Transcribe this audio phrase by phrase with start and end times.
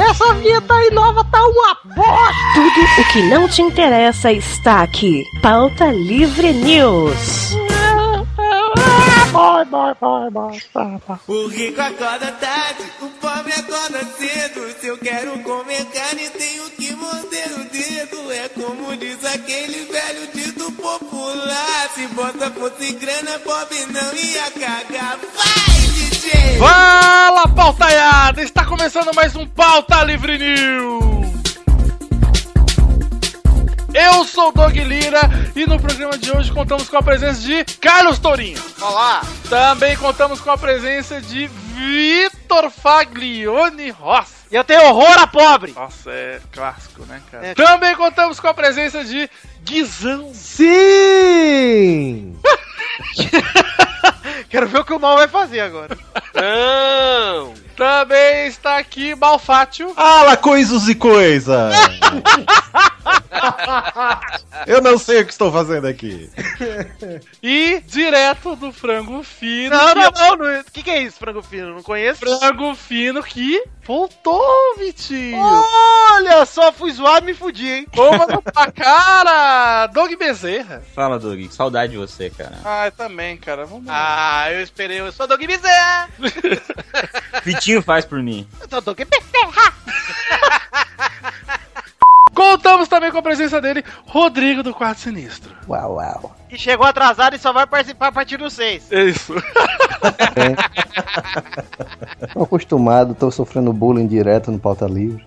[0.00, 2.34] Essa vinheta aí nova tá uma bosta!
[2.54, 5.22] Tudo o que não te interessa está aqui.
[5.42, 7.54] Pauta Livre News.
[9.30, 11.18] Vai, vai, vai, vai, vai, vai.
[11.28, 14.80] O rico acorda tarde, o pobre acorda cedo.
[14.80, 18.32] Se eu quero comer carne, tenho que morder o dedo.
[18.32, 25.18] É como diz aquele velho dito popular: se bota fosse grana, pobre não ia cagar.
[25.18, 26.58] Vai, DJ!
[26.58, 28.42] Fala, pautaiada!
[28.42, 31.28] Está começando mais um Pauta Livre News!
[33.92, 35.20] Eu sou o Doug Lira
[35.54, 38.62] e no programa de hoje contamos com a presença de Carlos Tourinho.
[38.80, 39.20] Olá!
[39.50, 44.46] Também contamos com a presença de Vitor Faglione Rossi.
[44.50, 45.72] E eu tenho horror a pobre!
[45.72, 47.48] Nossa, é clássico, né, cara?
[47.48, 47.54] É.
[47.54, 49.28] Também contamos com a presença de
[49.64, 50.32] Guizão.
[50.32, 50.78] Sim!
[54.50, 55.96] Quero ver o que o mal vai fazer agora.
[56.34, 57.54] Não!
[57.80, 59.94] Também está aqui Malfátio.
[59.96, 61.74] Ala coisas e coisas!
[64.66, 66.30] Eu não sei o que estou fazendo aqui.
[67.42, 69.74] E direto do frango fino.
[69.74, 70.36] Não, que não, é não.
[70.36, 70.60] não.
[70.60, 71.74] O que, que é isso, frango fino?
[71.74, 72.20] Não conheço?
[72.20, 75.38] Frango fino que voltou, Vitinho.
[75.38, 77.86] Olha só, fui zoado e me fudi, hein?
[77.92, 80.82] Toma na tua cara, Doug Bezerra.
[80.94, 81.40] Fala, Doug.
[81.50, 82.58] Saudade de você, cara.
[82.64, 83.64] Ah, também, cara.
[83.64, 84.42] Vamos lá.
[84.42, 85.00] Ah, eu esperei.
[85.00, 86.08] Eu sou Doug Bezerra.
[87.44, 88.46] Vitinho faz por mim.
[88.60, 89.74] Eu sou Doug Bezerra.
[92.34, 95.54] Contamos também com a presença dele, Rodrigo do Quarto Sinistro.
[95.68, 96.34] Uau, uau.
[96.50, 98.90] E chegou atrasado e só vai participar a partir do 6.
[98.90, 99.34] É isso.
[102.32, 105.22] Tô acostumado, tô sofrendo bullying direto no pauta livre.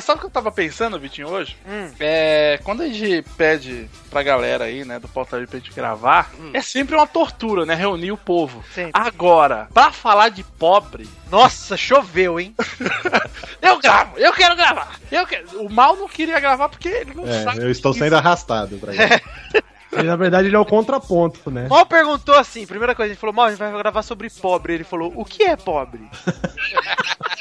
[0.00, 1.56] Sabe o que eu tava pensando, Vitinho, hoje?
[1.66, 1.90] Hum.
[2.00, 6.60] É, quando a gente pede pra galera aí, né, do Pauta pra gente gravar, é
[6.60, 8.64] sempre uma tortura, né, reunir o povo.
[8.74, 8.92] Sempre.
[8.94, 12.54] Agora, pra falar de pobre, Nossa, choveu, hein?
[13.62, 14.98] eu gravo, eu quero gravar.
[15.12, 15.62] Eu quero.
[15.64, 17.62] O Mal não queria gravar porque ele não É, sabe.
[17.62, 19.22] eu estou sendo arrastado pra isso.
[19.92, 21.68] Ele, na verdade, ele é o contraponto, né?
[21.68, 24.74] Mal perguntou assim, primeira coisa, a gente falou, Mal, a gente vai gravar sobre pobre.
[24.74, 26.08] Ele falou, o que é pobre?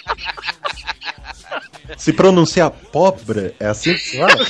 [1.98, 4.46] Se pronunciar pobre, é assim que fala?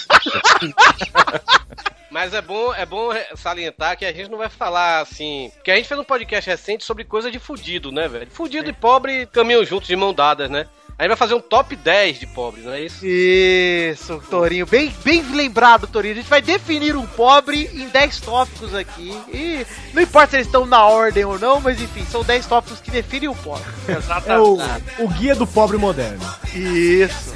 [2.12, 5.52] Mas é bom, é bom salientar que a gente não vai falar assim.
[5.56, 8.30] Porque a gente fez um podcast recente sobre coisa de fudido, né, velho?
[8.32, 10.66] Fudido e pobre caminham juntos de mão dadas, né?
[11.00, 13.06] A gente vai fazer um top 10 de pobres, não é isso?
[13.06, 14.66] Isso, Torinho.
[14.66, 16.16] Bem, bem lembrado, Torinho.
[16.16, 19.18] A gente vai definir um pobre em 10 tópicos aqui.
[19.30, 22.82] E não importa se eles estão na ordem ou não, mas enfim, são 10 tópicos
[22.82, 23.64] que definem o pobre.
[24.28, 24.60] É o,
[25.00, 26.20] o guia do pobre moderno.
[26.54, 27.34] Isso.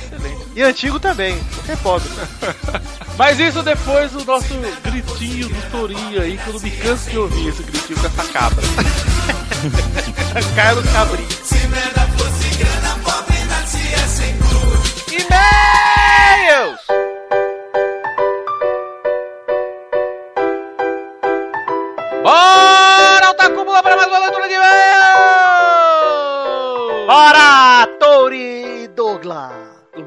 [0.55, 1.39] E antigo também.
[1.55, 2.09] Qualquer pobre.
[3.17, 4.47] Mas isso depois do nosso
[4.83, 8.23] gritinho do Torinho aí, que eu não me canso de ouvir esse gritinho com essa
[8.31, 8.63] cabra.
[10.55, 11.29] Carlos Cabrinho.
[11.43, 13.32] Se merda fosse grana, pobre
[13.63, 14.83] nascia sem tudo.
[15.13, 16.79] E-mails!
[22.21, 24.67] Bora, Altacúmula, para mais uma leitura de e-mail!
[27.07, 29.53] Bora, Tori Douglas!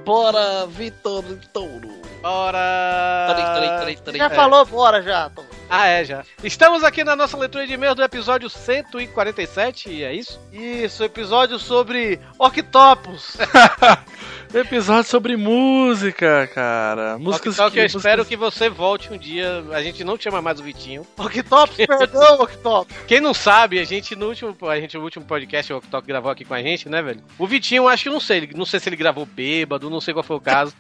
[0.05, 2.06] Bora, Vitor Touro.
[2.31, 3.29] Bora!
[3.35, 4.19] Três, três, três, três.
[4.19, 4.31] Já É.
[4.31, 5.45] falou bora já, Tom.
[5.71, 6.25] Ah, é, já.
[6.43, 10.41] Estamos aqui na nossa leitura de e-mails do episódio 147, e é isso?
[10.53, 13.37] Isso, episódio sobre Octopus.
[14.55, 17.19] Episódio sobre música, cara.
[17.19, 19.63] Músicas Só que eu músicas- espero que você volte um dia.
[19.73, 21.07] A gente não chama mais o Vitinho.
[21.17, 22.97] Octopus, perdão, Octopus.
[23.07, 26.31] Quem não sabe, a gente no último, a gente, no último podcast, o Oktok gravou
[26.31, 27.21] aqui com a gente, né, velho?
[27.39, 30.23] O Vitinho, acho que não sei, não sei se ele gravou bêbado, não sei qual
[30.25, 30.75] foi o caso.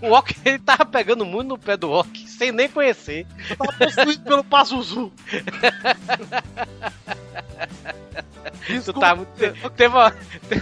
[0.00, 3.26] O Ok, ele tava pegando muito no pé do Ok, sem nem conhecer.
[3.56, 5.12] Tá possuído pelo Pazuzu.
[8.84, 10.14] Tu tava, te- teve uma,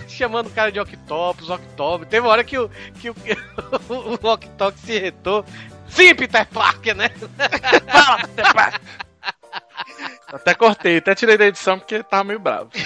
[0.09, 2.07] chamando o cara de Octopus, Octopus.
[2.09, 2.69] Teve uma hora que o,
[3.01, 3.17] que o,
[3.89, 5.45] o Octok se irritou.
[5.89, 7.09] Sim, Peter Parker, né?
[7.91, 8.81] Fala, Peter Parker.
[10.33, 12.71] Até cortei, até tirei da edição porque tava meio bravo.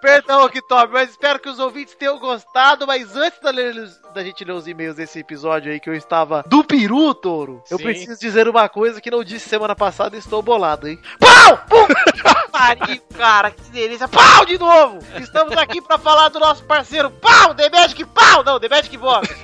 [0.00, 2.86] Perdão, Octopus, mas espero que os ouvintes tenham gostado.
[2.86, 3.74] Mas antes da, ler-
[4.14, 7.76] da gente ler os e-mails desse episódio aí que eu estava do peru, Touro, eu
[7.78, 7.84] Sim.
[7.84, 10.98] preciso dizer uma coisa que não disse semana passada e estou bolado, hein?
[11.18, 11.58] Pau!
[12.14, 12.22] Que
[12.58, 14.08] pariu, cara, que delícia.
[14.08, 14.98] Pau de novo!
[15.20, 17.54] Estamos aqui pra falar do nosso parceiro Pau!
[17.54, 18.42] The Magic Pau!
[18.42, 19.28] Não, The Magic Box.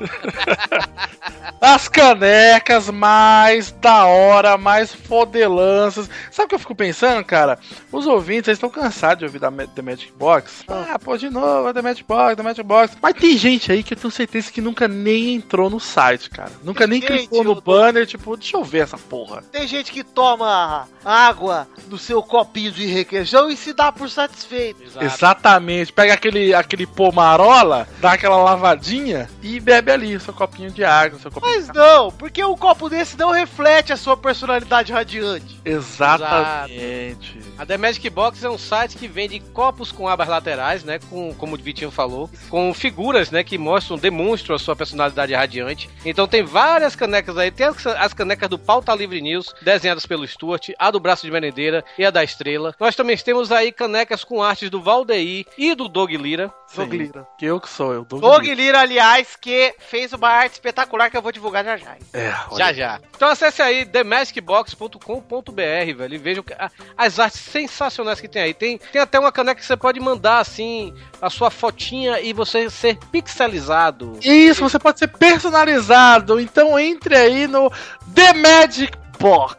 [1.61, 6.11] As canecas mais da hora, mais fodelanças.
[6.31, 7.59] Sabe o que eu fico pensando, cara?
[7.91, 10.65] Os ouvintes, eles estão cansados de ouvir da The Magic Box.
[10.69, 12.97] Ah, pô, de novo, The Magic Box, The Magic Box.
[13.01, 16.53] Mas tem gente aí que eu tenho certeza que nunca nem entrou no site, cara.
[16.63, 19.43] Nunca nem Gente, clicou no banner, tipo, deixa eu ver essa porra.
[19.53, 24.83] Tem gente que toma água do seu copinho de requeijão e se dá por satisfeito.
[25.01, 25.93] Exatamente.
[25.93, 31.19] Pega aquele, aquele pomarola, dá aquela lavadinha e bebe ali o seu copinho de água,
[31.19, 35.61] seu copinho Mas não, porque um copo desse não reflete a sua personalidade radiante.
[35.65, 37.39] Exatamente.
[37.59, 40.99] A The Magic Box é um site que vende copos com abas laterais, né?
[41.11, 43.45] Com, como o Vitinho falou, com figuras, né?
[43.45, 45.91] Que mostram, demonstram a sua personalidade radiante.
[46.05, 47.51] Então tem várias canecas aí.
[47.51, 51.33] Tem as, as canecas do Pauta Livre News, desenhadas pelo Stuart, a do Braço de
[51.33, 52.75] Merendeira e a da Estrela.
[52.79, 56.53] Nós também temos aí canecas com artes do Valdeir e do Dog Lira.
[56.75, 57.27] Doug Lira.
[57.39, 58.05] Que eu que sou, eu.
[58.05, 58.55] Doug Doug Lira.
[58.55, 61.97] Lira, aliás, que fez uma arte espetacular que eu vou divulgar já já.
[62.13, 62.59] É, olha.
[62.59, 63.01] Já já.
[63.15, 68.43] Então acesse aí themagicbox.com.br, velho, e veja o que- a- as artes sensacionais que tem
[68.43, 68.55] aí.
[68.55, 72.69] Tem, tem até uma caneca que você pode mandar assim a sua fotinha e você
[72.71, 74.19] ser pixelizado.
[74.23, 76.41] Isso, você pode ser personalizado.
[76.41, 77.71] Então entre aí no
[78.15, 79.57] The Magic Box.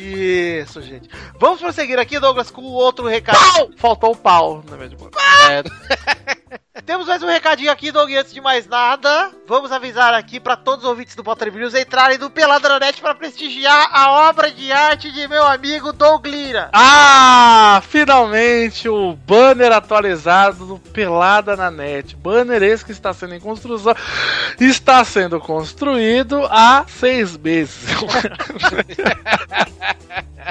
[0.00, 1.10] Isso, gente.
[1.38, 3.72] Vamos prosseguir aqui, Douglas, com outro recado.
[3.76, 5.16] Faltou o pau na Magic Box.
[6.86, 9.32] Temos mais um recadinho aqui, Doug, antes de mais nada.
[9.48, 13.88] Vamos avisar aqui para todos os ouvintes do Livre News entrarem no Peladranet para prestigiar
[13.92, 16.70] a obra de arte de meu amigo Doug Lira.
[16.72, 22.14] Ah, finalmente o banner atualizado do Pelada na Net.
[22.14, 23.92] Banner esse que está sendo em construção.
[24.60, 27.84] Está sendo construído há seis meses.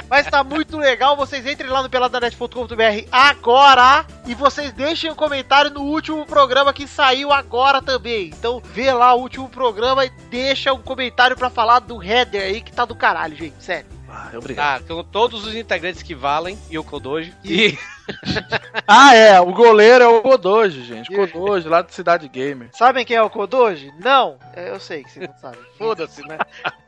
[0.08, 5.70] Mas tá muito legal, vocês entrem lá no peladanet.com.br agora e vocês deixem um comentário
[5.70, 8.26] no último programa que saiu agora também.
[8.26, 12.60] Então vê lá o último programa e deixa um comentário pra falar do header aí
[12.60, 13.86] que tá do caralho, gente, sério.
[14.08, 14.82] Ah, obrigado.
[14.84, 17.32] Tá, com todos os integrantes que valem e o Kodoji.
[17.44, 17.78] E
[18.86, 21.14] Ah, é, o goleiro é o Godoji, gente.
[21.14, 22.70] Godoji, lá do Cidade Gamer.
[22.72, 23.92] Sabem quem é o Kodoji?
[24.00, 25.69] Não, É, eu sei que vocês não sabem.
[25.80, 26.36] Foda-se, né?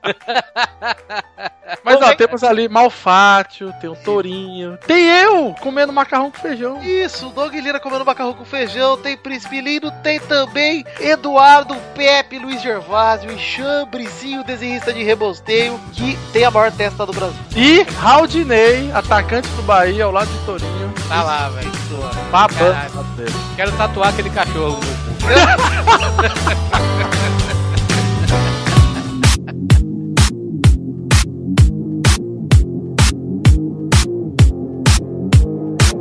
[1.83, 6.39] Mas Como ó, é- temos ali Malfátio, tem o Tourinho, tem eu comendo macarrão com
[6.39, 6.81] feijão.
[6.83, 12.39] Isso, o Doug Lira comendo macarrão com feijão, tem Príncipe Lindo, tem também Eduardo, Pepe,
[12.39, 17.39] Luiz Gervásio e Chambrizinho, desenhista de rebosteio, que tem a maior testa do Brasil.
[17.57, 21.73] E Raudinei, atacante do Bahia, ao lado de Tourinho, Tá lá, velho.
[22.31, 23.07] babando.
[23.57, 24.79] Quero tatuar aquele cachorro.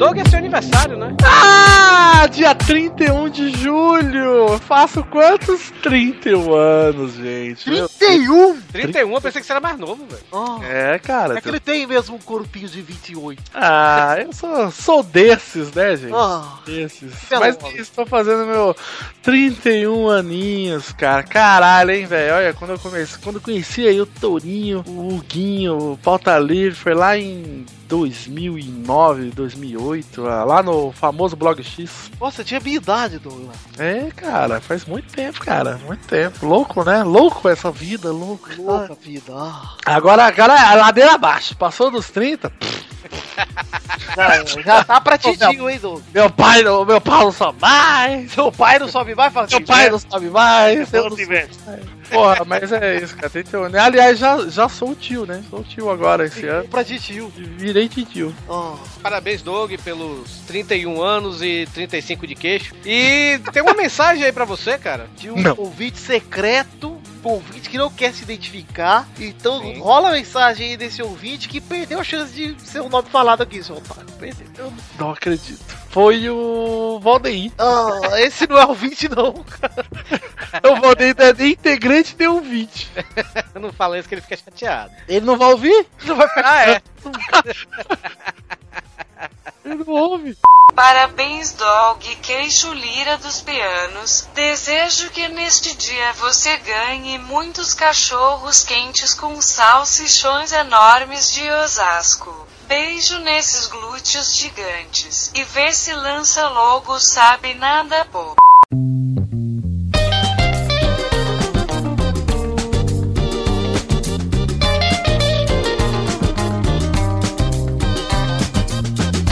[0.01, 1.15] Doug é seu aniversário, né?
[1.23, 4.57] Ah, dia 31 de julho!
[4.67, 5.71] Faço quantos?
[5.83, 7.69] 31 anos, gente.
[7.69, 8.59] Meu- 31?
[8.71, 10.23] 31, eu pensei que você era mais novo, velho.
[10.31, 11.37] Oh, É, cara.
[11.37, 13.43] é que ele tem mesmo um corpinho de 28.
[13.53, 16.13] Ah, eu sou, sou desses, né, gente?
[16.15, 17.13] Ah, Desses.
[17.39, 18.75] Mas estou fazendo meu
[19.21, 21.21] 31 aninhos, cara.
[21.21, 22.33] Caralho, hein, velho.
[22.33, 26.73] Olha, quando eu comecei, quando eu conheci aí o Tourinho, o Huguinho, o Pauta Livre,
[26.75, 32.09] foi lá em 2009, 2008, ah, lá no famoso Blog X.
[32.19, 33.57] nossa, tinha minha idade, Douglas.
[33.77, 35.77] É, cara, faz muito tempo, cara.
[35.85, 36.45] Muito tempo.
[36.45, 37.03] Louco, né?
[37.03, 38.47] Louco essa vida, louco.
[38.57, 39.33] Louca vida.
[39.35, 39.75] Ah.
[39.85, 41.53] Agora, cara, a ladeira abaixo.
[41.57, 42.49] Passou dos 30.
[42.49, 42.85] pff,
[44.15, 46.03] Já, já tá pra titinho, hein, Douglas?
[46.13, 48.31] Meu pai, não- meu pau não sobe mais.
[48.31, 50.93] Seu pai não sobe mais, faz Meu pai não sobe mais.
[50.93, 51.59] Eu não tivesse.
[52.11, 53.29] Porra, mas é isso, cara.
[53.29, 53.63] Tem teu...
[53.63, 55.43] Aliás, já, já sou tio, né?
[55.49, 56.67] Sou tio agora esse ano.
[56.67, 57.31] Pra titio.
[57.35, 58.33] Virei tio.
[58.47, 58.75] Oh.
[59.01, 62.75] Parabéns, Doug, pelos 31 anos e 35 de queixo.
[62.85, 65.07] E tem uma mensagem aí pra você, cara.
[65.15, 65.55] de um Não.
[65.57, 69.07] ouvinte secreto, um ouvinte que não quer se identificar.
[69.19, 69.79] Então Sim.
[69.79, 73.41] rola a mensagem aí desse ouvinte que perdeu a chance de ser o nome falado
[73.41, 74.11] aqui, seu otário.
[74.19, 74.47] Perdeu.
[74.57, 75.80] Eu não acredito.
[75.91, 77.51] Foi o Valdeir.
[77.57, 79.33] Ah, esse não é ouvinte, não.
[80.63, 82.89] O Valdeir não é nem integrante nem ouvinte.
[83.53, 84.91] Eu não falo isso que ele fica chateado.
[85.07, 85.85] Ele não vai ouvir?
[86.03, 86.49] Não vai pegar.
[86.49, 86.81] Ah, é?
[89.63, 90.37] Ele não ouve.
[90.75, 94.27] Parabéns, Dog, queixo lira dos pianos.
[94.33, 102.47] Desejo que neste dia você ganhe muitos cachorros quentes com salsichões enormes de Osasco.
[102.71, 105.29] Beijo nesses glúteos gigantes.
[105.35, 108.33] E vê se lança logo sabe nada pô.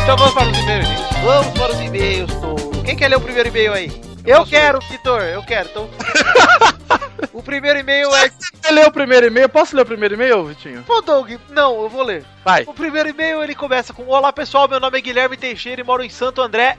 [0.04, 1.24] Então vamos para os e-mails, gente.
[1.24, 2.82] Vamos para os e-mails, Tô.
[2.84, 4.02] Quem quer ler o primeiro e-mail aí?
[4.26, 5.70] Eu, posso quero, Vitor, eu quero.
[5.70, 5.90] Então.
[7.34, 8.30] o primeiro e-mail é.
[8.30, 9.50] Você leu o primeiro e-mail?
[9.50, 10.84] Posso ler o primeiro e-mail, Vitinho?
[10.84, 12.26] Pô, Doug, não, eu vou ler.
[12.44, 12.64] Vai.
[12.68, 16.04] O primeiro e-mail ele começa com: Olá pessoal, meu nome é Guilherme Teixeira e moro
[16.04, 16.78] em Santo André.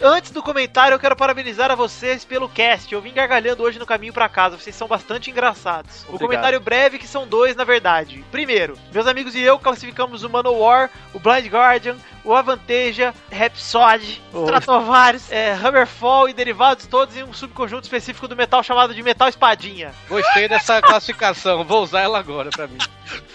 [0.00, 2.92] Antes do comentário, eu quero parabenizar a vocês pelo cast.
[2.92, 6.02] Eu vim gargalhando hoje no caminho pra casa, vocês são bastante engraçados.
[6.02, 6.20] O Obrigado.
[6.20, 8.24] comentário breve, que são dois na verdade.
[8.30, 11.96] Primeiro, meus amigos e eu classificamos o Manowar, o Blind Guardian,
[12.28, 18.62] o Avanteja, Rhapsody, Stratovarius, é, Hammerfall e derivados todos em um subconjunto específico do metal
[18.62, 19.94] chamado de metal espadinha.
[20.06, 22.76] Gostei dessa classificação, vou usar ela agora pra mim.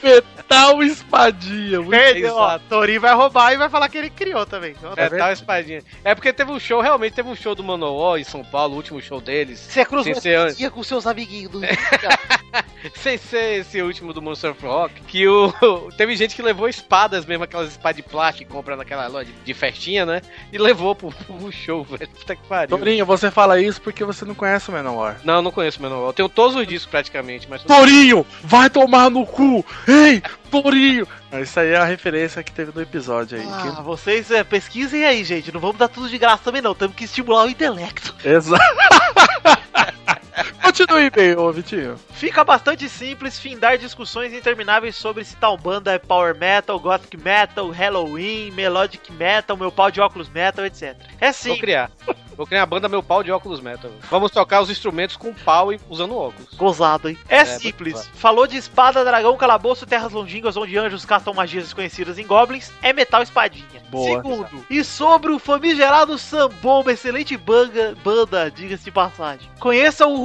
[0.04, 1.80] Metal espadinha.
[1.80, 2.60] muito Perdeu, ó.
[2.60, 4.76] Torinho vai roubar e vai falar que ele criou também.
[4.96, 5.82] Metal espadinha.
[6.04, 8.78] É porque teve um show, realmente teve um show do Manowar em São Paulo, o
[8.78, 9.60] último show deles.
[9.60, 10.14] Você cruzou
[10.56, 11.62] dia com seus amiguinhos do
[12.96, 15.52] sem ser esse último do Monster of Rock, que o
[15.98, 19.54] teve gente que levou espadas mesmo, aquelas espadas de plástico que compra naquela loja de
[19.54, 20.22] festinha, né?
[20.52, 22.08] E levou pro, pro show, velho.
[22.10, 22.78] Puta que pariu.
[22.78, 25.20] Torinho, você fala isso porque você não conhece o Manowar.
[25.24, 26.10] Não, não conheço o Manowar.
[26.10, 27.64] Eu tenho todos os discos praticamente, mas...
[27.64, 29.66] Torinho, vai tomar no cu!
[29.88, 30.22] Ei,
[30.52, 31.08] Torinho!
[31.42, 33.48] Isso aí é a referência que teve no episódio aí.
[33.50, 35.52] Ah, vocês é, pesquisem aí, gente.
[35.52, 36.76] Não vamos dar tudo de graça também, não.
[36.76, 38.14] Temos que estimular o intelecto.
[38.24, 38.62] Exato.
[40.74, 42.00] Continue bem, ô Vitinho.
[42.14, 47.70] Fica bastante simples findar discussões intermináveis sobre se tal banda é power metal, gothic metal,
[47.70, 50.96] Halloween, melodic metal, meu pau de óculos metal, etc.
[51.22, 51.58] É Vou sim.
[51.60, 51.92] criar.
[52.36, 53.92] Vou criar a banda Meu Pau de Óculos Metal.
[54.10, 56.54] Vamos tocar os instrumentos com pau e usando óculos.
[56.56, 57.18] Gozado, hein?
[57.30, 58.10] É, É, simples.
[58.16, 62.72] Falou de espada, dragão, calabouço, terras longínquas onde anjos castam magias desconhecidas em goblins.
[62.82, 63.84] É metal espadinha.
[63.90, 64.10] Boa.
[64.10, 69.48] Segundo, e sobre o famigerado Sambom, uma excelente banda, banda diga-se de passagem.
[69.60, 70.18] Conheça o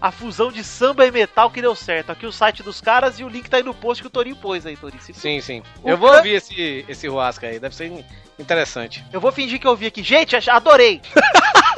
[0.00, 2.10] A fusão de samba e metal que deu certo.
[2.10, 4.36] Aqui o site dos caras e o link tá aí no post que o Torinho
[4.36, 5.02] pôs aí, Torinho.
[5.02, 5.62] Sim, sim.
[5.82, 8.04] O Eu vou ouvir esse, esse Ruasca aí, deve ser
[8.38, 9.04] interessante.
[9.12, 10.02] Eu vou fingir que eu vi aqui.
[10.02, 11.00] Gente, adorei.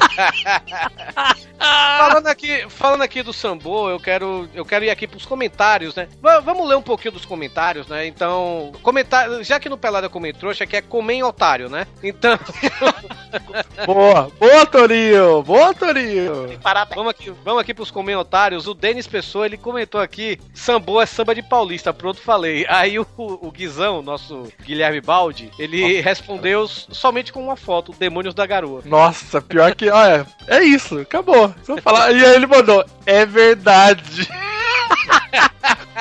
[1.58, 6.08] falando aqui, falando aqui do Sambo, eu quero, eu quero ir aqui pros comentários, né?
[6.20, 8.06] Va- vamos ler um pouquinho dos comentários, né?
[8.06, 11.86] Então, comentário, já que no Pelada comentou, acho que é comer em otário, né?
[12.02, 12.38] Então,
[13.86, 15.42] Boa, boa, Torinho!
[15.42, 16.58] Boa, Torinho!
[16.94, 18.66] vamos aqui, vamos aqui pros comer otários.
[18.66, 22.64] O Denis Pessoa, ele comentou aqui, Sambo é samba de paulista, pronto, falei.
[22.68, 28.46] Aí o, o Guizão, nosso Guilherme Baldi, ele respondeu somente com uma foto, Demônios da
[28.46, 28.82] Garoa.
[28.84, 29.83] Nossa, pior que.
[29.90, 31.54] Olha, é isso, acabou.
[31.64, 32.12] Só falar.
[32.12, 34.28] E aí ele mandou: é verdade.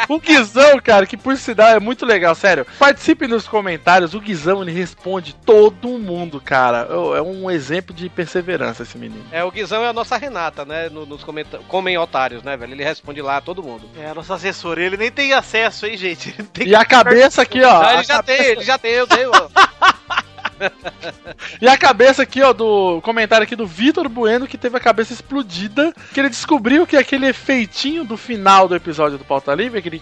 [0.10, 2.66] O Guizão, cara, que por sinal é muito legal, sério.
[2.78, 6.88] Participe nos comentários, o Guizão ele responde todo mundo, cara.
[7.16, 9.24] É um exemplo de perseverança esse menino.
[9.32, 10.90] É, o Guizão é a nossa Renata, né?
[10.90, 11.66] no- Nos comentários.
[11.70, 12.74] Comem otários, né, velho?
[12.74, 13.90] Ele responde lá a todo mundo.
[13.98, 16.36] É, nosso assessor, ele nem tem acesso, hein, gente?
[16.60, 17.72] E a cabeça aqui, ó.
[17.82, 19.50] Não, a ele já cabeça- tem, ele já tem, eu ó.
[21.62, 25.13] E a cabeça aqui, ó, do comentário aqui do Vitor Bueno, que teve a cabeça
[25.13, 30.01] explodida, que ele descobriu que aquele efeitinho do final do episódio do Pauta Livre, aquele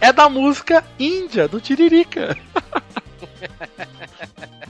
[0.00, 2.36] é da música Índia, do Tiririca.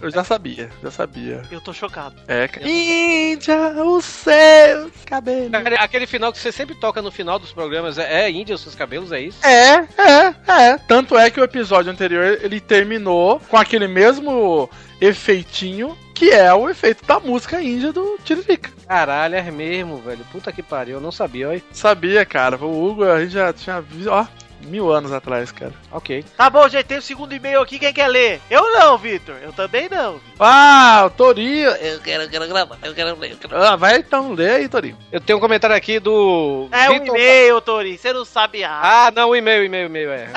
[0.05, 1.43] Eu já sabia, já sabia.
[1.51, 2.15] Eu tô chocado.
[2.29, 5.55] É, ca- Índia, os seus cabelos.
[5.55, 8.61] Aquele- Aquele final que você sempre toca no final dos programas é, é Índia, os
[8.61, 9.39] seus cabelos, é isso?
[9.47, 10.79] É, é, é.
[10.87, 14.69] Tanto é que o episódio anterior ele terminou com aquele mesmo
[15.01, 18.71] efeitinho que é o efeito da música índia do Tiririca.
[18.87, 20.25] Caralho, é mesmo, velho.
[20.31, 21.63] Puta que pariu, eu não sabia, olha.
[21.73, 22.57] Sabia, cara.
[22.57, 24.25] O Hugo a gente já tinha visto, ó,
[24.64, 25.73] mil anos atrás, cara.
[25.92, 26.25] Ok.
[26.37, 28.40] Tá bom, gente, tem o segundo e-mail aqui, quem quer ler?
[28.50, 29.37] Eu não, Vitor.
[29.42, 30.21] Eu também não.
[30.38, 31.71] Ah, o Torinho.
[31.71, 33.56] Eu quero, eu quero gravar, eu quero ler, eu quero...
[33.56, 34.99] Ah, vai então, lê aí, Torinho.
[35.12, 36.68] Eu tenho um comentário aqui do.
[36.73, 37.99] É um Vitor- e-mail, Torinho.
[37.99, 38.71] Você não sabe a.
[39.06, 40.28] Ah, não, o e-mail, e-mail, e-mail, é.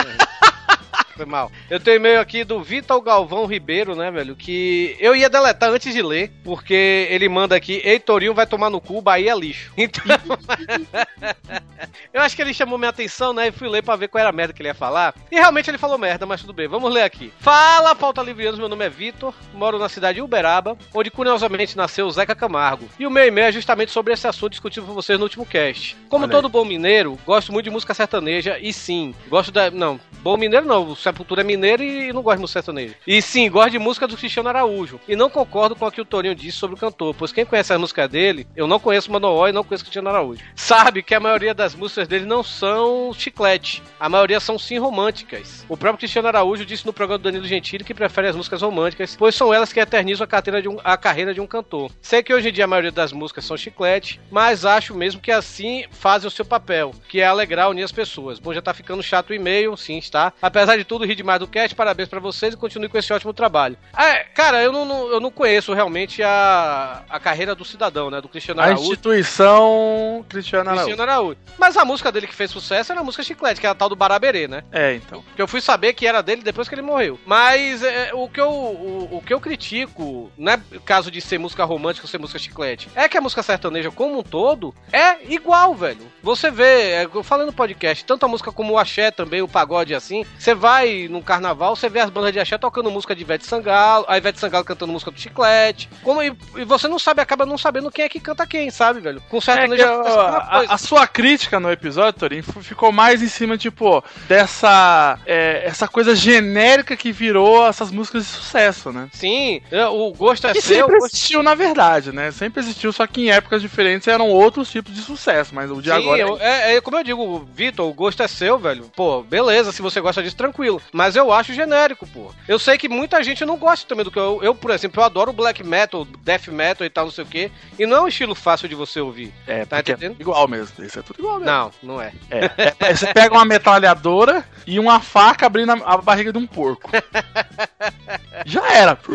[1.18, 1.52] Foi mal.
[1.68, 4.36] Eu tenho e-mail aqui do Vitor Galvão Ribeiro, né, velho?
[4.36, 8.70] Que eu ia deletar antes de ler, porque ele manda aqui: Ei, Torinho vai tomar
[8.70, 9.72] no cu, Bahia é lixo.
[9.88, 10.04] Então.
[12.14, 13.48] eu acho que ele chamou minha atenção, né?
[13.48, 15.16] E fui ler pra ver qual era a merda que ele ia falar.
[15.32, 16.68] E realmente ele falou merda, mas tudo bem.
[16.68, 17.34] Vamos ler aqui.
[17.40, 18.60] Fala, pauta livrianos.
[18.60, 22.88] Meu nome é Vitor, moro na cidade de Uberaba, onde curiosamente nasceu o Zeca Camargo.
[23.00, 25.96] E o meu e-mail é justamente sobre esse assunto discutido com vocês no último cast.
[26.10, 29.72] Como Olha todo bom mineiro, gosto muito de música sertaneja e sim, gosto da.
[29.72, 32.96] Não, bom mineiro não, o Sepultura mineiro e não gosto de música sertaneja.
[33.06, 35.00] E sim, gosto de música do Cristiano Araújo.
[35.08, 37.72] E não concordo com o que o Torinho disse sobre o cantor, pois quem conhece
[37.74, 40.44] a música dele, eu não conheço Manoel e não conheço Cristiano Araújo.
[40.56, 45.66] Sabe que a maioria das músicas dele não são chiclete, a maioria são sim românticas.
[45.70, 49.16] O próprio Cristiano Araújo disse no programa do Danilo Gentili que prefere as músicas românticas,
[49.16, 51.92] pois são elas que eternizam a, carreira de um, a carreira de um cantor.
[52.02, 55.32] Sei que hoje em dia a maioria das músicas são chiclete, mas acho mesmo que
[55.32, 58.40] assim fazem o seu papel, que é alegrar, unir as pessoas.
[58.40, 60.34] Bom, já tá ficando chato o e-mail, sim, está.
[60.42, 63.34] Apesar de tudo, ri demais do cast, parabéns pra vocês e continue com esse ótimo
[63.34, 63.77] trabalho.
[63.98, 68.22] É, cara, eu não, não- eu não conheço realmente a, a carreira do cidadão, né,
[68.22, 68.84] do Cristiano A Araújo.
[68.84, 70.86] instituição Cristiano Araújo.
[70.86, 71.38] Cristiano Araújo.
[71.58, 73.89] Mas a música dele que fez sucesso era a música Chiclete, que era a tal
[73.89, 74.63] do Baraberê, né?
[74.72, 75.24] É, então.
[75.36, 77.20] Que eu fui saber que era dele depois que ele morreu.
[77.25, 81.38] Mas é, o, que eu, o, o que eu critico, não é caso de ser
[81.38, 85.18] música romântica ou ser música chiclete, é que a música sertaneja como um todo é
[85.32, 86.08] igual, velho.
[86.24, 89.48] Você vê, é, eu falei no podcast, tanto a música como o axé também, o
[89.48, 93.22] pagode assim, você vai num carnaval, você vê as bandas de axé tocando música de
[93.22, 95.89] Ivete Sangalo, a Ivete Sangalo cantando música do Chiclete.
[96.03, 99.00] Como, e, e você não sabe, acaba não sabendo quem é que canta quem, sabe,
[99.00, 99.22] velho?
[99.29, 103.58] Com certo É a, a sua crítica no episódio, Torinho, f- ficou mais em cima,
[103.58, 109.10] tipo, dessa é, essa coisa genérica que virou essas músicas de sucesso, né?
[109.12, 110.86] Sim, é, o gosto é Que seu.
[110.88, 112.32] sempre existiu, na verdade, né?
[112.32, 115.89] Sempre existiu, só que em épocas diferentes eram outros tipos de sucesso, mas o de
[115.89, 116.22] Sim, agora...
[116.22, 118.91] eu- é, é como eu digo, Vitor, o gosto é seu, velho.
[118.96, 120.76] Pô, beleza, se você gosta disso, tranquilo.
[120.91, 122.31] Mas eu acho genérico, pô.
[122.48, 125.05] Eu sei que muita gente não gosta também do que eu, eu por exemplo, eu
[125.05, 127.51] adoro black metal, death metal e tal, não sei o quê.
[127.77, 129.34] E não é um estilo fácil de você ouvir.
[129.46, 130.19] É, tá porque é entendendo?
[130.19, 130.84] igual mesmo.
[130.84, 131.51] Isso é tudo igual mesmo.
[131.51, 132.12] Não, não é.
[132.29, 136.48] É, é, você pega uma metralhadora e uma faca abrindo a, a barriga de um
[136.48, 136.89] porco.
[138.46, 138.98] Já era.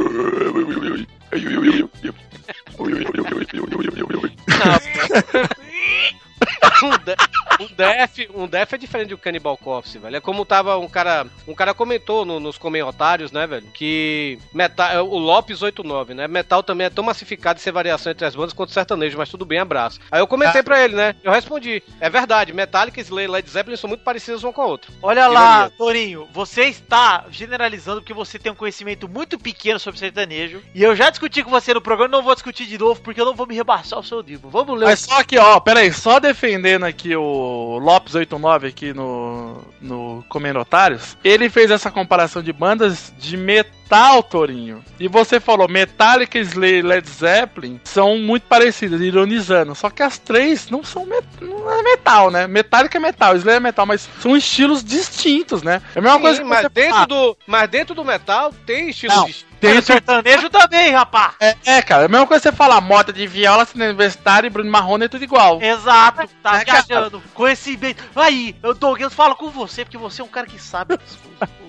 [6.83, 7.17] um, de-
[7.61, 10.17] um def, um def é diferente do Cannibal Corpse, velho.
[10.17, 15.07] É como tava um cara, um cara comentou no- nos comentários, né, velho, que metal,
[15.09, 16.27] o Lopes 89, né?
[16.29, 19.29] Metal também é tão massificado de ser variação entre as bandas quanto o sertanejo, mas
[19.29, 20.01] tudo bem, abraço.
[20.11, 20.65] Aí eu comentei Ah.
[20.65, 21.15] pra ele, né?
[21.23, 24.67] Eu respondi, é verdade, Metallica, Slayer e Led Zeppelin são muito parecidas uma com a
[24.67, 24.91] outra.
[25.03, 25.71] Olha lá.
[25.71, 30.63] Torinho, você está generalizando porque você tem um conhecimento muito pequeno sobre sertanejo.
[30.75, 33.25] E eu já discuti com você no programa, não vou discutir de novo porque eu
[33.25, 34.51] não vou me rebaixar ao seu nível.
[34.51, 34.87] Vamos ler.
[34.87, 41.17] Mas só aqui, ó, pera aí, só defendendo aqui o Lopes89 aqui no, no Comentários,
[41.23, 43.82] ele fez essa comparação de bandas de metal,
[44.23, 44.83] Torinho.
[44.99, 49.75] E você falou, Metallica, Slayer e Led Zeppelin são muito parecidas, ironizando.
[49.75, 52.47] Só que as três não são met- não é metal, né?
[52.47, 55.83] Metallica é metal, Slayer é metal, mas são estilos distintos, né?
[55.95, 57.07] É a mesma Sim, coisa que mas você dentro fala.
[57.07, 59.57] do, mas dentro do metal tem estilos Não, distintos.
[59.61, 61.35] tem o sertanejo também, rapaz.
[61.41, 64.47] É, é, cara, é a mesma coisa que você falar moda de viola, cinema universitário
[64.47, 65.61] e Bruno Marrone é tudo igual.
[65.63, 66.83] Exato, tá É, cara.
[66.89, 67.23] viajando.
[67.35, 68.03] Conhecimento.
[68.17, 71.62] Aí, eu Douglas, falo com você, porque você é um cara que sabe das coisas.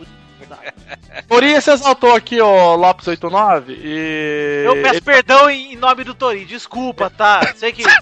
[1.28, 4.64] Por isso você exaltou aqui o Lopes89 e.
[4.66, 7.54] Eu peço perdão em nome do Torinho, desculpa, tá?
[7.56, 7.84] Sei que.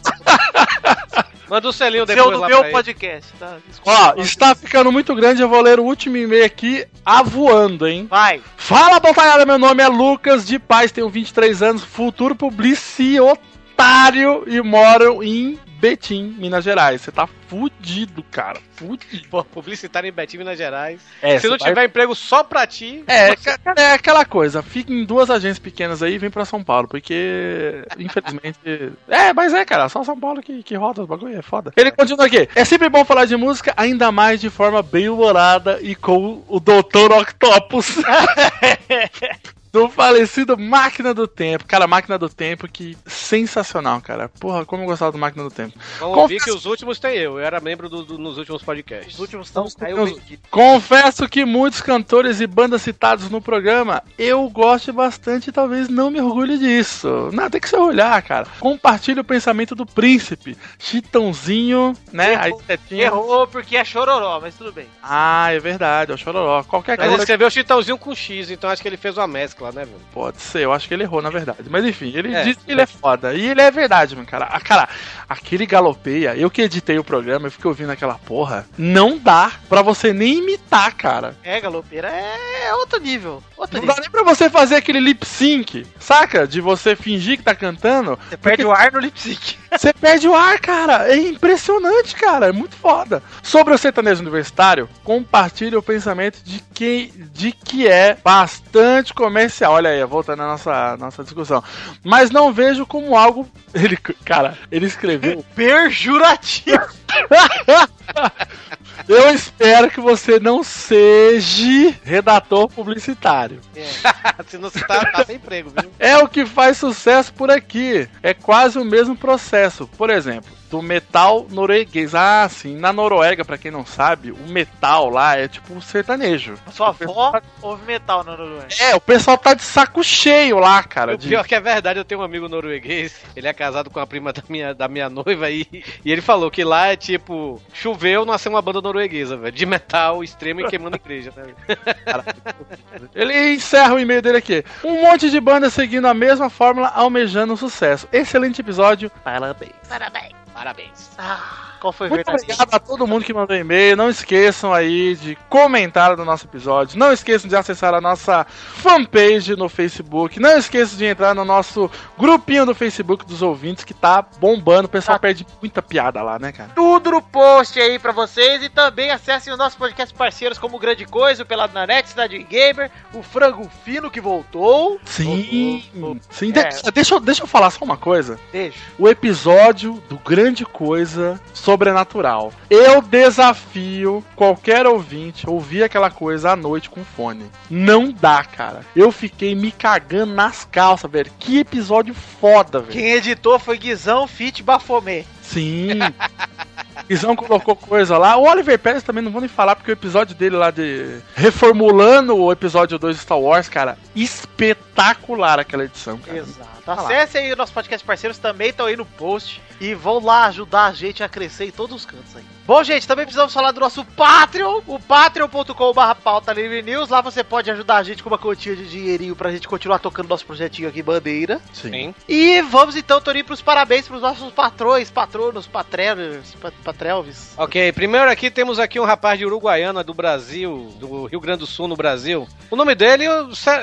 [1.51, 2.71] Manda um selinho Seu depois no lá meu ele.
[2.71, 3.57] podcast, tá?
[3.67, 4.15] Desculpa.
[4.17, 8.07] Ó, está ficando muito grande, eu vou ler o último e-mail aqui, avoando, hein?
[8.09, 8.41] Vai.
[8.55, 15.21] Fala, batalhada, meu nome é Lucas de Paz, tenho 23 anos, futuro publicitário e moro
[15.21, 17.01] em Betim, Minas Gerais.
[17.01, 19.27] Você tá fudido, cara, fudido.
[19.29, 21.01] Pô, publicitário em Betim, Minas Gerais.
[21.21, 23.03] É, Se não você vai- tiver emprego só pra ti.
[23.07, 26.63] É, ca- é aquela coisa, fica em duas agências pequenas aí e vem pra São
[26.63, 28.59] Paulo, porque, infelizmente.
[29.09, 31.73] É, mas é, cara, só São Paulo que, que roda os bagulho, é foda.
[31.75, 32.47] Ele continua aqui.
[32.55, 36.59] É sempre bom falar de música, ainda mais de forma bem humorada e com o
[36.59, 37.11] Dr.
[37.19, 37.95] Octopus.
[39.71, 41.65] Do falecido Máquina do Tempo.
[41.65, 44.27] Cara, Máquina do Tempo, que sensacional, cara.
[44.27, 45.73] Porra, como eu gostava do Máquina do Tempo.
[45.99, 47.39] Vamos Confesso- ouvir que os últimos tem eu.
[47.39, 49.13] Eu era membro do, do- nos últimos podcasts.
[49.13, 54.91] Os últimos estão Eu- Confesso que muitos cantores e bandas citados no programa eu gosto
[54.91, 57.29] bastante e talvez não me orgulhe disso.
[57.31, 58.47] Não, tem que se orgulhar, cara.
[58.59, 60.57] Compartilhe o pensamento do príncipe.
[60.79, 62.35] Chitãozinho, né?
[62.35, 63.05] Aí, tetinha.
[63.05, 64.87] Errou porque é chororó, mas tudo bem.
[65.03, 66.63] Ah, é verdade, é o Chororó.
[66.63, 67.23] Qualquer Mas ele coisa.
[67.23, 69.99] escreveu Chitãozinho com X, então acho que ele fez uma mescla, né, velho?
[70.13, 71.59] Pode ser, eu acho que ele errou, na verdade.
[71.69, 72.43] Mas enfim, ele É.
[72.43, 73.33] diz que ele é foda.
[73.33, 74.45] E ele é verdade, mano, cara.
[74.51, 74.87] Ah, cara,
[75.27, 78.65] aquele galopeia, eu que editei o programa, eu fiquei ouvindo aquela porra.
[78.77, 81.35] Não dá pra você nem imitar, cara.
[81.43, 83.43] É, galopeira é outro nível.
[83.57, 83.95] Outro Não nível.
[83.95, 86.47] dá nem pra você fazer aquele lip sync, saca?
[86.47, 88.17] De você fingir que tá cantando.
[88.29, 89.59] Você perde o ar no lip sync.
[89.71, 91.07] Você perde o ar, cara.
[91.09, 92.47] É impressionante, cara.
[92.47, 93.23] É muito foda.
[93.41, 99.50] Sobre o sertanejo universitário, compartilhe o pensamento de que, de que é bastante comercial.
[99.67, 101.63] Olha aí, voltando à nossa, nossa discussão.
[102.03, 103.47] Mas não vejo como algo.
[103.73, 105.43] Ele, cara, ele escreveu.
[105.55, 106.87] Perjurativo.
[109.07, 113.59] Eu espero que você não seja redator publicitário.
[114.47, 115.91] Senão você tá, tá sem emprego, viu?
[115.99, 118.07] É o que faz sucesso por aqui.
[118.21, 119.87] É quase o mesmo processo.
[119.97, 122.15] Por exemplo, do metal norueguês.
[122.15, 122.77] Ah, sim.
[122.77, 126.55] Na Noruega, pra quem não sabe, o metal lá é tipo um sertanejo.
[126.71, 128.67] Sua avó ouve metal na Noruega.
[128.79, 131.13] É, o pessoal tá de saco cheio lá, cara.
[131.13, 133.99] O de- pior que é verdade, eu tenho um amigo norueguês, ele é casado com
[133.99, 135.67] a prima da minha, da minha noiva e,
[136.05, 140.23] e ele falou que lá é tipo, choveu, nasceu uma banda norueguesa, velho, de metal
[140.23, 141.53] extremo e queimando igreja, né?
[143.13, 144.63] Ele encerra o e-mail dele aqui.
[144.83, 148.07] Um monte de bandas seguindo a mesma fórmula, almejando o sucesso.
[148.11, 149.09] Excelente episódio.
[149.23, 149.71] Parabéns.
[149.89, 150.40] Parabéns.
[150.61, 151.09] Parabéns.
[151.17, 151.70] Ah.
[151.81, 152.53] Qual foi o Muito verdadeiro.
[152.53, 153.97] obrigado a todo mundo que mandou e-mail.
[153.97, 156.97] Não esqueçam aí de comentar no nosso episódio.
[156.99, 160.39] Não esqueçam de acessar a nossa fanpage no Facebook.
[160.39, 164.85] Não esqueçam de entrar no nosso grupinho do Facebook dos ouvintes que tá bombando.
[164.85, 166.69] O pessoal perde muita piada lá, né, cara?
[166.75, 170.79] Tudo no post aí pra vocês e também acessem os nossos podcasts parceiros como o
[170.79, 174.99] Grande Coisa, o Pelado na Net, Cidade Gamer, o Frango Fino que voltou.
[175.05, 175.83] Sim,
[176.29, 176.51] sim.
[176.55, 176.69] É.
[176.69, 178.39] De- deixa, eu- deixa eu falar só uma coisa.
[178.51, 178.77] Deixa.
[178.99, 181.39] O episódio do Grande Coisa
[181.71, 182.51] Sobrenatural.
[182.69, 187.45] Eu desafio qualquer ouvinte ouvir aquela coisa à noite com fone.
[187.69, 188.81] Não dá, cara.
[188.93, 191.31] Eu fiquei me cagando nas calças, velho.
[191.39, 192.91] Que episódio foda, velho.
[192.91, 195.23] Quem editou foi Guizão Fit Bafomé.
[195.41, 195.99] Sim.
[197.11, 198.37] Guizão colocou coisa lá.
[198.37, 201.19] O Oliver Pérez também não vou nem falar, porque o episódio dele lá de.
[201.35, 206.37] Reformulando o episódio 2 de Star Wars, cara, espetacular aquela edição, cara.
[206.37, 206.71] Exato.
[206.87, 210.85] Acessem aí os nossos podcasts parceiros também estão aí no post e vão lá ajudar
[210.85, 212.43] a gente a crescer em todos os cantos aí.
[212.71, 217.09] Bom, gente, também precisamos falar do nosso Patreon, o patreon.com.br pauta livre news.
[217.09, 220.29] Lá você pode ajudar a gente com uma quantia de dinheirinho pra gente continuar tocando
[220.29, 221.59] nosso projetinho aqui, Bandeira.
[221.73, 222.15] Sim.
[222.29, 227.53] E vamos então, Torinho, pros parabéns pros nossos patrões, patronos, patrelers, pat- patrelves.
[227.57, 231.67] Ok, primeiro aqui temos aqui um rapaz de Uruguaiana, do Brasil, do Rio Grande do
[231.67, 232.47] Sul, no Brasil.
[232.69, 233.25] O nome dele,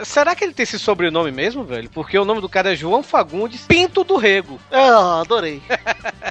[0.02, 1.90] será que ele tem esse sobrenome mesmo, velho?
[1.90, 4.58] Porque o nome do cara é João Fagundes Pinto do Rego.
[4.72, 5.60] Ah, adorei.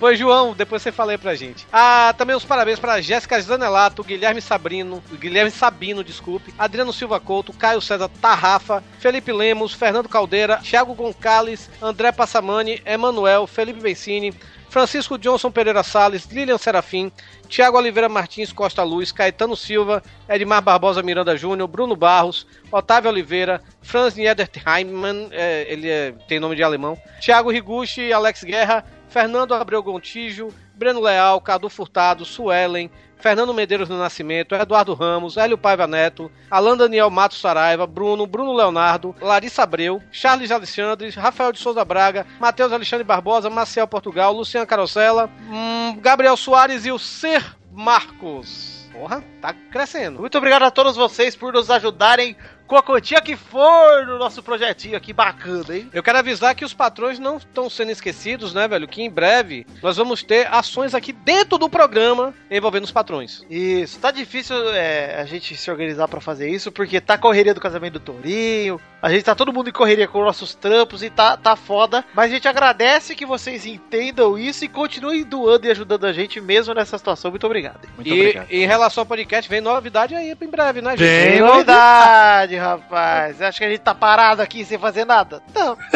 [0.00, 1.66] Pois, João, depois você fala aí pra gente.
[1.70, 7.52] Ah, também os parabéns pra Jéssica Zanelato, Guilherme Sabrino, Guilherme Sabino, desculpe, Adriano Silva Couto,
[7.52, 14.32] Caio César Tarrafa, Felipe Lemos, Fernando Caldeira, Thiago Goncalves, André Passamani, Emanuel, Felipe Bencini,
[14.70, 17.12] Francisco Johnson Pereira Salles, Lilian Serafim,
[17.46, 23.60] Tiago Oliveira Martins Costa Luz, Caetano Silva, Edmar Barbosa Miranda Júnior, Bruno Barros, Otávio Oliveira,
[23.82, 29.82] Franz Niederheimann, é, ele é- tem nome de alemão, Thiago Riguchi, Alex Guerra, Fernando Abreu
[29.82, 36.30] Gontijo, Breno Leal, Cadu Furtado, Suelen, Fernando Medeiros do Nascimento, Eduardo Ramos, Hélio Paiva Neto,
[36.50, 42.26] Alan Daniel Matos Saraiva, Bruno, Bruno Leonardo, Larissa Abreu, Charles Alexandre, Rafael de Souza Braga,
[42.38, 48.88] Matheus Alexandre Barbosa, Marcel Portugal, Luciano Carosella, hum, Gabriel Soares e o Ser Marcos.
[48.92, 50.20] Porra, tá crescendo.
[50.20, 52.36] Muito obrigado a todos vocês por nos ajudarem
[52.70, 55.90] com a quantia que for no nosso projetinho aqui bacana, hein?
[55.92, 58.86] Eu quero avisar que os patrões não estão sendo esquecidos, né, velho?
[58.86, 63.44] Que em breve nós vamos ter ações aqui dentro do programa envolvendo os patrões.
[63.50, 67.60] Isso, tá difícil é, a gente se organizar pra fazer isso, porque tá correria do
[67.60, 71.36] casamento do Torinho, a gente tá todo mundo em correria com nossos trampos e tá,
[71.36, 76.04] tá foda, mas a gente agradece que vocês entendam isso e continuem doando e ajudando
[76.04, 77.30] a gente mesmo nessa situação.
[77.30, 77.88] Muito obrigado.
[78.12, 78.46] hein?
[78.50, 81.30] e em relação ao podcast, vem novidade aí em breve, né, gente?
[81.30, 83.40] Tem novidade, rapaz.
[83.42, 85.42] Acho que a gente tá parado aqui sem fazer nada?
[85.54, 85.76] Não.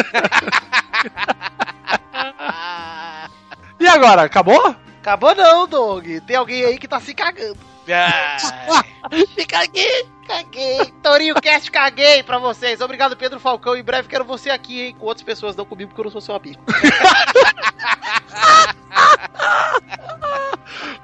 [3.79, 4.75] E agora, acabou?
[5.01, 6.21] Acabou não, Dog.
[6.21, 7.57] Tem alguém aí que tá se cagando.
[9.37, 10.07] Me caguei.
[10.27, 10.91] Caguei.
[11.03, 12.81] Torinho Cast, caguei pra vocês.
[12.81, 13.75] Obrigado, Pedro Falcão.
[13.75, 14.95] Em breve quero você aqui, hein?
[14.97, 16.61] Com outras pessoas, não comigo, porque eu não sou seu amigo.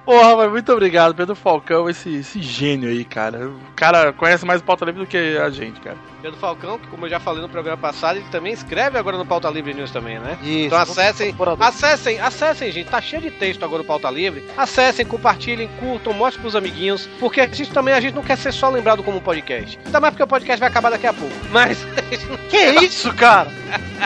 [0.03, 3.47] Porra, mas muito obrigado, Pedro Falcão, esse, esse gênio aí, cara.
[3.47, 5.97] O cara conhece mais o Pauta Livre do que a gente, cara.
[6.21, 9.25] Pedro Falcão, que como eu já falei no programa passado, ele também escreve agora no
[9.25, 10.37] Pauta Livre News também, né?
[10.41, 10.67] Isso.
[10.67, 12.89] Então acessem, acessem, acessem, gente.
[12.89, 14.43] Tá cheio de texto agora no Pauta Livre.
[14.57, 17.07] Acessem, compartilhem, curtam, mostrem pros amiguinhos.
[17.19, 19.77] Porque a gente também, a gente não quer ser só lembrado como um podcast.
[19.85, 21.33] Ainda mais porque o podcast vai acabar daqui a pouco.
[21.51, 21.85] Mas
[22.49, 23.49] Que isso, cara?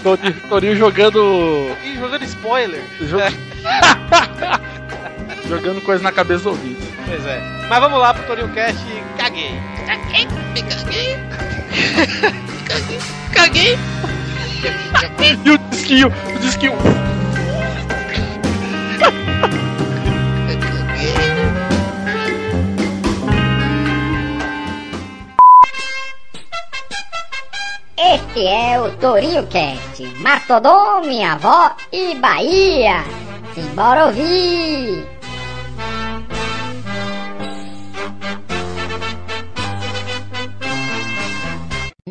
[0.01, 1.69] Torinho, Torinho jogando.
[1.83, 2.81] Ih, jogando spoiler.
[2.99, 3.17] jo-
[5.47, 6.81] jogando coisa na cabeça do ouvinte.
[7.07, 7.39] Pois é.
[7.69, 9.51] Mas vamos lá pro Torinho Cast e caguei.
[9.85, 10.27] Caguei.
[10.53, 11.17] Me caguei.
[13.33, 13.77] caguei.
[14.93, 15.39] Caguei.
[15.45, 16.73] E o disquinho, o disquinho.
[27.97, 33.05] Este é o Torinho Cast, Mastodon, minha avó e Bahia.
[33.53, 35.14] Simbora ouvir!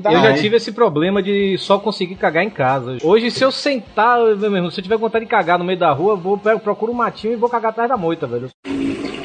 [0.04, 2.98] Eu já tive esse problema de só conseguir cagar em casa.
[3.02, 5.92] Hoje, se eu sentar, meu irmão, se eu tiver vontade de cagar no meio da
[5.92, 8.48] rua, eu vou pego, procuro um matinho e vou cagar atrás da moita, velho.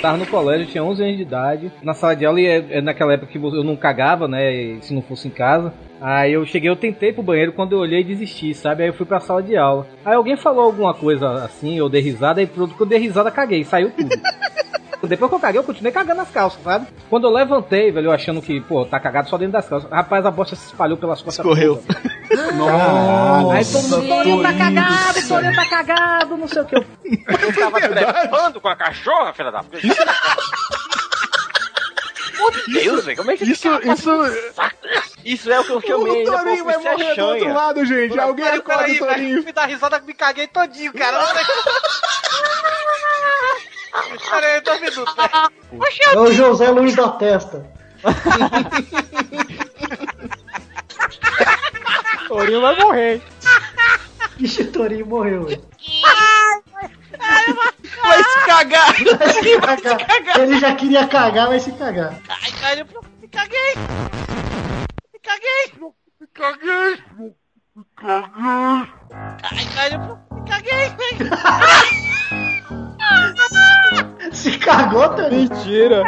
[0.02, 1.72] Tava no colégio, tinha 11 anos de idade.
[1.84, 4.78] Na sala de aula, e é, é naquela época que eu não cagava, né?
[4.82, 5.74] Se não fosse em casa.
[6.00, 8.84] Aí eu cheguei, eu tentei pro banheiro, quando eu olhei desisti, sabe?
[8.84, 9.86] Aí eu fui pra sala de aula.
[10.06, 13.30] Aí alguém falou alguma coisa assim, eu dei risada, e pronto, quando eu dei risada,
[13.30, 14.10] caguei, saiu tudo.
[15.02, 16.88] Depois que eu caguei, eu continuei cagando nas calças, sabe?
[17.10, 19.90] Quando eu levantei, velho, eu achando que, pô, tá cagado só dentro das calças.
[19.90, 21.46] Rapaz, a bosta se espalhou pelas costas.
[21.46, 21.82] Escorreu.
[22.56, 25.28] Nossa, Aí todo mundo, Torinho tá cagado.
[25.28, 26.76] Torinho tá cagado, não sei o que.
[26.76, 26.86] Eu
[27.58, 29.80] tava trepando com a cachorra, filha da puta.
[32.68, 34.12] Meu Deus, velho, como é que Isso, isso.
[35.24, 38.20] Isso é o que eu chamei O Torinho vai pra morrer do outro lado, gente.
[38.20, 38.98] Alguém acorda o.
[38.98, 39.44] Torinho.
[39.44, 41.20] Me dá risada me caguei todinho, cara.
[44.30, 45.16] Peraí, dois minutos.
[46.12, 47.64] É o José Luiz da Testa.
[52.28, 53.22] Torinho vai morrer.
[54.40, 55.46] Ixi, o Torinho morreu.
[58.02, 58.94] Vai se cagar.
[59.62, 60.40] Vai se cagar.
[60.40, 62.20] Ele já queria cagar, vai se cagar.
[62.30, 62.86] Ai, cara, eu
[63.22, 63.74] me caguei.
[65.14, 65.74] Me caguei.
[66.20, 67.04] Me caguei.
[67.76, 68.88] Me caguei.
[69.44, 70.19] Ai, cara, eu
[75.40, 76.04] Mentira.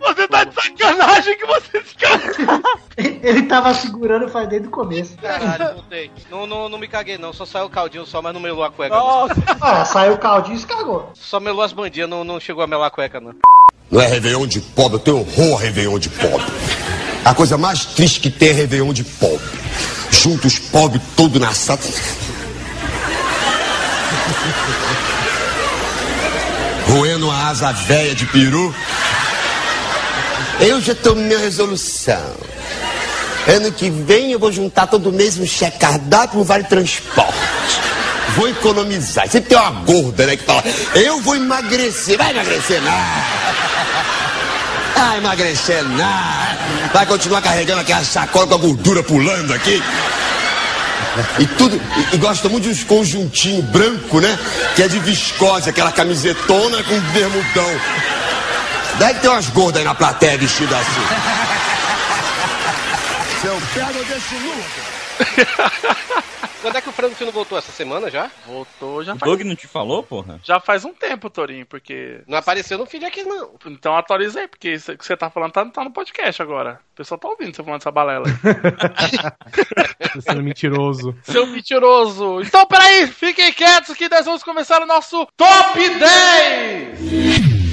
[0.00, 2.62] Você tá de sacanagem que você se cagou.
[3.22, 5.16] Ele tava segurando faz desde o começo.
[5.18, 6.10] Caralho, voltei.
[6.30, 7.32] Não, não, não me caguei, não.
[7.32, 8.96] Só saiu o caldinho só, mas não melou a cueca.
[9.60, 11.10] Ah, saiu o caldinho e se cagou.
[11.14, 13.34] Só melou as bandinhas, não, não chegou a melar a cueca, não.
[13.90, 16.46] Não é Réveillon de pobre, eu tenho horror a Réveillon de pobre.
[17.24, 19.44] A coisa mais triste que tem é Réveillon de pobre.
[20.10, 21.80] Junto os pobres todos na sala.
[26.90, 28.74] Roendo a asa velha de peru.
[30.60, 32.34] Eu já tomei minha resolução.
[33.46, 37.80] Ano que vem eu vou juntar todo mês um cheque cardápio um vale transporte.
[38.36, 39.28] Vou economizar.
[39.28, 40.62] Sempre tem uma gorda, né, que fala,
[40.94, 42.18] eu vou emagrecer.
[42.18, 43.24] Vai emagrecer nada.
[44.94, 46.58] Vai emagrecer nada.
[46.92, 49.82] Vai continuar carregando aquela sacola com a gordura pulando aqui.
[51.38, 51.76] E tudo.
[51.76, 54.38] E, e gosta muito de uns conjuntinhos branco, né?
[54.76, 57.80] Que é de viscose, aquela camisetona com bermudão.
[58.98, 61.00] Deve ter umas gordas aí na plateia vestidas assim.
[63.40, 64.64] Se eu pego, eu deixo nu.
[66.60, 67.56] Quando é que o frango fino voltou?
[67.56, 68.30] Essa semana já?
[68.46, 70.38] Voltou já O faz, Doug não te falou, porra?
[70.44, 72.20] já faz um tempo, Torinho, porque.
[72.26, 73.54] Não apareceu no feed aqui, não.
[73.66, 76.78] Então atualiza aí, porque isso que você tá falando tá, tá no podcast agora.
[76.92, 78.26] O pessoal tá ouvindo você falando essa balela
[80.20, 81.16] sendo mentiroso.
[81.24, 82.42] Seu mentiroso!
[82.42, 87.69] Então, peraí, fiquem quietos que nós vamos começar o nosso Top 10!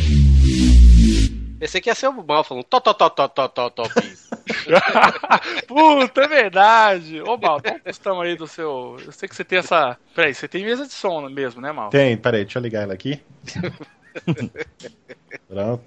[1.60, 3.90] Esse aqui ia ser o mal falando top, top, top, top, top, top.
[5.68, 7.22] Puta, é verdade!
[7.22, 8.98] Ô, Mal, questão aí do seu.
[9.04, 9.98] Eu sei que você tem essa.
[10.16, 11.90] Peraí, você tem mesa de som mesmo, né, Mal?
[11.90, 13.20] Tem, peraí, deixa eu ligar ela aqui.
[15.48, 15.84] Pronto.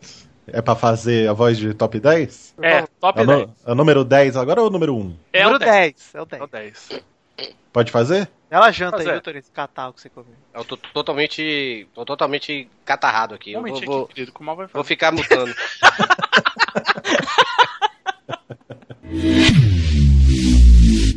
[0.53, 2.55] É pra fazer a voz de top 10?
[2.61, 3.39] É, top é o, 10.
[3.47, 5.17] no- é o número 10 agora ou o número 1?
[5.33, 5.71] É Número o 10.
[5.71, 6.15] 10.
[6.15, 6.41] É o 10.
[6.41, 6.89] É o 10.
[7.73, 8.29] Pode fazer?
[8.51, 9.39] Ela janta Mas aí, é.
[9.39, 10.35] Esse catarro que você comeu.
[10.53, 11.87] Eu tô totalmente.
[11.95, 13.53] tô totalmente catarrado aqui.
[13.53, 15.55] Eu vou, vou, querido, que o Mal vai vou ficar mutando.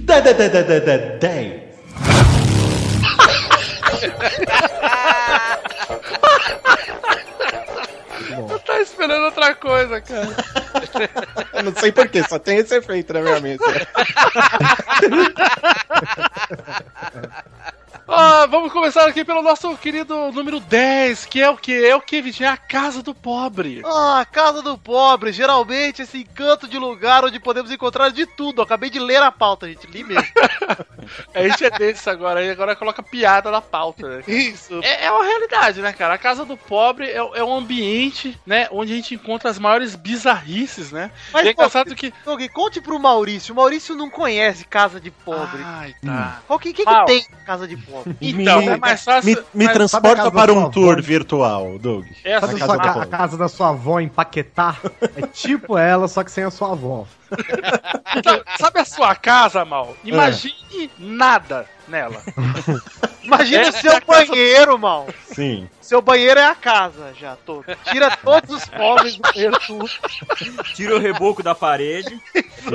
[0.06, 1.74] Dez, dez, dez, dez, dez, dez, dez.
[8.50, 10.30] Eu tava esperando outra coisa, cara.
[11.54, 13.63] Eu não sei porquê, só tem esse efeito na minha mente.
[18.08, 21.86] Ah, vamos começar aqui pelo nosso querido número 10, que é o que?
[21.86, 22.48] É o que, Vitinho?
[22.48, 23.82] É a casa do pobre.
[23.86, 28.60] Ah, Casa do Pobre, geralmente esse encanto de lugar onde podemos encontrar de tudo.
[28.60, 30.28] Eu acabei de ler a pauta, gente, li mesmo.
[31.34, 34.24] A gente é desse agora, aí agora coloca piada na pauta, né?
[34.28, 34.82] Isso.
[34.84, 36.16] É, é uma realidade, né, cara?
[36.16, 39.96] A casa do pobre é, é um ambiente, né, onde a gente encontra as maiores
[39.96, 41.12] bizarrices, né?
[41.32, 42.13] Mas, e é engraçado que.
[42.26, 43.54] Doug, conte pro Maurício.
[43.54, 45.62] O Maurício não conhece Casa de Pobre.
[45.63, 46.42] Ai, tá.
[46.48, 47.92] Qual que, que, que tem em Casa de Pobre?
[48.21, 49.29] Então, é mais fácil.
[49.29, 51.01] Me, me mas- transporta para da um tour avó?
[51.01, 52.06] virtual, Doug.
[52.23, 53.06] É Sabe assim, a, sua, casa povo.
[53.06, 54.75] a casa da sua avó em Paquetá?
[55.15, 57.06] É tipo ela, só que sem a sua avó.
[58.15, 59.95] Então, sabe a sua casa, Mal?
[60.03, 62.21] Imagine nada nela.
[63.23, 65.08] Imagina É, o seu casa- banheiro, mal.
[65.34, 65.67] Sim.
[65.82, 67.63] Seu banheiro é a casa já, todo.
[67.89, 69.89] Tira todos os pobres do banheiro tudo.
[70.75, 72.19] Tira o reboco da parede.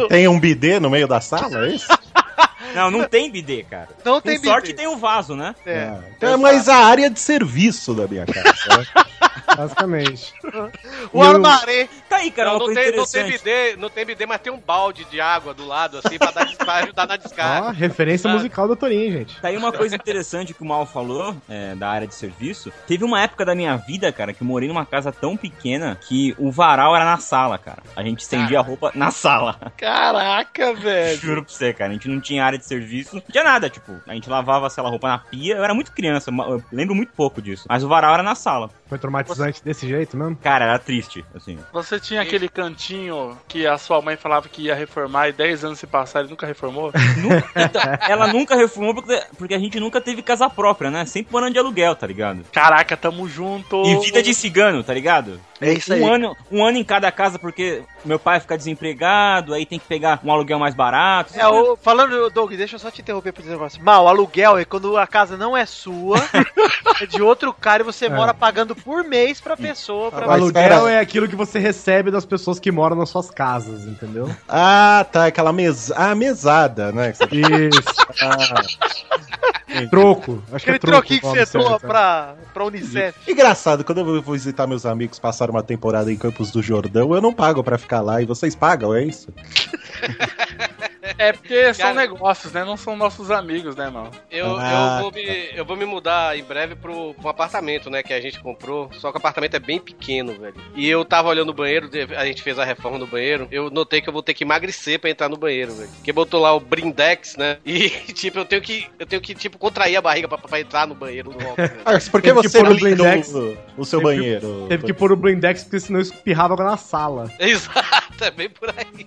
[0.09, 1.87] Tem um bidê no meio da sala, é isso?
[2.75, 3.89] Não, não tem bidê, cara.
[4.05, 4.79] Não tem tem sorte bidê.
[4.79, 5.55] tem o vaso, né?
[5.65, 5.93] É.
[6.17, 8.87] Então é mais a área de serviço da minha casa.
[9.57, 10.33] Basicamente.
[11.13, 11.89] O armaré.
[12.09, 15.05] Tá aí, cara, Não, não, tem, não tem não tem bidê, mas tem um balde
[15.07, 17.71] de água do lado, assim, pra, dar, pra ajudar na Ó, descarga.
[17.71, 18.35] referência Ah.
[18.35, 19.41] musical do Torinho, gente.
[19.41, 22.73] Tá aí uma coisa interessante que o Mal falou, é, da área de serviço.
[22.87, 26.35] Teve uma época da minha vida, cara, que eu morei numa casa tão pequena que
[26.39, 27.83] o varal era na sala, cara.
[27.97, 29.57] A gente estendia a roupa na sala.
[29.77, 31.19] Caraca, velho.
[31.21, 31.91] Juro pra você, cara.
[31.91, 33.15] A gente não tinha área de serviço.
[33.17, 35.57] Não tinha nada, tipo, a gente lavava, sei lá, roupa na pia.
[35.57, 37.67] Eu era muito criança, eu lembro muito pouco disso.
[37.69, 38.71] Mas o varal era na sala.
[38.89, 40.37] Foi traumatizante desse jeito mesmo?
[40.37, 41.59] Cara, era triste, assim.
[41.73, 45.79] Você tinha aquele cantinho que a sua mãe falava que ia reformar e 10 anos
[45.79, 46.91] se passaram e nunca reformou?
[48.09, 51.05] Ela nunca reformou porque, porque a gente nunca teve casa própria, né?
[51.05, 52.45] Sempre morando de aluguel, tá ligado?
[52.53, 53.83] Caraca, tamo junto.
[53.85, 55.39] E vida de cigano, tá ligado?
[55.61, 56.03] É isso um aí.
[56.05, 60.21] Ano, um ano em cada casa porque meu pai fica desempregado, aí tem que pegar
[60.25, 61.33] um aluguel mais barato.
[61.37, 63.83] É, o, falando, Doug, deixa eu só te interromper pra dizer um negócio.
[63.83, 66.19] Mal, aluguel é quando a casa não é sua,
[67.01, 68.09] é de outro cara e você É.
[68.09, 70.11] mora pagando por mês pra pessoa.
[70.11, 73.85] Pra O aluguel é aquilo que você recebe das pessoas que moram nas suas casas,
[73.85, 74.31] entendeu?
[74.49, 75.27] Ah, tá.
[75.27, 75.95] Aquela mesa.
[75.97, 77.13] Ah, mesada, né?
[77.13, 77.99] Isso.
[78.21, 79.87] Ah.
[79.91, 80.43] Troco.
[80.53, 81.79] Acho que é Aquele troco troquinho que você doa é.
[81.79, 83.31] pra, pra Unicef.
[83.31, 87.21] Engraçado, quando eu vou visitar meus amigos passaram uma temporada em Campos do Jordão, eu
[87.21, 89.29] não pago pra ficar lá e vocês pagam, é isso?
[91.17, 92.65] É porque são Cara- negócios, né?
[92.65, 94.11] Não são nossos amigos, né, mano?
[94.31, 98.03] Eu, Ah, eu, vou me, eu vou me mudar em breve pro, pro apartamento, né?
[98.03, 98.91] Que a gente comprou.
[98.95, 100.55] Só que o apartamento é bem pequeno, velho.
[100.75, 103.49] E eu tava olhando o banheiro, a gente fez a reforma do banheiro.
[103.51, 105.91] Eu notei que eu vou ter que emagrecer pra entrar no banheiro, velho.
[105.91, 107.59] Porque botou lá o Brindex, né?
[107.65, 110.87] E, tipo, eu tenho que, eu tenho que tipo, contrair a barriga pra, pra entrar
[110.87, 111.39] no banheiro do.
[111.85, 113.33] Ah, por que que você pôr o Blindex.
[113.77, 114.67] o, seu Teve que- banheiro?
[114.69, 117.31] Teve que pôr o blindex porque senão espirrava na sala.
[117.39, 119.07] Exato, é bem por aí.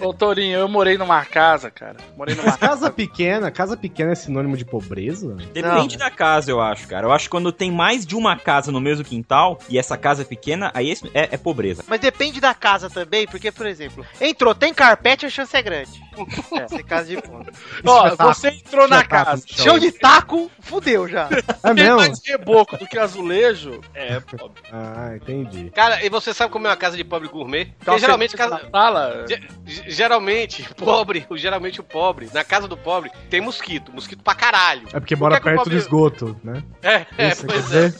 [0.00, 1.96] Ô, Torinho, eu morei numa casa, cara.
[2.16, 5.34] Morei numa Mas casa pequena, casa pequena é sinônimo de pobreza?
[5.52, 7.06] Depende da casa, eu acho, cara.
[7.06, 10.22] Eu acho que quando tem mais de uma casa no mesmo quintal e essa casa
[10.22, 11.84] é pequena, aí é, é pobreza.
[11.88, 15.90] Mas depende da casa também, porque, por exemplo, entrou, tem carpete, a chance é grande.
[16.52, 17.50] É, tem casa de fundo.
[17.86, 19.44] Ó, você entrou na Espetáculo casa.
[19.48, 19.78] chão.
[19.78, 21.28] De taco, fudeu já.
[21.62, 23.80] É Tem mais reboco do que azulejo?
[23.94, 24.50] É, pô.
[24.70, 25.70] Ah, entendi.
[25.70, 27.72] Cara, e você sabe como é uma casa de pobre gourmet?
[27.80, 28.68] Então, geralmente casa.
[28.70, 29.24] Fala.
[29.28, 34.22] Ge- ge- Geralmente, pobre, o- geralmente o pobre, na casa do pobre, tem mosquito, mosquito
[34.22, 34.88] pra caralho.
[34.92, 36.62] É porque mora que é perto pobre- do esgoto, né?
[36.82, 37.88] É, é, Isso, quer pois é.
[37.88, 37.94] dizer?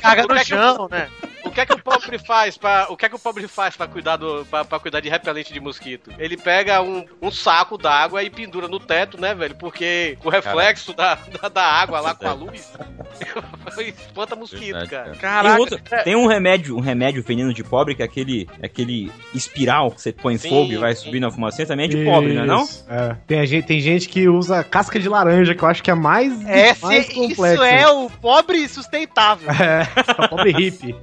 [0.00, 1.08] Caga no é chão, né?
[1.54, 3.76] O que é que o pobre faz para o que é que o pobre faz
[3.76, 6.10] para cuidar do pra, pra cuidar de repelente de mosquito?
[6.18, 9.54] Ele pega um, um saco d'água e pendura no teto, né, velho?
[9.54, 12.72] Porque o reflexo da, da, da água lá com a luz
[13.78, 15.12] espanta mosquito, cara.
[15.52, 19.92] Tem, outro- tem um remédio, um remédio veneno de pobre que é aquele, aquele espiral
[19.92, 21.04] que você põe Sim, fogo e vai sim.
[21.04, 22.64] subindo a fumacinha, também é de pobre, não é não?
[22.64, 23.16] Isso, é.
[23.28, 25.94] Tem, a gente, tem gente que usa casca de laranja, que eu acho que é
[25.94, 27.44] mais, É, mais se- complexo.
[27.54, 29.48] isso é o pobre sustentável.
[29.54, 29.82] É,
[30.24, 30.96] é pobre hippie.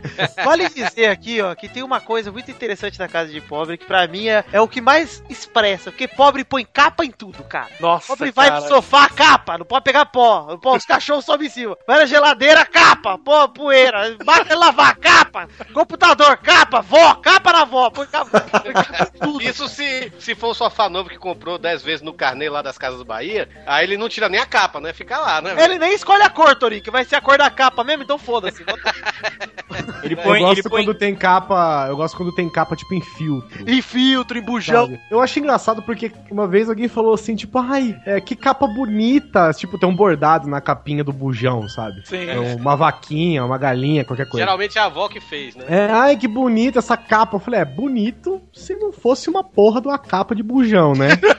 [0.44, 3.86] Vale dizer aqui, ó, que tem uma coisa muito interessante na casa de pobre que
[3.86, 7.68] pra mim é, é o que mais expressa, porque pobre põe capa em tudo, cara.
[7.80, 8.60] Nossa, Pobre vai cara.
[8.60, 10.56] no sofá, capa, não pode pegar pó.
[10.58, 11.76] pó os cachorros sobem em cima.
[11.86, 14.16] Vai na geladeira, capa, pó, poeira.
[14.24, 15.48] Bate lavar, capa.
[15.72, 17.90] Computador, capa, vó, capa na vó.
[17.90, 18.40] Põe capa.
[18.40, 19.42] põe capa em tudo.
[19.42, 22.78] Isso se, se for o sofá novo que comprou 10 vezes no carnê lá das
[22.78, 24.92] casas do Bahia, aí ele não tira nem a capa, né?
[24.92, 25.54] Fica lá, né?
[25.62, 28.18] Ele nem escolhe a cor, Torinho, que vai ser a cor da capa mesmo, então
[28.18, 28.64] foda-se.
[30.02, 31.86] Ele eu põe, gosto ele põe quando tem capa.
[31.88, 33.68] Eu gosto quando tem capa, tipo, em filtro.
[33.68, 34.86] Em filtro, em bujão.
[34.86, 35.00] sabe?
[35.10, 39.52] Eu acho engraçado porque uma vez alguém falou assim, tipo, ai, é, que capa bonita.
[39.52, 42.02] Tipo, tem um bordado na capinha do bujão, sabe?
[42.04, 42.26] Sim.
[42.28, 44.44] É uma vaquinha, uma galinha, qualquer coisa.
[44.44, 45.64] Geralmente é a avó que fez, né?
[45.68, 47.36] É, ai, que bonita essa capa.
[47.36, 51.08] Eu falei, é bonito se não fosse uma porra de uma capa de bujão, né?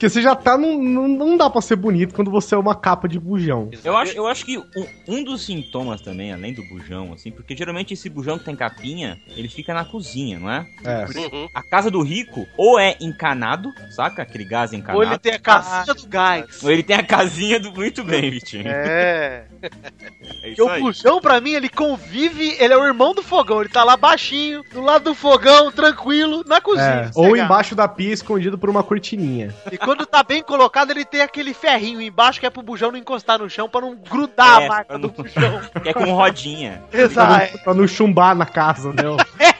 [0.00, 0.82] Porque você já tá num.
[0.82, 3.68] Não, não dá pra ser bonito quando você é uma capa de bujão.
[3.84, 4.64] Eu acho, eu acho que um,
[5.06, 9.20] um dos sintomas também, além do bujão, assim, porque geralmente esse bujão que tem capinha,
[9.36, 10.66] ele fica na cozinha, não é?
[10.82, 11.04] É.
[11.04, 11.48] Uhum.
[11.54, 14.22] A casa do rico, ou é encanado, saca?
[14.22, 14.96] Aquele gás encanado.
[14.96, 16.62] Ou ele tem a casinha do gás.
[16.62, 17.70] Ou ele tem a casinha do.
[17.70, 18.68] Muito bem, Vitinho.
[18.68, 19.44] É.
[20.42, 23.60] É Porque o bujão, pra mim, ele convive, ele é o irmão do fogão.
[23.60, 26.84] Ele tá lá baixinho, do lado do fogão, tranquilo, na cozinha.
[26.84, 29.54] É, ou embaixo da pia, escondido por uma cortininha.
[29.70, 32.98] E quando tá bem colocado, ele tem aquele ferrinho embaixo que é pro bujão não
[32.98, 35.60] encostar no chão pra não grudar É, a marca do bujão.
[35.82, 36.80] Que é com rodinha.
[36.92, 37.58] Exato.
[37.64, 39.02] pra não chumbar na casa, né?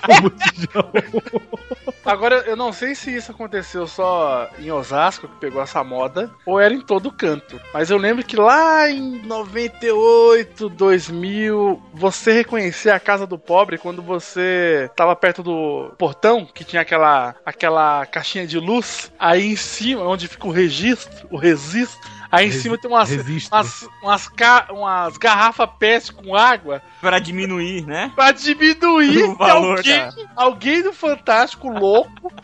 [2.04, 6.58] Agora, eu não sei se isso aconteceu só em Osasco, que pegou essa moda, ou
[6.58, 7.60] era em todo canto.
[7.72, 14.02] Mas eu lembro que lá em 98, 2000, você reconhecia a casa do pobre quando
[14.02, 20.02] você tava perto do portão, que tinha aquela, aquela caixinha de luz, aí em cima,
[20.02, 21.98] onde fica o registro, o registro,
[22.30, 24.28] aí em Resi- cima tem umas, umas, umas,
[24.70, 28.12] umas garrafas PET com água Pra diminuir, né?
[28.14, 32.30] pra diminuir O valor alguém, da- alguém do Fantástico louco.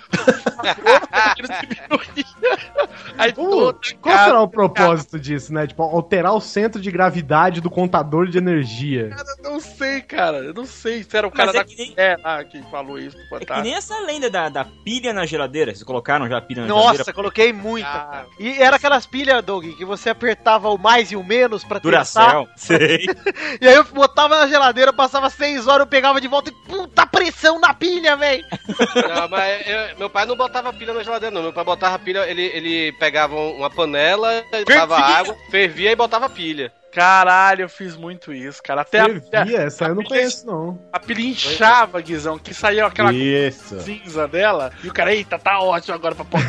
[3.18, 5.66] Aí toda Qual será o propósito disso, né?
[5.66, 9.10] Tipo, alterar o centro de gravidade do contador de energia.
[9.44, 10.38] Eu não sei, cara.
[10.38, 12.62] Eu não sei se era o cara Mas é da que nem- é, lá que
[12.70, 13.62] falou isso do É que Fantástico.
[13.62, 15.72] nem essa lenda da, da pilha na geladeira.
[15.72, 17.12] Vocês colocaram já a pilha na Nossa, geladeira?
[17.12, 18.26] coloquei muita, cara.
[18.38, 22.48] E era aquelas pilhas, Doug, que você apertava o mais e o menos pra Duracell,
[22.56, 23.06] sei.
[23.60, 27.06] E aí eu botava na geladeira, passava seis horas, eu pegava de volta e puta
[27.06, 28.44] pressão na pilha, velho.
[29.14, 31.42] Não, mas eu- meu pai não botava pilha na geladeira, não.
[31.42, 35.16] Meu pai botava pilha, ele, ele pegava um- uma panela, botava Fervia.
[35.18, 36.72] água, fervia e botava pilha.
[36.96, 38.80] Caralho, eu fiz muito isso, cara.
[38.80, 39.58] Até a, Fervia?
[39.58, 40.78] Essa eu não conheço, não.
[40.90, 43.78] a pilha inchava, Guizão, que saía aquela Isso.
[43.82, 44.72] cinza dela.
[44.82, 46.40] E o cara, eita, tá ótimo agora pra pôr.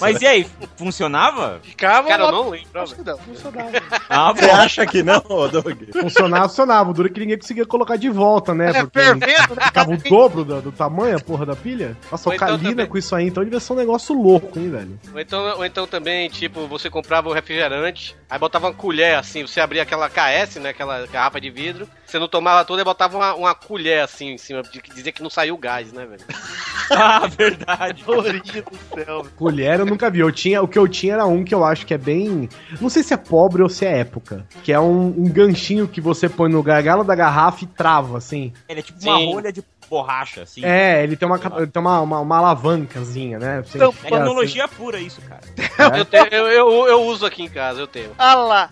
[0.00, 0.46] Mas e aí,
[0.76, 1.58] funcionava?
[1.62, 2.08] Ficava.
[2.08, 3.70] Cara, eu não lembro, Acho que não, funcionava.
[4.08, 5.66] Ah, Você acha que não, ô, Doug?
[5.92, 6.90] Funcionava, funcionava.
[6.90, 8.70] O duro é que ninguém conseguia colocar de volta, né?
[8.70, 9.26] É, Porque né?
[9.66, 11.96] ficava o dobro do, do tamanho, a porra da pilha.
[12.10, 14.70] Nossa, o então Kalina também- com isso aí, então devia ser um negócio louco, hein,
[14.70, 15.00] velho?
[15.12, 19.46] Ou então, ou então também, tipo, você comprava o refrigerante, aí botava uma colher assim,
[19.46, 20.70] você abria aquela KS, né?
[20.70, 24.38] Aquela garrafa de vidro, você não tomava toda e botava uma, uma colher assim em
[24.38, 26.22] cima, de dizia que não saiu gás, né, velho?
[26.92, 28.02] Ah, verdade.
[28.02, 29.24] Florinha do céu.
[29.36, 30.18] Colher eu nunca vi.
[30.18, 32.48] Eu tinha, o que eu tinha era um que eu acho que é bem.
[32.80, 34.44] Não sei se é pobre ou se é época.
[34.64, 38.52] Que é um, um ganchinho que você põe no gargalo da garrafa e trava, assim.
[38.68, 39.32] Ele é tipo uma Sim.
[39.32, 40.64] rolha de borracha, assim.
[40.64, 43.62] É, ele tem uma, ele tem uma, uma, uma alavancazinha, né?
[43.66, 45.40] Você Então, pega, tecnologia pura isso, cara.
[45.42, 48.10] assim, Eu, tenho- eu, eu, eu uso aqui em casa, eu tenho.
[48.16, 48.70] Ah lá.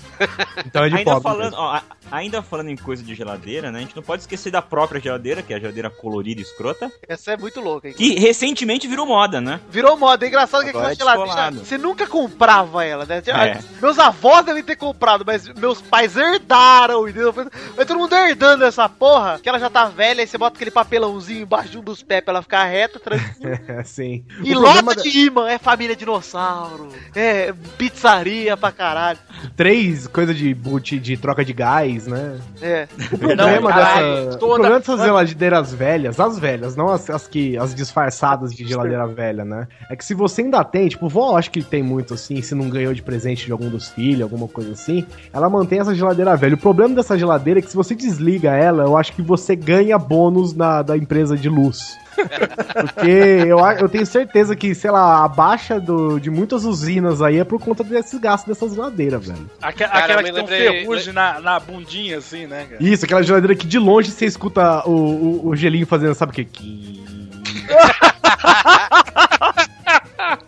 [0.64, 1.23] Então é de ainda pobre.
[1.33, 1.81] falando, ó,
[2.12, 3.79] ainda falando em coisa de geladeira, né?
[3.79, 6.91] A gente não pode esquecer da própria geladeira, que é a geladeira colorida e escrota,
[7.09, 7.95] Essa é muito louca, hein?
[7.95, 9.61] que recentemente virou moda, né?
[9.71, 10.25] Virou moda.
[10.25, 11.27] É engraçado que aquela é geladeira.
[11.27, 11.59] descolado.
[11.64, 13.23] Você nunca comprava ela, né?
[13.27, 13.59] É.
[13.81, 17.35] Meus avós devem ter comprado, mas meus pais herdaram, entendeu?
[17.77, 20.71] Mas todo mundo herdando essa porra, que ela já tá velha, aí você bota aquele
[21.09, 23.61] papelãozinho embaixo de um dos pés pra ela ficar reta, tranquila.
[23.69, 24.25] É, sim.
[24.45, 29.19] E O lota de imã, é família dinossauro, é pizzaria pra caralho.
[29.57, 32.39] Três coisas de boot de troca de gás, né?
[32.61, 32.89] É.
[33.13, 37.57] O problema, caralho, dessa, o problema dessas geladeiras velhas, as velhas, não as, as que
[37.57, 39.67] as disfarçadas de geladeira velha, né?
[39.91, 42.69] É que se você ainda tem, tipo, vó, acho que tem muito assim, se não
[42.69, 46.55] ganhou de presente de algum dos filhos, alguma coisa assim, ela mantém essa geladeira velha.
[46.55, 49.99] O problema dessa geladeira é que se você desliga ela, eu acho que você ganha
[49.99, 51.97] bônus na, da empresa de luz.
[52.75, 53.09] Porque
[53.47, 57.45] eu, eu tenho certeza que, sei lá, a baixa do, de muitas usinas aí é
[57.45, 59.49] por conta desses gastos dessas geladeiras, velho.
[59.63, 62.83] Aque- Cara, aquela que tem um lembrei- ferrugem na, na bundinha, assim, né, cara?
[62.83, 66.35] Isso, aquela geladeira que de longe você escuta o, o, o gelinho fazendo, sabe o
[66.35, 66.49] quê?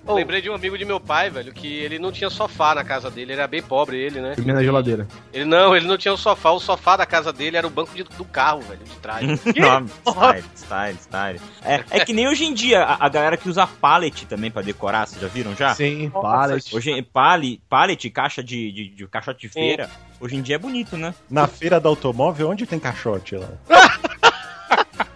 [0.06, 2.84] Eu Lembrei de um amigo de meu pai, velho, que ele não tinha sofá na
[2.84, 4.34] casa dele, ele era bem pobre, ele, né?
[4.34, 5.06] Dormia na geladeira.
[5.32, 7.94] Ele não, ele não tinha o sofá, o sofá da casa dele era o banco
[7.94, 9.26] de- do carro, velho, de trás.
[9.26, 11.40] Nome, style, style, style.
[11.64, 14.62] É, é que nem hoje em dia, a, a galera que usa pallet também pra
[14.62, 15.74] decorar, vocês já viram já?
[15.74, 16.74] Sim, pallet.
[16.74, 19.88] Hoje, pallet, pallet caixa de, de, de caixote de feira,
[20.20, 21.14] hoje em dia é bonito, né?
[21.30, 23.48] Na feira do automóvel, onde tem caixote lá?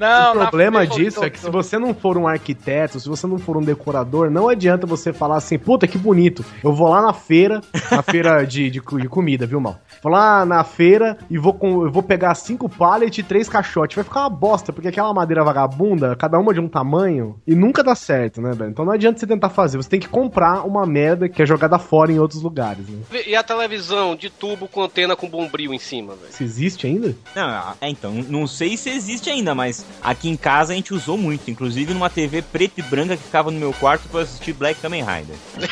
[0.00, 3.26] Não, o problema na- disso é que se você não for um arquiteto, se você
[3.26, 7.02] não for um decorador, não adianta você falar assim, puta que bonito, eu vou lá
[7.02, 9.78] na feira, na feira de, de, de comida, viu, mal?
[10.02, 13.94] Vou lá na feira e vou, com, eu vou pegar cinco pallets e três caixotes.
[13.94, 17.84] Vai ficar uma bosta, porque aquela madeira vagabunda, cada uma de um tamanho, e nunca
[17.84, 18.70] dá certo, né, velho?
[18.70, 21.78] Então não adianta você tentar fazer, você tem que comprar uma merda que é jogada
[21.78, 23.00] fora em outros lugares, né?
[23.26, 26.32] E a televisão de tubo com antena com bombril em cima, velho?
[26.32, 27.14] Se existe ainda?
[27.36, 27.48] Não,
[27.80, 31.50] é, então, não sei se existe ainda, mas aqui em casa a gente usou muito,
[31.50, 34.80] inclusive numa TV preta e branca que ficava no meu quarto pra eu assistir Black
[34.80, 35.36] Kamen Rider.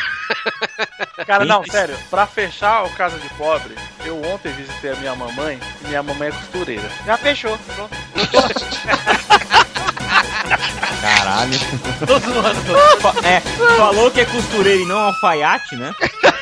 [1.26, 5.58] Cara, não, sério, pra fechar o Casa de Pobre, eu ontem visitei a minha mamãe
[5.84, 6.88] e minha mamãe é costureira.
[7.04, 7.58] Já fechou.
[7.74, 7.96] Pronto.
[11.00, 11.58] Caralho.
[13.00, 13.40] Fa- é,
[13.76, 15.92] falou que é costureiro e não alfaiate, né?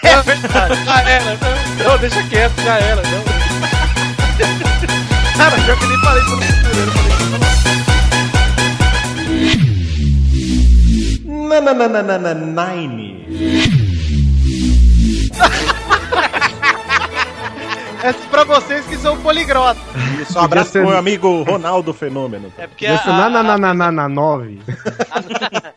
[0.02, 3.24] É verdade, já era, não, não, deixa quieto, já era, não.
[5.36, 6.92] Cara, já que nem falei pro costureiro,
[11.60, 12.34] Nananana.
[18.02, 19.82] É pra vocês que são poliglotas.
[20.20, 22.52] Isso, um abraço ser- pro meu amigo Ronaldo Fenômeno.
[22.56, 24.60] É porque Podia a, na, na, na, na, na, na 9.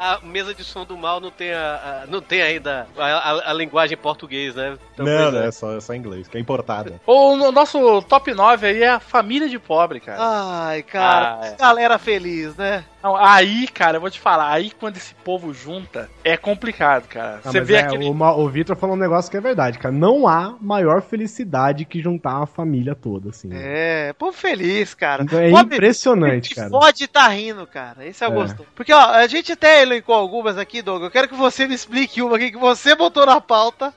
[0.00, 3.50] a mesa de som do mal não tem, a, a- não tem ainda a, a-
[3.50, 4.76] a linguagem em português, né?
[4.94, 5.46] Então, não, pois não, é.
[5.46, 7.00] é só, é só inglês, que é importada.
[7.06, 10.18] O no- nosso top 9 aí é a família de pobre, cara.
[10.20, 11.56] Ai, cara, Ah, é.
[11.56, 12.84] galera feliz, né?
[13.02, 17.40] Não, aí, cara, eu vou te falar, aí quando esse povo junta, é complicado, cara.
[17.44, 18.04] Ah, Você vê é, aquele.
[18.08, 19.94] o, o Vitor falou um negócio que é verdade, cara.
[19.94, 23.48] Não há maior felicidade que juntar a família toda, assim.
[23.52, 25.22] É, povo feliz, cara.
[25.22, 26.68] Então é Pobre- impressionante, cara.
[26.70, 28.06] Pode tá rindo, cara.
[28.06, 28.34] Esse é o É.
[28.34, 28.68] gostoso.
[28.74, 31.02] Porque, ó, a gente até elencou algumas aqui, Doug.
[31.02, 33.92] Eu quero que você me explique uma aqui que você botou na pauta.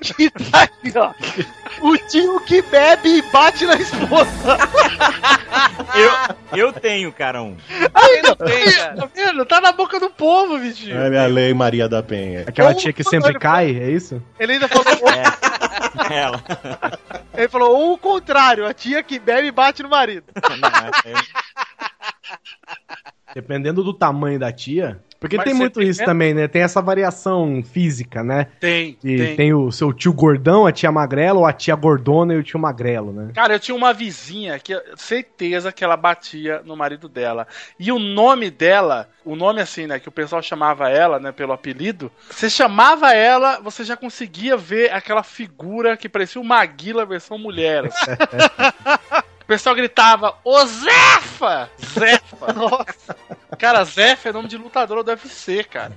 [0.00, 1.12] que tá aqui, ó.
[1.82, 4.58] O tio que bebe e bate na esposa.
[5.94, 7.56] Eu, eu tenho, cara, um.
[7.56, 8.96] Quem não tem, cara?
[8.96, 9.44] Tá vendo?
[9.44, 10.96] Tá na boca do povo, Vitinho.
[10.96, 12.44] É minha lei Maria da Penha.
[12.46, 14.22] Aquela tia que sempre cai, é isso?
[14.38, 14.86] Ele ainda falou.
[16.10, 16.42] Ela.
[17.34, 20.26] Ele falou, ou o contrário, a tia que bebe e bate no marido.
[23.36, 24.98] Dependendo do tamanho da tia.
[25.20, 26.48] Porque Mas tem muito tem isso também, né?
[26.48, 28.46] Tem essa variação física, né?
[28.58, 29.36] Tem, E tem.
[29.36, 29.52] tem.
[29.52, 33.12] o seu tio gordão, a tia magrela, ou a tia gordona e o tio magrelo,
[33.12, 33.32] né?
[33.34, 37.46] Cara, eu tinha uma vizinha que certeza que ela batia no marido dela.
[37.78, 41.52] E o nome dela, o nome assim, né, que o pessoal chamava ela, né, pelo
[41.52, 47.36] apelido, você chamava ela, você já conseguia ver aquela figura que parecia o Maguila versão
[47.36, 47.84] mulher.
[47.84, 48.12] assim.
[49.46, 51.70] O pessoal gritava, ô Zefa!
[51.80, 52.50] Zefa!
[52.52, 53.16] Nossa!
[53.56, 55.92] Cara, Zefa é nome de lutadora do UFC, cara.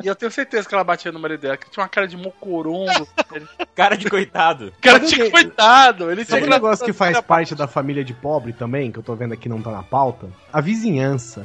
[0.00, 2.16] E eu tenho certeza que ela batia no marido dela, que tinha uma cara de
[2.16, 3.08] mocorongo.
[3.74, 4.72] Cara de coitado.
[4.80, 6.12] Cara Sabe de que- coitado!
[6.12, 9.16] Ele Sabe um negócio que faz parte da família de pobre também, que eu tô
[9.16, 10.28] vendo aqui não tá na pauta?
[10.52, 11.44] A vizinhança.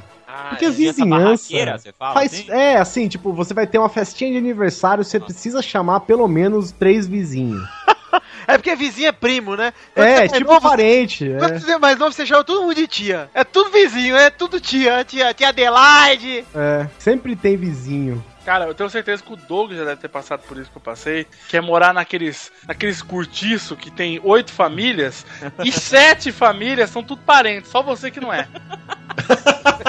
[0.50, 1.48] Porque a vizinhança
[1.80, 2.52] você fala, faz, assim?
[2.52, 6.72] É, assim, tipo, você vai ter uma festinha de aniversário, você precisa chamar pelo menos
[6.72, 7.68] três vizinhos.
[8.48, 9.74] É porque vizinho é primo, né?
[9.94, 11.26] Quando É, você é tipo novo, parente.
[11.38, 13.30] Quando É, você é mais novo, você chama todo mundo de tia.
[13.34, 15.04] É tudo vizinho, é tudo tia.
[15.04, 16.46] Tia, tia Adelaide.
[16.56, 18.24] é, sempre tem vizinho.
[18.48, 20.82] Cara, eu tenho certeza que o Doug já deve ter passado por isso que eu
[20.82, 25.26] passei, que é morar naqueles, naqueles cortiço que tem oito famílias
[25.66, 28.48] e sete famílias são tudo parentes, só você que não é.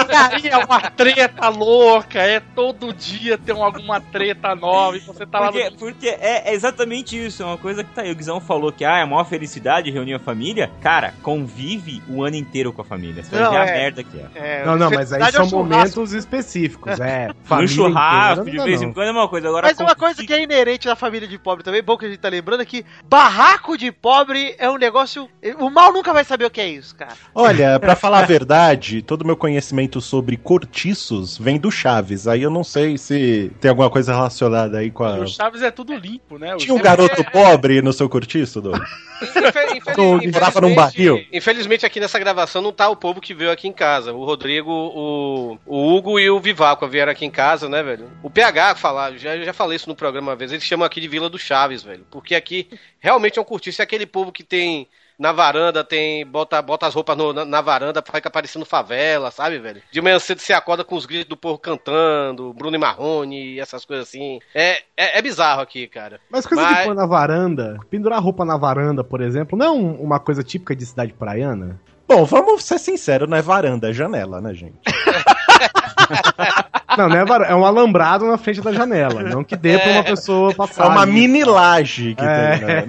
[0.09, 5.25] E aí é uma treta louca, é todo dia tem alguma treta nova e você
[5.25, 5.77] tá lá Porque, no...
[5.77, 8.11] porque é, é exatamente isso, é uma coisa que tá aí.
[8.11, 10.71] O Guizão falou que ah, é a maior felicidade reunir a família.
[10.81, 13.23] Cara, convive o ano inteiro com a família.
[13.23, 13.73] Você vai Não, ver a é.
[13.73, 14.29] merda que é.
[14.35, 15.57] É, Não, não, mas aí é são churrasco.
[15.57, 16.99] momentos específicos.
[16.99, 18.93] É, no família churrasco, inteira, de não vez dá, em não.
[18.93, 19.47] quando é uma coisa.
[19.49, 22.09] Agora, Mas uma coisa que é inerente da família de pobre também, bom que a
[22.09, 25.29] gente tá lembrando, é que barraco de pobre é um negócio.
[25.59, 27.13] O mal nunca vai saber o que é isso, cara.
[27.33, 32.27] Olha, pra falar a verdade, todo o meu conhecimento sobre cortiços vem do Chaves.
[32.27, 35.15] Aí eu não sei se tem alguma coisa relacionada aí com a.
[35.19, 36.55] o Chaves é tudo limpo, né?
[36.57, 38.81] Tinha um garoto pobre no seu cortiço, Doug?
[39.21, 39.39] Infe-
[39.75, 41.23] infeliz- Doug, morava num barril.
[41.31, 44.13] Infelizmente aqui nessa gravação não tá o povo que veio aqui em casa.
[44.13, 48.09] O Rodrigo, o, o Hugo e o Vivaco vieram aqui em casa, né, velho?
[48.23, 51.01] O PH falar, já, eu já falei isso no programa uma vez, eles chamam aqui
[51.01, 52.05] de Vila do Chaves, velho.
[52.09, 52.69] Porque aqui
[52.99, 54.87] realmente é um cortiço, é aquele povo que tem
[55.17, 59.59] na varanda, tem bota, bota as roupas no- na, na varanda, fica parecendo favela, sabe,
[59.59, 59.81] velho?
[59.91, 63.59] De manhã cedo você acorda com os gritos do povo cantando, Bruno e Marrone e
[63.59, 64.39] essas coisas assim.
[64.55, 66.21] É, é, é bizarro aqui, cara.
[66.29, 69.95] Mas coisa de pôr na varanda, pendurar roupa na varanda, por exemplo, não é um-
[70.01, 71.77] uma coisa típica de cidade praiana?
[72.07, 74.79] Bom, vamos ser sinceros, não é varanda, é janela, né, gente?
[76.99, 79.91] Não, não é varanda, é um alambrado na frente da janela, não que dê pra
[79.91, 80.87] uma pessoa É passar.
[80.87, 81.11] uma ali.
[81.11, 82.57] mini laje que É.
[82.57, 82.85] tem, né?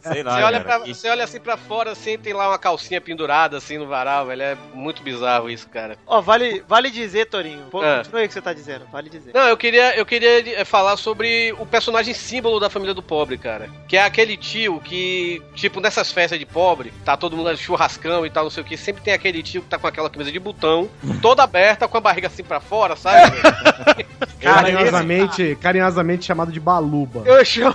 [0.00, 0.78] Sei lá, Você olha, cara.
[0.80, 4.26] pra- você olha assim pra fora, assim, tem lá uma calcinha pendurada assim no varal,
[4.26, 4.42] velho.
[4.42, 5.96] É muito bizarro isso, cara.
[6.06, 7.64] Ó, vale, vale dizer, Torinho.
[7.70, 7.98] Pô, É.
[7.98, 9.32] Continua aí o que você tá dizendo, vale dizer.
[9.34, 13.36] Não, eu queria, eu queria eh, falar sobre o personagem símbolo da família do pobre,
[13.36, 13.68] cara.
[13.88, 18.30] Que é aquele tio que, tipo, nessas festas de pobre, tá todo mundo churrascão e
[18.30, 20.38] tal, não sei o que, sempre tem aquele tio que tá com aquela camisa de
[20.38, 20.88] botão,
[21.20, 23.36] toda aberta, com a barriga assim pra fora, sabe?
[24.40, 27.22] Carinhosamente, carinhosamente chamado de baluba.
[27.24, 27.74] Eu chamo.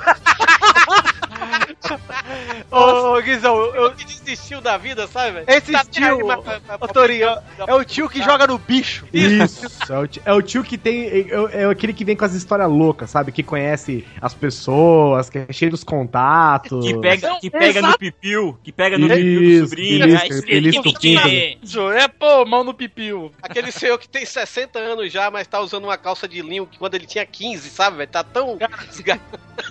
[2.71, 5.31] Ô, Guizão, eu, que desistiu da vida, sabe?
[5.33, 5.45] velho?
[5.47, 6.19] esse Tá tio,
[6.79, 7.27] ô, Torinho,
[7.67, 9.05] é o tio que joga no bicho.
[9.13, 11.05] Isso, é o, tio, é o tio que tem.
[11.07, 13.31] É, é aquele que vem com as histórias loucas, sabe?
[13.31, 16.85] Que conhece as pessoas, que é cheio dos contatos.
[16.85, 20.07] Que pega, que pega no pipiu, que pega no pipiu do Isso, sobrinho.
[20.07, 20.45] isso
[21.17, 23.31] é- Isso, É, pô, mão no pipiu.
[23.41, 26.77] Aquele senhor que tem 60 anos já, mas tá usando uma calça de linho que
[26.77, 28.09] quando ele tinha 15, sabe, velho?
[28.09, 28.57] Tá tão.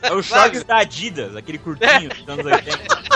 [0.03, 3.15] É o shorts da Adidas, aquele curtinho dos anos 80.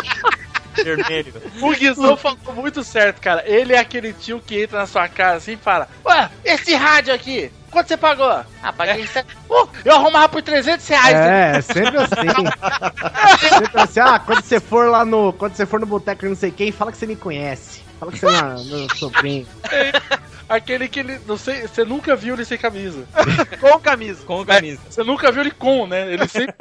[0.85, 1.33] Vermelho.
[1.61, 3.43] O Guizão falou muito certo, cara.
[3.47, 7.13] Ele é aquele tio que entra na sua casa assim e fala: Ué, esse rádio
[7.13, 8.45] aqui, quanto você pagou?
[8.63, 9.19] Ah, paguei isso.
[9.49, 11.15] Uh, eu arrumava por 300 reais.
[11.15, 13.49] É, é sempre assim.
[13.49, 15.33] sempre assim, ah, quando você for lá no.
[15.33, 17.83] Quando você for no boteco e não sei quem, fala que você me conhece.
[17.99, 19.47] Fala que você é meu sobrinho.
[20.49, 21.21] Aquele que ele.
[21.27, 23.05] Não sei, você nunca viu ele sem camisa.
[23.61, 24.25] Com camisa.
[24.25, 24.81] Com camisa.
[24.89, 26.11] Você nunca viu ele com, né?
[26.11, 26.55] Ele sempre.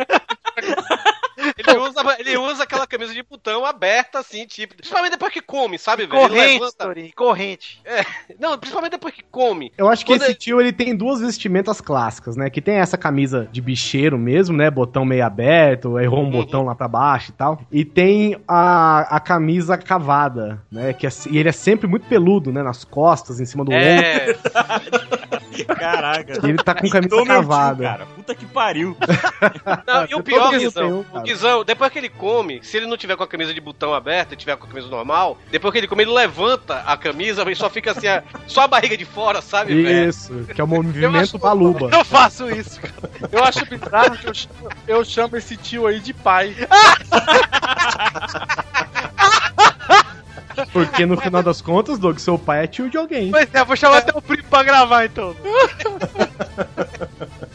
[1.68, 4.76] Ele usa, ele usa aquela camisa de putão aberta, assim, tipo.
[4.76, 6.20] Principalmente depois que come, sabe, velho?
[6.20, 7.82] Ele Corrente, levanta- Torinho, corrente.
[7.86, 8.04] É,
[8.40, 9.72] não, principalmente depois que come.
[9.78, 12.50] Eu acho que Quando esse ele- tio ele tem duas vestimentas clássicas, né?
[12.50, 14.70] Que tem essa camisa de bicheiro mesmo, né?
[14.72, 17.62] Botão meio aberto, errou um botão lá pra baixo e tal.
[17.72, 20.94] E tem a, a camisa cavada, né?
[20.94, 22.64] Que é, e ele é sempre muito peludo, né?
[22.64, 23.78] Nas costas, em cima do ombro.
[25.68, 26.40] Caraca.
[26.44, 27.84] Ele tá com camisa Imitou meu tio, cavada.
[27.84, 28.06] cara.
[28.16, 28.96] Puta que pariu.
[29.86, 31.22] Não, e o pior, Guizão, o.
[31.22, 34.34] Guizão, depois que ele come, se ele não tiver com a camisa de botão aberta
[34.34, 37.56] e tiver com a camisa normal, depois que ele come, ele levanta a camisa e
[37.56, 40.10] só fica assim, a- só a barriga de fora, sabe, velho?
[40.10, 41.90] Isso, que é o movimento baluba.
[41.92, 43.12] Eu faço isso, cara.
[43.32, 46.56] Eu acho bizarro que eu chamo, eu chamo esse tio aí de pai.
[50.72, 53.32] Porque no final das contas, Doug, seu pai é tio de alguém.
[53.32, 55.36] Pois é, vou chamar até o primo pra gravar então.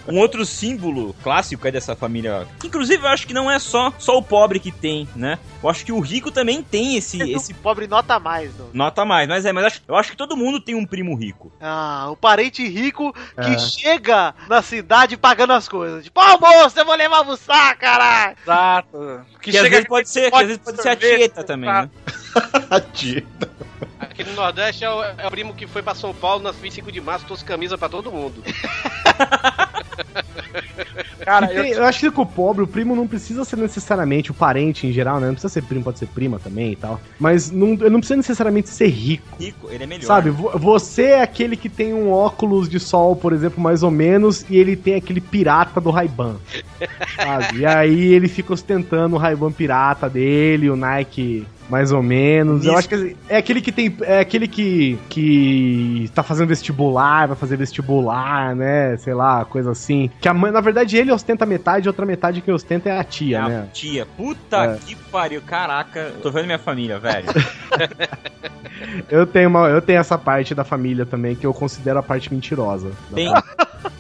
[0.09, 2.47] Um outro símbolo clássico é dessa família.
[2.61, 5.39] que, Inclusive, eu acho que não é só, só o pobre que tem, né?
[5.63, 7.23] Eu acho que o rico também tem esse.
[7.33, 7.55] esse...
[7.55, 8.69] Pobre nota mais, não.
[8.73, 11.53] Nota mais, mas é, mas acho- eu acho que todo mundo tem um primo rico.
[11.61, 13.59] Ah, o parente rico que É.
[13.59, 16.05] chega na cidade pagando as coisas.
[16.05, 18.37] Tipo, almoço, eu vou levar almoçar, caralho.
[18.43, 19.21] Exato.
[19.41, 21.89] Que, às vezes pode ser, que às vezes pode ser a tieta também, né?
[22.71, 23.51] A tieta.
[23.99, 26.91] Aqui no Nordeste é o, é o primo que foi pra São Paulo nas 25
[26.93, 28.43] de março, trouxe camisa pra todo mundo.
[31.25, 31.85] Cara, E tem- eu...
[31.85, 35.21] acho que com o pobre, o primo não precisa ser necessariamente o parente em geral,
[35.21, 35.27] né?
[35.29, 37.01] Não precisa ser primo, pode ser prima também e tal.
[37.19, 39.37] Mas não, não precisa necessariamente ser rico.
[39.41, 40.05] Rico, ele é melhor.
[40.07, 43.91] Sabe, vo- você é aquele que tem um óculos de sol, por exemplo, mais ou
[43.91, 46.37] menos, e ele tem aquele pirata do Ray-Ban.
[47.17, 47.59] Sabe?
[47.61, 52.65] E aí ele fica ostentando o Ray-Ban pirata dele, o Nike mais ou menos.
[52.67, 53.97] Eu acho que é aquele que tem.
[54.03, 54.99] É aquele que.
[55.09, 58.97] que tá fazendo vestibular, vai fazer vestibular, né?
[58.99, 60.11] Sei lá, coisa assim.
[60.21, 63.05] Que a mãe, na verdade, ele ostenta metade, e outra metade que ostenta é a
[63.05, 63.69] tia, É a né?
[63.73, 64.07] tia.
[64.17, 64.79] Puta É.
[64.85, 65.41] que pariu.
[65.43, 67.27] Caraca, tô vendo minha família, velho.
[69.11, 72.33] Eu tenho, uma, eu tenho essa parte da família também, que eu considero a parte
[72.33, 72.93] mentirosa.
[73.15, 73.33] Tem,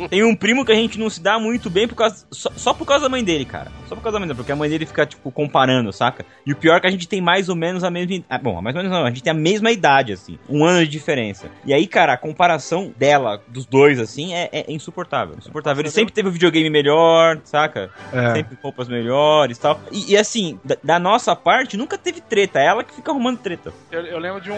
[0.08, 2.74] tem um primo que a gente não se dá muito bem por causa, só, só
[2.74, 3.70] por causa da mãe dele, cara.
[3.88, 6.24] Só por causa da mãe dele, porque a mãe dele fica, tipo, comparando, saca?
[6.46, 8.24] E o pior é que a gente tem mais ou menos a mesma.
[8.28, 10.38] Ah, bom, mais ou menos não, a gente tem a mesma idade, assim.
[10.48, 11.48] Um ano de diferença.
[11.64, 15.36] E aí, cara, a comparação dela, dos dois, assim, é, é insuportável.
[15.38, 15.82] Insuportável.
[15.82, 17.90] Ele sempre teve um videogame melhor, saca?
[18.12, 18.34] É.
[18.34, 19.80] Sempre roupas melhores e tal.
[19.90, 22.58] E, assim, da, da nossa parte, nunca teve treta.
[22.58, 23.72] É ela que fica arrumando treta.
[23.90, 24.50] Eu, eu lembro de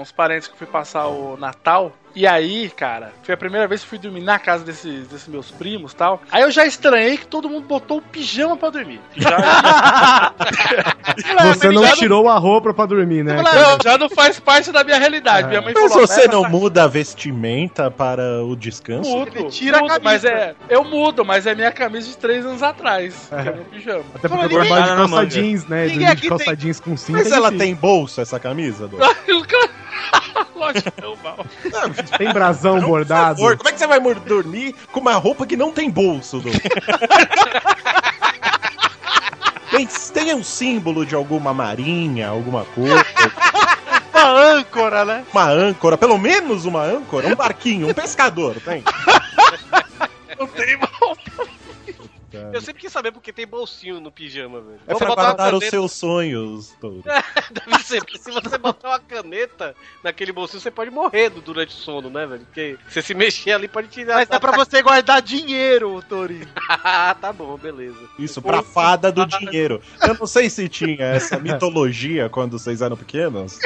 [0.00, 1.92] uns parentes que eu fui passar o Natal.
[2.14, 5.50] E aí, cara, foi a primeira vez que fui dormir na casa desses, desses meus
[5.50, 6.20] primos e tal.
[6.32, 9.00] Aí eu já estranhei que todo mundo botou o pijama pra dormir.
[9.16, 10.32] Já,
[11.54, 13.36] Você não tirou a roupa pra dormir, né?
[13.42, 15.48] não, já não faz parte da minha realidade.
[15.48, 19.08] Minha mãe Mas falou, você "Leva não essa muda a vestimenta para o descanso?
[19.10, 20.04] Mudo, tira a mudo, camisa.
[20.04, 20.54] mas é.
[20.68, 23.28] Eu mudo, mas é minha camisa de três anos atrás.
[23.28, 24.04] Que é meu pijama.
[24.14, 25.86] Até porque agora vai de na calça jeans, né?
[25.86, 27.16] Ninguém de calça tem- jeans com cinto.
[27.16, 28.88] Mas é ela tem bolso, essa camisa?
[30.54, 31.46] Lógico que não, mal.
[32.16, 33.36] Tem brasão bordado.
[33.36, 36.40] Por favor, como é que você vai dormir com uma roupa que não tem bolso,
[36.40, 36.50] Dô?
[39.70, 43.04] tem, tem um símbolo de alguma marinha, alguma coisa,
[44.12, 45.24] Uma âncora, né?
[45.32, 48.82] uma âncora, pelo menos uma âncora, um barquinho, um pescador, tem?
[50.36, 50.76] Não tem
[52.44, 52.54] mal.
[52.54, 54.80] Eu sempre quis saber porque tem bolsinho no pijama, velho.
[54.86, 57.02] É Vou pra guardar os caneta- seus sonhos, Dô.
[57.50, 61.78] Deve ser, porque se você botar uma caneta naquele bolsinho, você pode morrer durante o
[61.78, 62.44] sono, né, velho?
[62.44, 64.16] Porque você se mexer ali pode tirar.
[64.16, 66.48] Mas dá pra você guardar dinheiro, Torinho.
[66.90, 67.98] Ah, tá bom, beleza.
[68.18, 69.80] Isso, pra fada do dinheiro.
[70.02, 73.58] Eu não sei se tinha essa mitologia quando vocês eram pequenos.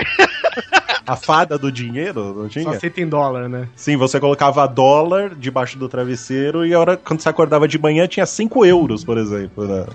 [1.06, 2.70] A fada do dinheiro, não Só tinha?
[2.70, 3.68] aceita em dólar, né?
[3.74, 8.06] Sim, você colocava dólar debaixo do travesseiro e a hora quando você acordava de manhã
[8.06, 9.66] tinha 5 euros, por exemplo.
[9.66, 9.86] Né?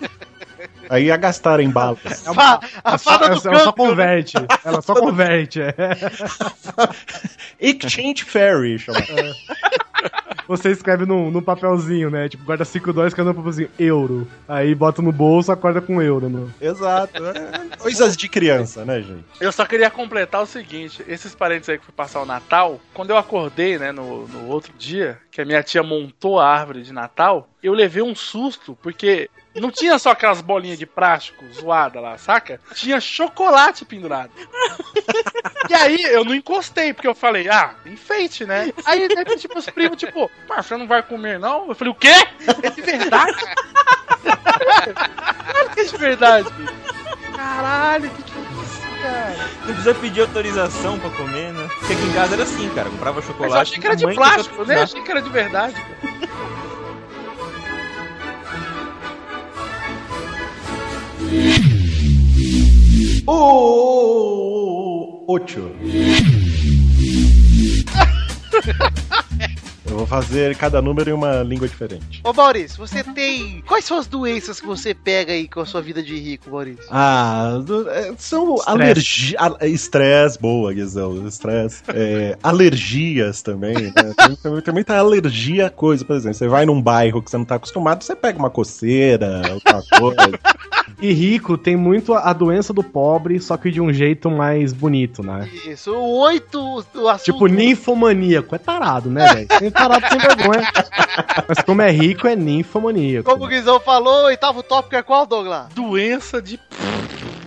[0.90, 2.26] Aí ia gastar em balas.
[2.26, 4.36] É uma- a ela só- fada do ela só campo, converte.
[4.64, 5.60] Ela só converte.
[5.62, 5.72] é.
[7.60, 8.98] Exchange Ferry, chama.
[10.50, 12.28] Você escreve num, num papelzinho, né?
[12.28, 14.26] Tipo, guarda 5 dólares, cada um papelzinho, euro.
[14.48, 16.28] Aí bota no bolso, acorda com euro.
[16.28, 16.52] No...
[16.60, 17.24] Exato.
[17.24, 19.24] é Coisas de criança, né, gente?
[19.40, 23.10] Eu só queria completar o seguinte: esses parentes aí que fui passar o Natal, quando
[23.10, 26.92] eu acordei, né, no, no outro dia, que a minha tia montou a árvore de
[26.92, 32.16] Natal, eu levei um susto, porque não tinha só aquelas bolinhas de plástico zoada lá,
[32.18, 32.60] saca?
[32.74, 34.30] Tinha chocolate pendurado.
[35.68, 38.72] E aí eu não encostei, porque eu falei, ah, enfeite, né?
[38.84, 41.68] Aí, de repente, tipo, os primos, tipo, "Mas você não vai comer, não?
[41.68, 42.12] Eu falei, o quê?
[42.62, 43.36] É de verdade?
[44.22, 46.48] Claro que é de verdade.
[47.36, 49.36] Caralho, que que é isso, cara?
[49.60, 51.68] Não precisa pedir autorização pra comer, né?
[51.78, 52.90] Porque aqui em casa era assim, cara.
[52.90, 53.54] Comprava Mas chocolate.
[53.54, 54.78] eu achei que era de plástico, né?
[54.78, 55.74] Eu achei que era de verdade.
[55.74, 56.30] cara.
[63.26, 65.70] O ocho.
[69.90, 72.20] Eu vou fazer cada número em uma língua diferente.
[72.22, 73.60] Ô Maurício, você tem.
[73.66, 76.84] Quais são as doenças que você pega aí com a sua vida de rico, Maurício?
[76.90, 81.82] Ah, do- é, são alergia, a- estresse, boa, Guizão, estresse.
[81.88, 83.92] É, alergias também, né?
[84.16, 87.36] Tem, tem- tem muita alergia a coisa, por exemplo, você vai num bairro que você
[87.36, 90.38] não tá acostumado, você pega uma coceira, outra coisa.
[91.02, 95.22] E rico tem muito a doença do pobre, só que de um jeito mais bonito,
[95.22, 95.48] né?
[95.66, 96.84] Isso, oito.
[97.08, 97.24] Assunto.
[97.24, 98.54] Tipo, ninfomaníaco.
[98.54, 99.46] É tarado, né, velho?
[99.80, 100.72] Tem tarado sem vergonha.
[101.48, 103.30] Mas como é rico, é ninfomaníaco.
[103.30, 105.68] Como o Guizão falou, o oitavo tópico é qual, Douglas?
[105.74, 106.60] Doença de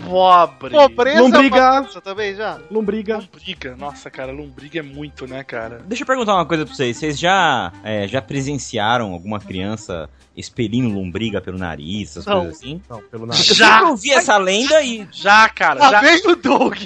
[0.10, 0.72] pobre.
[0.72, 1.88] Pobreza Lombriga.
[2.04, 2.60] também já?
[2.70, 3.18] Lombriga.
[3.18, 3.76] Lombriga.
[3.76, 5.82] Nossa, cara, lombriga é muito, né, cara?
[5.86, 6.98] Deixa eu perguntar uma coisa pra vocês.
[6.98, 12.42] Vocês já, é, já presenciaram alguma criança expelindo lombriga pelo nariz, essas Não.
[12.42, 12.82] coisas assim?
[12.90, 15.08] Não, pelo Eu sempre ouvi essa lenda e.
[15.12, 15.80] Já, cara.
[15.80, 16.02] Lá já.
[16.02, 16.78] vem o Doug.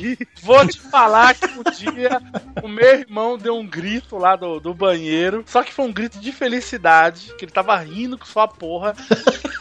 [0.41, 2.21] Vou te falar que um dia
[2.61, 6.19] o meu irmão deu um grito lá do, do banheiro, só que foi um grito
[6.19, 8.93] de felicidade, que ele tava rindo com sua porra.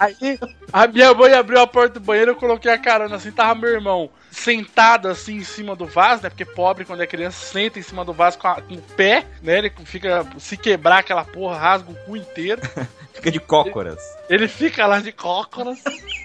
[0.01, 0.39] Aí
[0.73, 3.71] a minha mãe abriu a porta do banheiro, eu coloquei a carona assim, tava meu
[3.71, 6.29] irmão sentado assim em cima do vaso, né?
[6.29, 9.25] Porque pobre quando é criança senta em cima do vaso com, a- com o pé,
[9.43, 9.59] né?
[9.59, 12.61] Ele fica se quebrar aquela porra, rasga o cu inteiro.
[13.17, 13.99] Fica de cócoras.
[14.29, 15.79] Ele fica lá de cócoras.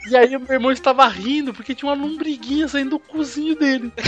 [0.10, 3.94] E aí o meu irmão estava rindo porque tinha uma lombriguinha saindo do cozinho dele.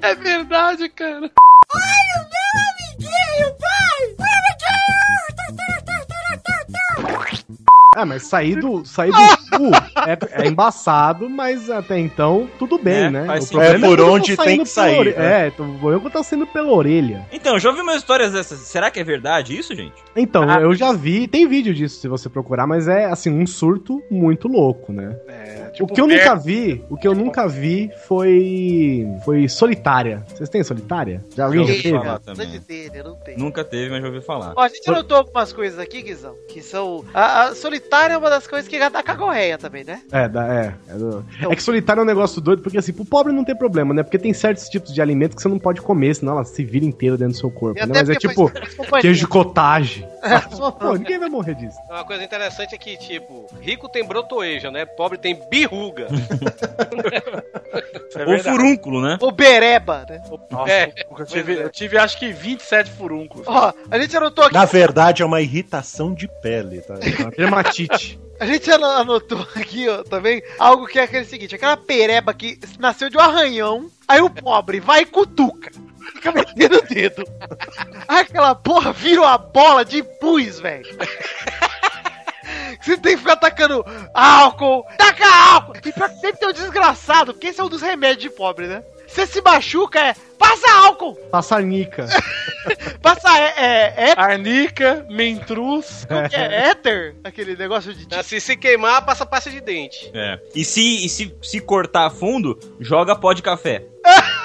[0.00, 1.30] é verdade, cara.
[1.74, 4.16] Olha o meu amiguinho, pai!
[8.00, 9.16] Ah, mas sair do, sair do
[9.58, 9.70] cu
[10.06, 13.26] é, é embaçado, mas até então tudo bem, É, né?
[13.40, 13.58] sentido.
[13.58, 15.46] problema É por onde tem que sair, ore- né?
[15.46, 17.26] É, o problema é tá saindo pela orelha.
[17.32, 18.60] Então, eu já ouvi umas histórias dessas.
[18.60, 19.94] Será que é verdade isso, gente?
[20.14, 20.60] Então, Ah.
[20.60, 24.46] eu já vi, tem vídeo disso se você procurar, mas é assim, um surto muito
[24.46, 25.16] louco, né?
[25.28, 30.24] É, o que eu nunca vi, o que eu nunca vi foi foi solitária.
[30.28, 31.24] Vocês têm solitária?
[31.36, 31.90] Já alguém já teve?
[31.98, 32.60] falar também.
[32.60, 32.90] ter,
[33.24, 33.38] tenho.
[33.38, 34.52] Nunca teve, mas já ouvi falar.
[34.56, 37.04] Ó, a gente anotou algumas coisas aqui, Guizão, que são.
[37.12, 40.00] A, a solitária é uma das coisas que dá cagorreia também, né?
[40.12, 40.74] É, dá- é.
[40.88, 43.56] É, do- é que solitário é um negócio doido, porque assim, pro pobre não tem
[43.56, 44.02] problema, né?
[44.02, 46.84] Porque tem certos tipos de alimentos que você não pode comer, senão ela se vira
[46.84, 47.86] inteira dentro do seu corpo, né?
[47.88, 48.50] Mas é tipo
[49.00, 50.06] queijo cottage.
[50.52, 51.78] Só, pô, ninguém vai morrer disso.
[51.88, 54.84] Uma coisa interessante é que, tipo, rico tem brotoeja, né?
[54.84, 56.08] Pobre tem birruga.
[58.16, 59.18] É Ou furúnculo, né?
[59.20, 60.20] O bereba, né?
[60.50, 60.92] Nossa, É.
[61.18, 63.46] eu, tive, eu tive acho que 27 furúnculos.
[63.46, 64.54] Ó, a gente anotou aqui.
[64.54, 66.94] Na verdade, é uma irritação de pele, tá?
[68.40, 72.58] A gente ano- anotou aqui, ó, também, algo que é aquele seguinte: aquela pereba que
[72.78, 75.70] nasceu de um arranhão, aí o pobre vai e cutuca.
[76.14, 77.24] Fica metendo o dedo.
[78.06, 80.86] Aquela porra vira uma bola de pus, velho.
[82.80, 85.76] Você tem que ficar atacando álcool, taca álcool!
[85.76, 88.82] E que sempre tem um desgraçado, porque esse é um dos remédios de pobre, né?
[89.08, 91.14] Você se machuca, é passa álcool!
[91.30, 92.06] Passarnica.
[93.02, 96.04] Passa é, é, é, Arnica, mentruz.
[96.08, 97.14] como que é éter?
[97.24, 98.06] Aquele negócio de.
[98.22, 100.10] Se se queimar, passa pasta de dente.
[100.12, 100.38] É.
[100.54, 103.86] E se, e se, se cortar a fundo, joga pó de café.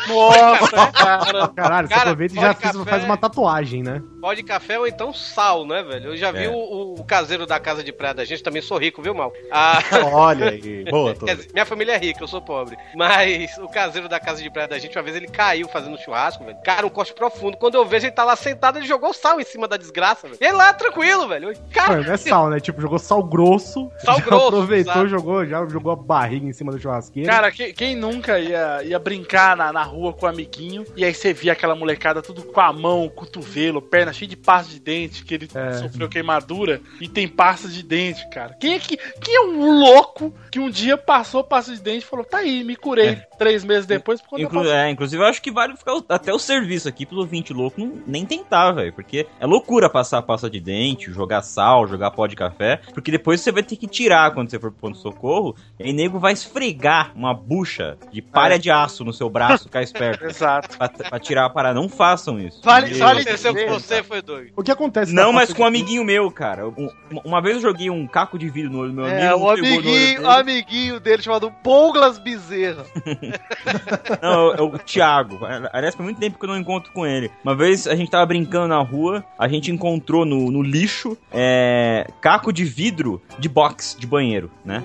[0.08, 1.48] Nossa, cara.
[1.50, 4.02] Caralho, você Cara, aproveita e já fez- café- faz uma tatuagem, né?
[4.22, 6.12] Pó de café ou então sal, né, velho?
[6.12, 6.50] Eu já vi É.
[6.50, 9.32] o, o- o caseiro da casa de praia da gente, também sou rico, viu, mal?
[9.52, 9.80] Ah,
[10.12, 10.84] Olha aí.
[10.86, 11.36] Boa, quer Tony.
[11.36, 12.76] dizer, minha família é rica, eu sou pobre.
[12.96, 16.44] Mas o caseiro da casa de praia da gente, uma vez ele caiu fazendo churrasco,
[16.44, 16.58] velho.
[16.64, 17.58] Cara, um corte profundo.
[17.58, 20.38] Quando eu vejo ele tá lá sentado, ele jogou sal em cima da desgraça, velho.
[20.42, 21.52] E ele lá, tranquilo, velho.
[21.52, 22.60] Eu, Cara, não é sal, né?
[22.60, 23.90] Tipo, jogou sal grosso.
[24.00, 25.08] Sal já grosso, aproveitou, exato.
[25.08, 27.30] jogou, já jogou a barriga em cima do churrasqueiro.
[27.30, 31.14] Cara, que- quem nunca ia, ia brincar na, na rua com o amiguinho e aí
[31.14, 35.24] você via aquela molecada tudo com a mão, cotovelo, perna cheia de pasta de dente,
[35.24, 35.74] que ele É.
[35.74, 38.54] sofreu queimadura e tem pasta de dente, cara.
[38.60, 42.08] Quem é que quem é um louco que um dia passou pasta de dente e
[42.08, 45.42] falou: "Tá aí, me curei três meses depois por conta Inclu é, inclusive, eu acho
[45.42, 48.94] que vale ficar até o serviço aqui pelo 20 louco não, nem tentar, velho.
[48.94, 52.80] Porque é loucura passar pasta de dente, jogar sal, jogar pó de café.
[52.94, 55.56] Porque depois você vai ter que tirar quando você for pro ponto-socorro.
[55.80, 58.58] E nego vai esfregar uma bucha de palha É.
[58.58, 60.26] de aço no seu braço, ficar esperto.
[60.30, 60.78] Exato.
[60.78, 61.80] Pra, pra tirar a parada.
[61.80, 62.62] Não façam isso.
[62.64, 63.02] Vale- Deus.
[63.02, 64.52] aconteceu dizer, com você, foi doido.
[64.56, 66.68] O que acontece Não, mas com um amiguinho meu, cara.
[66.68, 66.90] Um-
[67.24, 69.36] uma vez eu joguei um caco de vidro no olho do meu É, amigo.
[69.36, 70.26] o no olho amiguinho, dele.
[70.28, 72.86] amiguinho dele chamado Douglas Bezerra.
[74.22, 75.40] Não, é o Thiago.
[75.72, 77.32] Aliás, faz muito tempo que eu não encontro com ele.
[77.44, 82.08] Uma vez a gente tava brincando na rua, a gente encontrou no, no lixo é,
[82.22, 84.84] caco de vidro de box de banheiro, né?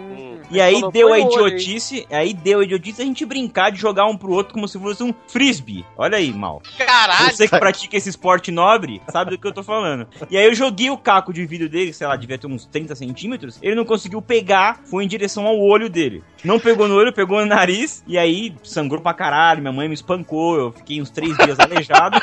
[0.50, 3.78] E aí deu a no olho, idiotice, aí deu a idiotice a gente brincar de
[3.78, 5.84] jogar um pro outro como se fosse um frisbee.
[5.96, 6.62] Olha aí, mal.
[6.76, 7.30] Caralho!
[7.30, 10.06] Você que pratica esse esporte nobre, sabe do que eu tô falando.
[10.30, 12.94] E aí eu joguei o caco de vidro dele, sei lá, devia ter uns 30
[12.94, 13.58] centímetros.
[13.62, 16.22] Ele não conseguiu pegar, foi em direção ao olho dele.
[16.44, 18.02] Não pegou no olho, pegou no nariz.
[18.06, 19.60] E aí sangrou pra caralho.
[19.60, 20.56] Minha mãe me espancou.
[20.56, 22.18] Eu fiquei uns três dias aleijado.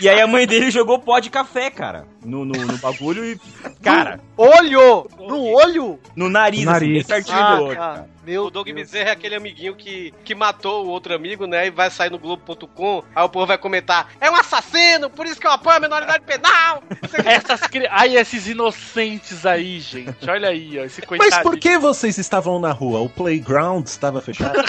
[0.00, 3.40] E aí a mãe dele jogou pó de café, cara, no, no, no bagulho e.
[3.82, 4.20] Cara.
[4.36, 5.08] Olho!
[5.18, 5.98] No olho?
[6.14, 7.06] No nariz, No assim, nariz.
[7.08, 8.08] Pertinho Ah, do cara.
[8.24, 11.66] Meu o Doug Bezerra é aquele amiguinho que, que matou o outro amigo, né?
[11.66, 13.02] E vai sair no Globo.com.
[13.16, 16.24] Aí o povo vai comentar: é um assassino, por isso que eu apoio a menoridade
[16.24, 16.82] penal.
[17.24, 17.86] Essas cri...
[17.90, 20.28] Ai, esses inocentes aí, gente.
[20.28, 20.84] Olha aí, ó.
[20.84, 21.30] Esse coitado.
[21.30, 23.00] Mas por que vocês estavam na rua?
[23.00, 24.58] O playground estava fechado?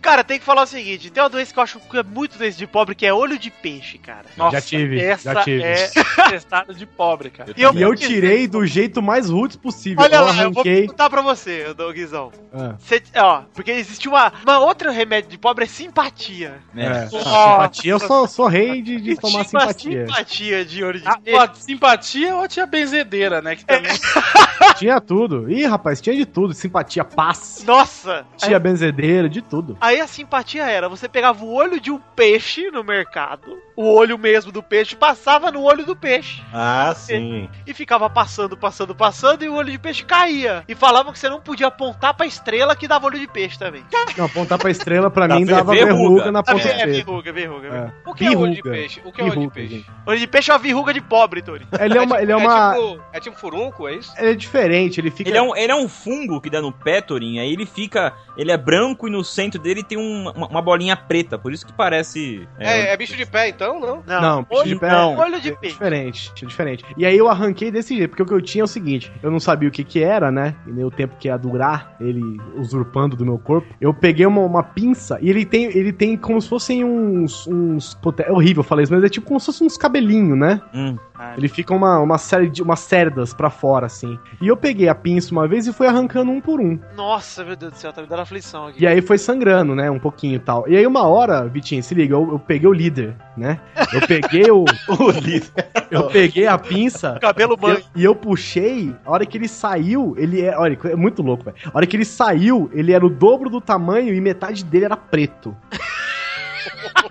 [0.00, 2.38] Cara, tem que falar o seguinte: tem uma doença que eu acho que é muito
[2.38, 4.26] doença de pobre, que é olho de peixe, cara.
[4.36, 5.62] Nossa, Já tive, essa já tive.
[5.62, 5.90] é
[6.30, 7.52] testado de pobre, cara.
[7.56, 10.02] E eu, E eu tirei do jeito mais roots possível.
[10.02, 10.80] Olha eu lá, eu vou arranquei.
[10.82, 12.30] perguntar pra você, Dougzão.
[12.52, 16.58] Ah, Cê- ó, porque existe uma, uma outra remédio de pobre, é simpatia.
[16.76, 17.06] é.
[17.06, 20.06] Simpatia, eu sou, sou rei de, de tomar simpatia.
[20.06, 21.38] simpatia de olho de A, peixe.
[21.38, 23.56] ó, simpatia ou tinha benzedeira, né?
[23.56, 23.92] Que também.
[24.78, 25.50] Tinha tudo.
[25.50, 26.54] Ih, rapaz, tinha de tudo.
[26.54, 27.64] Simpatia, paz.
[27.66, 28.26] Nossa!
[28.36, 29.76] Tinha benzedeira, de tudo.
[29.80, 34.18] Aí a simpatia era, você pegava o olho de um peixe no mercado, o olho
[34.18, 36.42] mesmo do peixe, passava no olho do peixe.
[36.52, 37.48] ah, sim.
[37.64, 40.64] E ficava passando, passando, passando, e o olho de peixe caía.
[40.66, 43.84] E falavam que você não podia apontar pra estrela que dava olho de peixe também.
[44.16, 45.94] Não, apontar pra estrela pra Dá mim dava verruga.
[45.94, 46.92] verruga na Ah, ponta é, do dedo.
[47.06, 47.68] verruga, verruga.
[48.04, 48.10] É.
[48.10, 49.00] O que é olho de peixe?
[49.04, 49.74] O que é olho de peixe?
[49.76, 49.90] gente.
[50.04, 51.66] Olho de peixe é uma verruga de pobre, Tori.
[51.78, 52.20] Ele é uma.
[52.20, 52.74] Ele é uma.
[52.74, 54.12] tipo, é tipo furunco, é isso?
[54.18, 55.30] Ele é diferente, ele fica.
[55.30, 58.12] Ele é, um, ele é um fungo que dá no pé, Torinho, aí ele fica.
[58.36, 61.64] Ele é branco e no centro dele tem um- uma, uma bolinha preta, por isso
[61.66, 62.48] que parece.
[62.58, 64.02] É, é bicho de pé, então, não?
[64.06, 65.16] Não, bicho de pé não.
[65.16, 65.74] Olho de peixe.
[65.74, 66.84] diferente, é diferente.
[66.96, 69.30] E aí eu arranquei desse jeito, porque o que eu tinha é o seguinte, eu
[69.30, 70.54] não sabia o que que era, né?
[70.66, 72.22] E nem o tempo que ia durar, ele
[72.56, 73.66] usurpando do meu corpo.
[73.80, 77.98] Eu peguei uma, uma pinça e ele tem, ele tem como se fossem uns, uns
[78.18, 80.60] é horrível falar isso, mas é tipo como se fossem uns cabelinhos, né?
[80.74, 80.96] Hum.
[81.36, 84.18] Ele fica uma, uma série de umas cerdas pra fora assim.
[84.40, 86.78] E eu peguei a pinça uma vez e fui arrancando um por um.
[86.96, 88.82] Nossa, meu Deus do céu, tá me dando aflição aqui.
[88.82, 89.90] E aí foi sangrando, né?
[89.90, 90.68] Um pouquinho e tal.
[90.68, 93.60] E aí uma hora, Vitinho, se liga, eu, eu peguei o líder, né?
[93.92, 94.64] Eu peguei o.
[94.98, 95.68] O líder.
[95.90, 97.18] Eu peguei a pinça.
[97.20, 100.56] Cabelo e eu, e eu puxei, a hora que ele saiu, ele é.
[100.56, 101.56] Olha, é muito louco, velho.
[101.66, 104.96] A hora que ele saiu, ele era o dobro do tamanho e metade dele era
[104.96, 105.56] preto.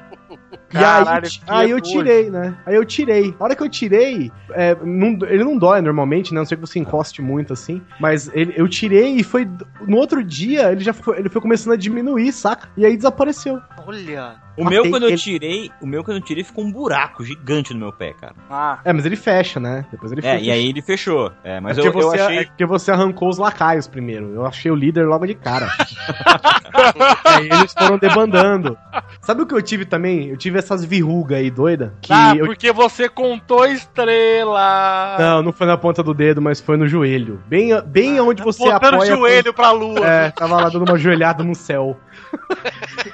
[0.73, 2.57] E aí, Caralho, aí eu tirei, né?
[2.65, 3.33] Aí eu tirei.
[3.39, 6.39] A hora que eu tirei, é, não- ele não dói normalmente, né?
[6.39, 7.81] A não sei que você encoste muito assim.
[7.99, 9.47] Mas ele- eu tirei e foi.
[9.87, 12.67] No outro dia, ele já foi, ele foi começando a diminuir, saca?
[12.75, 13.61] E aí desapareceu.
[13.85, 14.46] Olha.
[14.57, 15.17] O meu, quando eu ele.
[15.17, 18.33] tirei, o meu, quando eu tirei, ficou um buraco gigante no meu pé, cara.
[18.49, 19.85] Ah, É, mas ele fecha, né?
[19.91, 20.43] Depois ele É, fecha.
[20.45, 21.31] e aí ele fechou.
[21.43, 22.37] É, mas é eu, porque eu você, achei.
[22.39, 24.33] é porque você arrancou os lacaios primeiro.
[24.33, 25.67] Eu achei o líder logo de cara.
[27.25, 28.77] aí eles foram debandando.
[29.21, 30.27] Sabe o que eu tive também?
[30.29, 31.93] Eu tive essas verrugas aí doida.
[32.01, 32.45] Que ah eu...
[32.45, 35.17] porque você contou estrela.
[35.19, 37.41] Não, não foi na ponta do dedo, mas foi no joelho.
[37.47, 39.15] Bem, bem onde você Botando o apoia.
[39.15, 40.05] joelho pra lua.
[40.05, 41.97] É, tava lá dando uma joelhada no céu.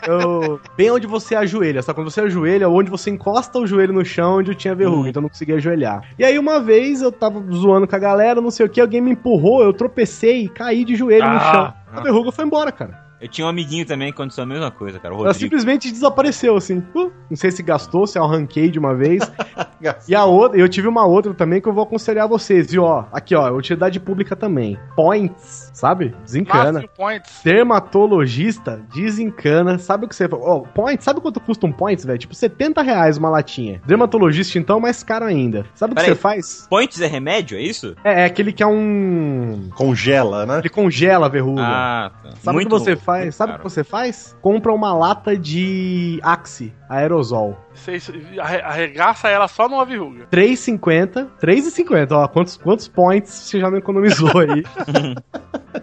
[0.07, 4.03] Eu- bem onde você ajoelha, só quando você ajoelha, onde você encosta o joelho no
[4.03, 6.03] chão, onde eu tinha verruga, então eu não conseguia ajoelhar.
[6.17, 9.01] E aí uma vez eu tava zoando com a galera, não sei o que, alguém
[9.01, 11.51] me empurrou, eu tropecei e caí de joelho no Ah.
[11.51, 11.73] chão.
[11.95, 13.02] A verruga foi embora, cara.
[13.23, 15.15] Eu tinha um amiguinho também que aconteceu a mesma coisa, cara.
[15.15, 16.79] O Ela simplesmente desapareceu, assim.
[16.93, 19.23] Uh, não sei se gastou, se eu arranquei de uma vez.
[20.09, 22.83] e a outra, eu tive uma outra também que eu vou aconselhar vocês, viu?
[22.83, 24.77] Ó, aqui, ó, utilidade pública também.
[24.93, 26.13] Points, sabe?
[26.25, 26.83] Desencana.
[26.97, 27.39] Points.
[27.45, 29.79] Dermatologista desencana.
[29.79, 30.27] Sabe o que você.
[30.29, 32.19] Ó, points, sabe quanto custa um points, velho?
[32.19, 33.81] Tipo 70 reais uma latinha.
[33.85, 35.65] Dermatologista, então, mais caro ainda.
[35.75, 36.67] Sabe o que você faz?
[36.69, 37.95] Points é remédio, é isso?
[38.03, 39.69] É, é aquele que é um.
[39.75, 40.59] Congela, né?
[40.59, 41.61] Ele congela a verruga.
[41.63, 42.29] Ah, tá.
[42.41, 43.12] Sabe o que você louco, faz?
[43.31, 44.35] Sabe o que você faz?
[44.41, 47.57] Compra uma lata de Axe, aerosol.
[47.75, 47.97] Você
[48.39, 50.27] arregaça ela só numa verruga.
[50.31, 51.27] 3,50.
[51.41, 52.27] 3,50, ó.
[52.27, 54.63] Quantos, quantos points você já não economizou aí?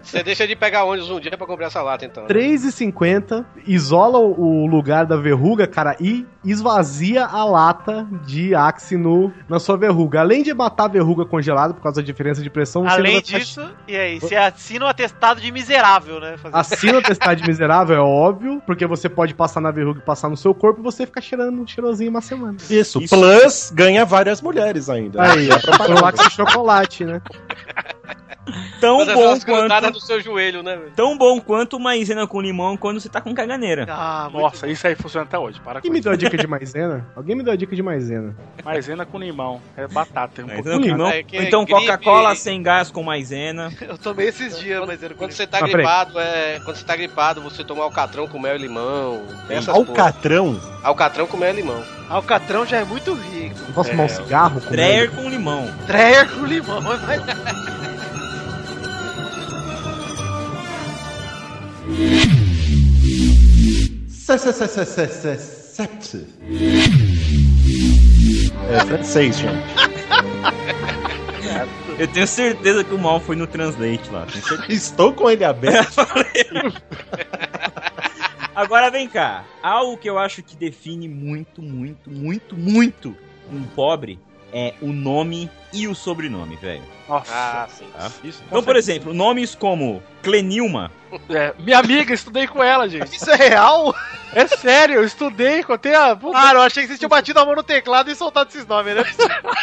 [0.01, 2.23] Você deixa de pegar ônibus um dia pra comprar essa lata, então.
[2.23, 2.29] né?
[2.29, 3.45] 3,50.
[3.67, 9.59] Isola o o lugar da verruga, cara, e esvazia a lata de Axe no, na
[9.59, 10.21] sua verruga.
[10.21, 13.21] Além de matar a verruga congelada por causa da diferença de pressão, você Além vai-
[13.21, 16.37] disso, e aí, você assina um atestado de miserável, né?
[16.37, 20.03] Fazer- Assina o testado de miserável, é óbvio, porque você pode passar na verruga e
[20.05, 21.51] passar no seu corpo e você ficar cheirando
[21.81, 22.57] cheirosinho uma semana.
[22.69, 25.21] Isso, Plus ganha várias mulheres ainda.
[25.21, 25.77] Aí, é pra
[26.29, 27.21] chocolate, né?
[28.79, 29.91] Tão Fazer bom quanto.
[29.91, 30.91] do seu joelho, né, velho?
[30.95, 33.85] Tão bom quanto maisena com limão quando você tá com caganeira.
[33.89, 35.59] Ah, Nossa, isso aí funciona até hoje.
[35.61, 36.03] Para com Quem me isso.
[36.03, 37.07] deu a dica de maisena?
[37.15, 38.35] Alguém me deu a dica de maisena.
[38.63, 39.61] Maisena com limão.
[39.75, 40.41] É batata.
[40.43, 41.07] Um Maisena pouquinho com de limão.
[41.11, 43.71] É que Ou então Coca-Cola sem gás com maisena.
[43.81, 45.73] Eu tomei esses dias, mas era Quando você tá peraí.
[45.73, 46.59] gripado, é.
[46.63, 49.21] Quando você tá gripado, você toma alcatrão com mel e limão.
[49.49, 49.89] Essas porra.
[49.89, 50.59] Alcatrão?
[50.83, 51.83] Alcatrão com mel e limão.
[52.09, 53.55] Alcatrão já é muito rico.
[53.73, 54.59] Posso tomar um cigarro?
[54.61, 55.65] com Dreyer com limão.
[55.87, 56.81] Dreyer com limão.
[56.81, 57.01] Mas...
[65.73, 66.27] Sepse.
[68.69, 69.91] É francês, gente.
[71.97, 74.25] Eu tenho certeza que o mal foi no Translate lá.
[74.69, 76.01] Estou com ele aberto.
[78.55, 79.45] Agora vem cá.
[79.61, 83.15] Algo que eu acho que define muito, muito, muito, muito
[83.51, 84.19] um pobre
[84.53, 86.83] é o nome e o sobrenome, velho.
[87.07, 87.31] Nossa.
[87.33, 87.85] Ah, sim.
[87.97, 88.11] Tá?
[88.23, 90.91] Isso, Então, por exemplo, nomes como Clenilma.
[91.29, 93.17] É, minha amiga, estudei com ela, gente.
[93.17, 93.93] Isso é real?
[94.33, 96.15] É sério, eu estudei, contei a.
[96.15, 98.95] Cara, eu achei que vocês tinham batido a mão no teclado e soltado esses nomes,
[98.95, 99.03] né?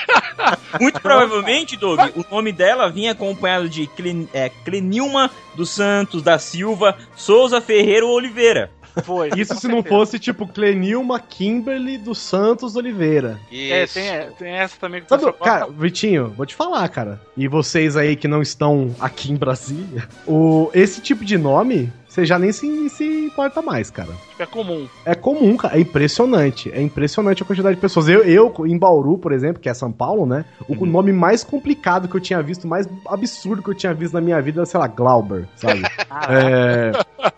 [0.78, 6.38] Muito provavelmente, Doug, o nome dela vinha acompanhado de Clen, é, Clenilma dos Santos da
[6.38, 8.70] Silva Souza Ferreira Oliveira.
[9.02, 9.30] Foi.
[9.36, 13.38] Isso se não fosse tipo Clenilma Kimberly dos Santos Oliveira.
[13.50, 13.94] É, Isso.
[13.94, 15.66] tem, tem essa também que Sabe, cara.
[15.70, 17.20] Vitinho, vou te falar, cara.
[17.36, 22.26] E vocês aí que não estão aqui em Brasília, o, esse tipo de nome, você
[22.26, 24.10] já nem se, se importa mais, cara.
[24.38, 24.88] é comum.
[25.04, 25.76] É comum, cara.
[25.76, 26.70] É impressionante.
[26.72, 28.08] É impressionante a quantidade de pessoas.
[28.08, 30.44] Eu, eu em Bauru, por exemplo, que é São Paulo, né?
[30.66, 34.20] O nome mais complicado que eu tinha visto, mais absurdo que eu tinha visto na
[34.20, 35.82] minha vida, era, sei lá, Glauber, sabe?
[36.28, 36.92] é,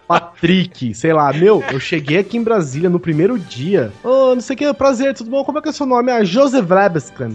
[0.08, 1.32] Patrick, sei lá.
[1.32, 3.92] Meu, eu cheguei aqui em Brasília no primeiro dia.
[4.02, 5.44] Ô, não sei o que, prazer, tudo bom?
[5.44, 6.10] Como é que é o seu nome?
[6.10, 7.32] Ah, Joseph Vrebskan.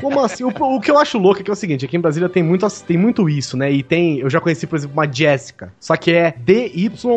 [0.00, 0.44] Como assim?
[0.44, 2.42] O, o que eu acho louco é que é o seguinte, aqui em Brasília tem
[2.42, 3.70] muito, tem muito isso, né?
[3.70, 5.72] E tem, eu já conheci, por exemplo, uma Jéssica.
[5.80, 7.14] Só que é D-Y-E-Z-Y-K-A.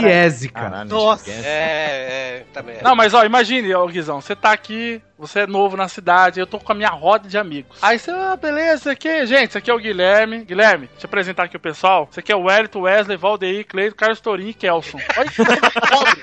[0.00, 0.84] Jéssica.
[0.84, 1.30] Nossa.
[1.30, 2.76] É, é, também.
[2.76, 2.82] é.
[2.82, 6.46] Não, mas ó, imagine, ó, Guizão, você tá aqui, você é novo na cidade, eu
[6.46, 7.78] tô com a minha roda de amigos.
[7.82, 10.44] Aí você, ah, beleza, aqui, gente, aqui é o Guilherme.
[10.44, 12.08] Guilherme, deixa eu apresentar aqui o pessoal.
[12.10, 14.98] Esse aqui é o Wellington, Wesley, Valdeir, Cleito, Carlos Torinho e Kelson.
[15.16, 15.44] Olha que
[15.90, 16.20] pobre.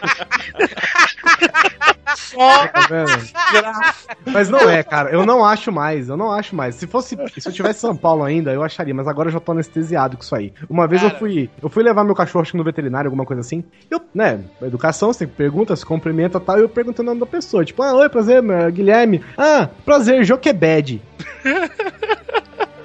[2.16, 3.96] Só Tá?
[4.26, 5.10] Mas não é, cara.
[5.10, 6.10] Eu não acho mais.
[6.10, 6.76] Eu não acho mais.
[6.76, 8.94] Se fosse, se eu tivesse São Paulo ainda, eu acharia.
[8.94, 10.54] Mas agora eu já tô anestesiado com isso aí.
[10.70, 11.20] Uma vez eu Cara.
[11.20, 13.64] fui, eu fui levar meu cachorro acho que no veterinário, alguma coisa assim.
[13.90, 16.58] Eu, né, educação, você pergunta, se cumprimenta, e tal.
[16.58, 19.22] E eu perguntei o nome da pessoa, tipo, ah, oi, prazer, meu, Guilherme.
[19.38, 21.02] Ah, prazer, Joquebed.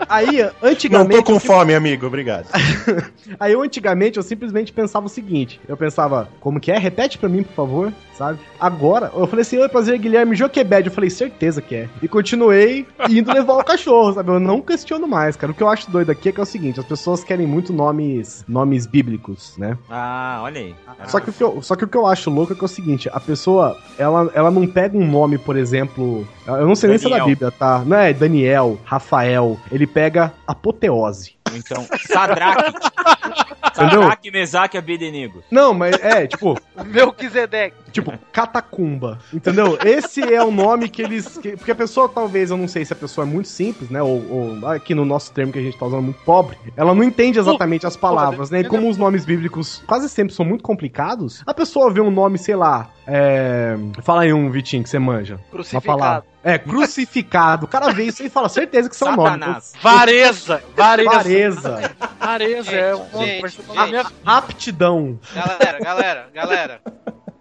[0.09, 1.17] Aí, Não antigamente.
[1.17, 2.07] tô com eu fome, amigo.
[2.07, 2.47] Obrigado.
[3.41, 6.77] Aí eu antigamente eu simplesmente pensava o seguinte: eu pensava, como que é?
[6.77, 8.39] Repete pra mim, por favor, sabe?
[8.61, 10.87] Agora, eu falei assim: oi, prazer, Guilherme Joquebed.
[10.87, 11.89] Eu falei, certeza que é.
[12.03, 14.31] E continuei indo levar o cachorro, sabe?
[14.31, 15.53] Eu não questiono mais, cara.
[15.53, 17.73] O que eu acho doido aqui é que é o seguinte: as pessoas querem muito
[17.73, 19.77] nomes, nomes bíblicos, né?
[19.91, 20.75] Ah, olha aí.
[21.07, 22.65] Só que, o que eu, só que o que eu acho louco é que é
[22.65, 26.27] o seguinte: a pessoa, ela, ela não pega um nome, por exemplo.
[26.47, 27.27] Eu não sei nem se é da Daniel.
[27.27, 27.83] Bíblia, tá?
[27.85, 29.59] Não é Daniel, Rafael.
[29.71, 31.37] Ele pega apoteose.
[31.55, 32.73] Então, Sadraque.
[33.75, 35.43] Sadraque, Mesaque Abednego.
[35.51, 37.77] Não, mas é, tipo, Melquisedeque.
[37.93, 39.19] Tipo, catacumba.
[39.33, 39.79] Entendeu?
[39.85, 41.37] Esse é o nome que eles.
[41.39, 44.03] que- porque a pessoa, talvez, eu não sei se a pessoa é muito simples, né?
[44.03, 44.23] Ou,
[44.61, 46.57] ou aqui no nosso termo que a gente tá usando, muito pobre.
[46.77, 48.61] Ela não entende exatamente as palavras, né?
[48.61, 52.39] E como os nomes bíblicos quase sempre são muito complicados, a pessoa vê um nome,
[52.39, 52.89] sei lá.
[53.07, 53.77] É...
[54.03, 55.39] Fala aí um, Vitinho, que você manja.
[55.51, 55.89] Crucificado.
[55.93, 56.33] Uma palavra.
[56.45, 57.67] É, crucificado.
[57.67, 59.33] O cara vê isso e fala, certeza que são nomes.
[59.33, 59.73] Satanás.
[59.81, 61.11] Vareza, vareza.
[61.11, 61.91] Vareza.
[62.19, 64.15] Vareza é um Gente, a minha gente.
[64.25, 65.19] Aptidão.
[65.35, 66.81] Galera, galera, galera.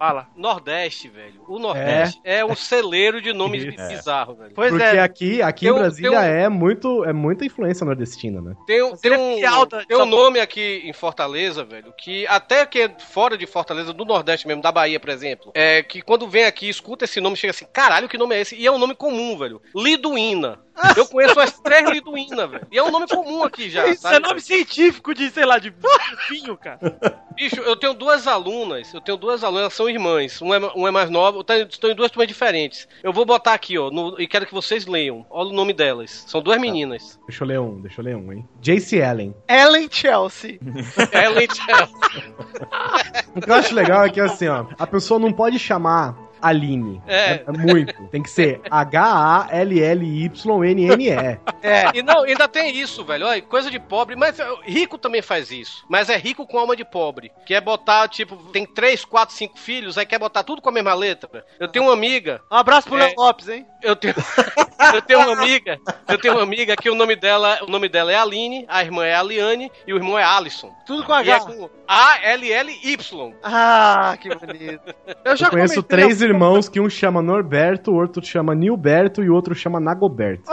[0.01, 0.27] Fala.
[0.35, 1.43] Nordeste, velho.
[1.47, 3.87] O Nordeste é, o celeiro de nomes É.
[3.87, 4.51] bizarros, velho.
[4.55, 4.99] Pois Porque é.
[4.99, 8.55] aqui, aqui Tem em um- Brasília um- é, muito, é muita influência nordestina, né?
[8.65, 12.81] Tem, um- tem um, da- tem um nome aqui em Fortaleza, velho, que até que
[12.81, 16.45] é fora de Fortaleza, do Nordeste mesmo, da Bahia, por exemplo, é que quando vem
[16.45, 18.55] aqui, escuta esse nome, chega assim, caralho, que nome é esse?
[18.55, 19.61] E é um nome comum, velho.
[19.75, 20.59] Liduína.
[20.97, 22.67] Eu conheço as três Liduína, velho.
[22.71, 23.87] E é um nome comum aqui já.
[23.87, 24.15] Isso sabe?
[24.15, 25.71] é nome científico de, sei lá, de
[26.29, 26.79] vinho, cara.
[27.35, 30.41] Bicho, eu tenho duas alunas, eu tenho duas alunas, elas são irmãs.
[30.41, 32.87] Um é, um é mais nova, eu tenho- estou em duas turmas diferentes.
[33.03, 35.25] Eu vou botar aqui, ó, no- e quero que vocês leiam.
[35.29, 36.23] Olha o nome delas.
[36.27, 37.19] São duas meninas.
[37.27, 38.47] Deixa eu ler um, deixa eu ler um, hein?
[38.61, 39.35] JC Allen.
[39.47, 40.59] Ellen Chelsea.
[41.11, 42.33] Ellen Chelsea.
[43.35, 47.01] O que eu acho legal é que assim, ó, a pessoa não pode chamar Aline.
[47.07, 47.43] É.
[47.49, 47.93] muito.
[48.07, 51.09] Tem que ser H-A-L-L-Y-N-N-E.
[51.61, 51.91] É.
[51.93, 53.27] E não, ainda tem isso, velho.
[53.27, 55.85] Olha, coisa de pobre, mas é, rico também faz isso.
[55.89, 57.31] Mas é rico com alma de pobre.
[57.45, 60.73] Que é botar, tipo, tem três, quatro, cinco filhos, aí quer botar tudo com a
[60.73, 61.45] mesma letra.
[61.59, 62.41] Eu tenho uma amiga.
[62.51, 63.05] Um abraço pro É.
[63.05, 63.65] Léo Lopes, hein?
[63.81, 64.13] Eu tenho,
[64.93, 68.11] eu tenho uma amiga, eu tenho uma amiga que o nome dela, o nome dela
[68.11, 70.71] é Aline, a irmã é Aliane e o irmão é Alisson.
[70.85, 71.45] Tudo com E é H.
[71.45, 73.33] com A-L-L-Y.
[73.43, 74.95] Ah, que bonito.
[75.25, 79.29] Eu já Eu conheço três irmãos que um chama Norberto, o outro chama Nilberto e
[79.29, 80.49] o outro chama Nagoberto.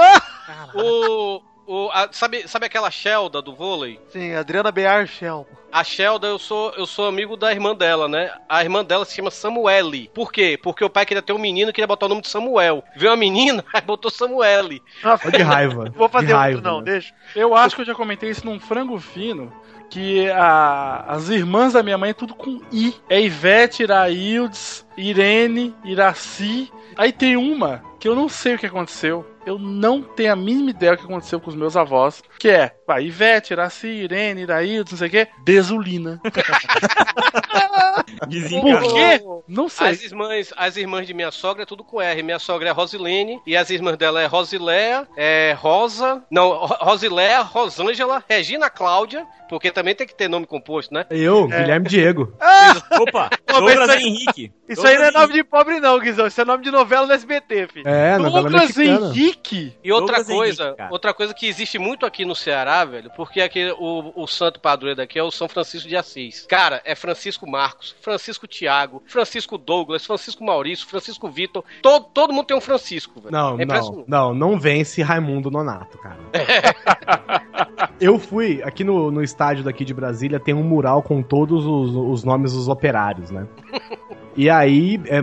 [0.75, 4.01] O, o, a- sabe, sabe aquela Shelda do vôlei?
[4.11, 5.47] Sim, Adriana Bear Shell.
[5.71, 8.31] A Shelda, eu sou, eu sou amigo da irmã dela, né?
[8.49, 10.11] A irmã dela se chama Samuele.
[10.15, 10.59] Por quê?
[10.63, 12.83] Porque o pai queria ter um menino e queria botar o nome de Samuel.
[12.97, 14.83] Viu a menina, aí botou Samuele.
[15.05, 15.93] Olha de raiva.
[15.95, 16.85] Vou fazer de outro, raiva, não, né?
[16.93, 17.15] deixa.
[17.37, 19.53] Eu acho que eu já comentei isso num frango fino.
[19.91, 22.95] Que a- as irmãs da minha mãe é tudo com I.
[23.09, 26.71] É Ivete, Iraildes, Irene, Iraci.
[26.97, 29.25] Aí tem uma que eu não sei o que aconteceu.
[29.49, 32.23] Eu não tenho a mínima ideia do que aconteceu com os meus avós.
[32.39, 35.29] Que é, vai, Ivete, Iraci, Irene, Iraildes, não sei o que.
[35.45, 36.21] Desulina.
[38.61, 39.21] Por quê?
[39.47, 39.89] Não sei.
[39.89, 42.23] As irmãs, as irmãs de minha sogra é tudo com R.
[42.23, 47.41] Minha sogra é Rosilene e as irmãs dela é Rosiléa, é Rosa, não, Ro- Rosiléa,
[47.41, 51.07] Rosângela, Regina Cláudia, porque também tem que ter nome composto, né?
[51.11, 52.33] Eu, Guilherme Diego.
[53.01, 54.53] Opa, Pô, mas Douglas aí- Henrique.
[54.69, 56.27] Isso aí não é nome de pobre, não, Guizão.
[56.27, 57.89] Isso é nome de novela do SBT, filho.
[57.89, 59.13] É, Douglas mexicana.
[59.39, 59.77] Henrique.
[59.83, 63.41] E outra Douglas coisa, Henrique, outra coisa que existe muito aqui no Ceará, velho, porque
[63.41, 66.47] aqui o, o santo padroeiro daqui é o São Francisco de Assis.
[66.49, 71.65] Cara, é Francisco Marcos, Francisco Tiago, Francisco Douglas, Francisco Maurício, Francisco Vitor.
[71.83, 73.33] Todo, todo mundo tem um Francisco, velho.
[73.33, 76.19] Não, é não, não, não vence Raimundo Nonato, cara.
[78.01, 81.95] Eu fui, aqui no, no estádio daqui de Brasília, tem um mural com todos os,
[81.95, 83.47] os nomes dos operários, né?
[84.37, 85.21] E aí, é,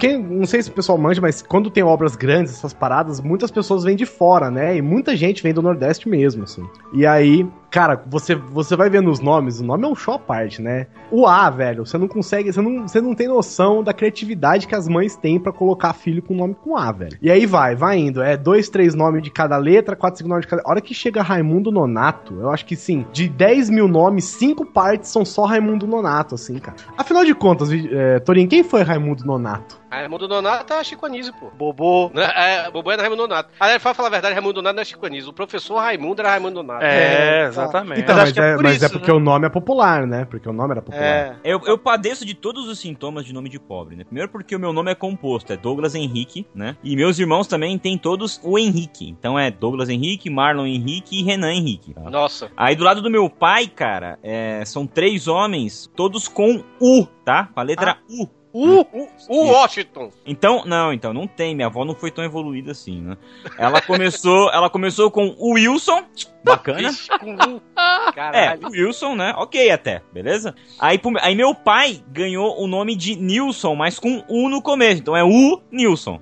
[0.00, 3.50] quem, não sei se o pessoal manja, mas quando tem obras grandes, essas paradas, muitas
[3.50, 4.76] pessoas vêm de fora, né?
[4.76, 6.66] E muita gente vem do Nordeste mesmo, assim.
[6.92, 10.18] E aí, cara, você, você vai vendo os nomes, o nome é um show à
[10.18, 10.86] parte, né?
[11.10, 14.74] O A, velho, você não consegue, você não, você não tem noção da criatividade que
[14.74, 17.18] as mães têm pra colocar filho com nome com A, velho.
[17.22, 18.22] E aí vai, vai indo.
[18.22, 20.62] É dois, três nomes de cada letra, quatro, cinco nomes de cada.
[20.64, 24.64] A hora que chega Raimundo Nonato, eu acho que sim, de 10 mil nomes, cinco
[24.64, 26.76] partes são só Raimundo Nonato, assim, cara.
[26.96, 29.80] Afinal de contas, é, Torinho, quem foi Raimundo Nonato?
[29.90, 31.50] Raimundo Nonato é a Chico Anísio, pô.
[31.50, 32.12] Bobô.
[32.14, 33.50] É, Bobô era Raimundo Nonato.
[33.58, 35.30] Aliás, pra falar a verdade, Raimundo Nonato não é Chico Anísio.
[35.30, 36.84] O professor Raimundo era Raimundo Nonato.
[36.84, 38.00] É, exatamente.
[38.00, 39.50] Então, Mas mas, acho que é é, por mas é isso, porque o nome é
[39.50, 40.24] popular, né?
[40.24, 41.04] Porque o nome era popular.
[41.04, 41.36] É.
[41.44, 44.04] Eu, eu padeço de todos os sintomas de nome de pobre, né?
[44.04, 46.76] Primeiro porque o meu nome é composto, é Douglas Henrique, né?
[46.82, 49.08] E meus irmãos também têm todos o Henrique.
[49.08, 51.94] Então é Douglas Henrique, Marlon Henrique e Renan Henrique.
[51.94, 52.08] tá?
[52.10, 52.50] Nossa.
[52.56, 57.48] Aí do lado do meu pai, cara, é, são três homens, todos com U, tá?
[57.52, 58.39] Com a letra U.
[58.52, 60.10] O, o, o Washington.
[60.26, 61.54] Então, não, então não tem.
[61.54, 63.16] Minha avó não foi tão evoluída assim, né?
[63.56, 66.02] Ela começou, ela começou com o Wilson,
[66.42, 66.90] bacana.
[66.90, 68.66] É, Caralho.
[68.66, 69.32] o Wilson, né?
[69.36, 70.54] Ok até, beleza?
[70.80, 75.00] Aí, aí meu pai ganhou o nome de Nilson, mas com U no começo.
[75.00, 76.20] Então é U Nilson.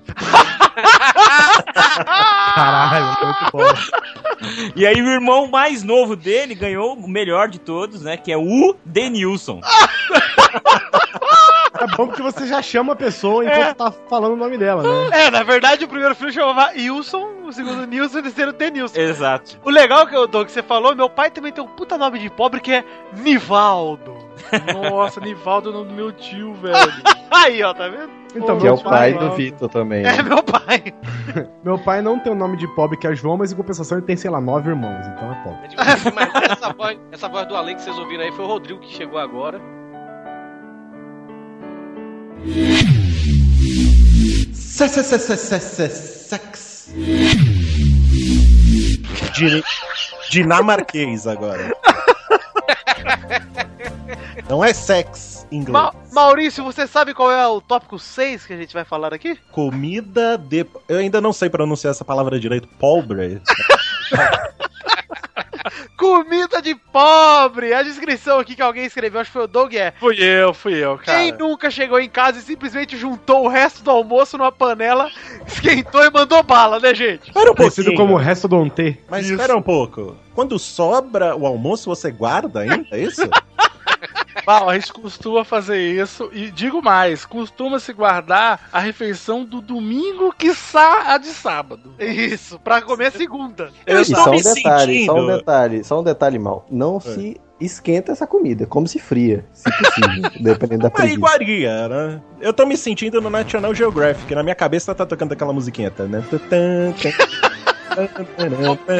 [2.55, 3.63] Caralho, muito bom.
[4.75, 8.17] E aí o irmão mais novo dele ganhou o melhor de todos, né?
[8.17, 9.59] Que é o Denilson.
[11.81, 15.25] É bom porque você já chama a pessoa enquanto tá falando o nome dela, né?
[15.25, 18.99] É, na verdade, o primeiro filho chamava Wilson, o segundo Nilson e o terceiro Denilson.
[18.99, 19.57] Exato.
[19.63, 22.19] O legal que, eu- Doug, que você falou, meu pai também tem um puta nome
[22.19, 24.13] de pobre que é Nivaldo.
[24.91, 26.75] Nossa, Nivaldo é o nome do meu tio, velho.
[27.31, 28.09] Aí, ó, tá vendo?
[28.35, 30.05] Então, Que é o pai pai, do Vitor também.
[30.05, 30.93] É meu pai.
[31.63, 34.05] meu pai não tem o nome de pobre que é João, mas em compensação ele
[34.05, 35.69] tem, sei lá, nove irmãos, então é pobre.
[36.13, 38.93] Mas essa voz, essa voz do além que vocês ouviram aí foi o Rodrigo que
[38.93, 39.59] chegou agora.
[46.27, 46.89] Sex.
[49.33, 49.63] Din-
[50.29, 51.75] Dinamarquês agora.
[54.49, 55.71] Não é sex inglês.
[55.73, 59.37] Ma- Maurício, você sabe qual é o tópico 6 que a gente vai falar aqui?
[59.51, 60.65] Comida de.
[60.87, 62.67] Eu ainda não sei pronunciar essa palavra direito.
[62.79, 63.41] Pobre.
[66.61, 67.73] De pobre!
[67.73, 70.73] A descrição aqui que alguém escreveu, acho que foi o Doug, é Fui eu, fui
[70.73, 71.17] eu, cara.
[71.17, 75.09] Quem nunca chegou em casa e simplesmente juntou o resto do almoço numa panela,
[75.47, 77.27] esquentou e mandou bala, né, gente?
[77.27, 77.95] Espera um pouquinho.
[77.95, 78.97] como resto do T.
[79.09, 80.17] Mas espera um pouco.
[80.33, 82.87] Quando sobra o almoço, você guarda ainda?
[82.91, 83.21] É isso?
[84.45, 90.33] Bom, a gente costuma fazer isso e digo mais, costuma-se guardar a refeição do domingo,
[90.37, 91.93] quiçá a de sábado.
[91.99, 93.69] Isso, pra comer segunda.
[93.85, 95.37] Eu E estou só um me detalhe, só um sentindo.
[95.37, 96.65] detalhe, só um detalhe mal.
[96.69, 96.99] Não É.
[97.01, 101.15] se esquenta essa comida, come se fria, se possível, dependendo da Uma preguiça.
[101.17, 102.21] iguaria, né?
[102.39, 106.05] Eu tô me sentindo no National Geographic, na minha cabeça tá tocando aquela musiquinha, tá,
[106.05, 106.23] né?
[107.95, 108.25] Tan, tan,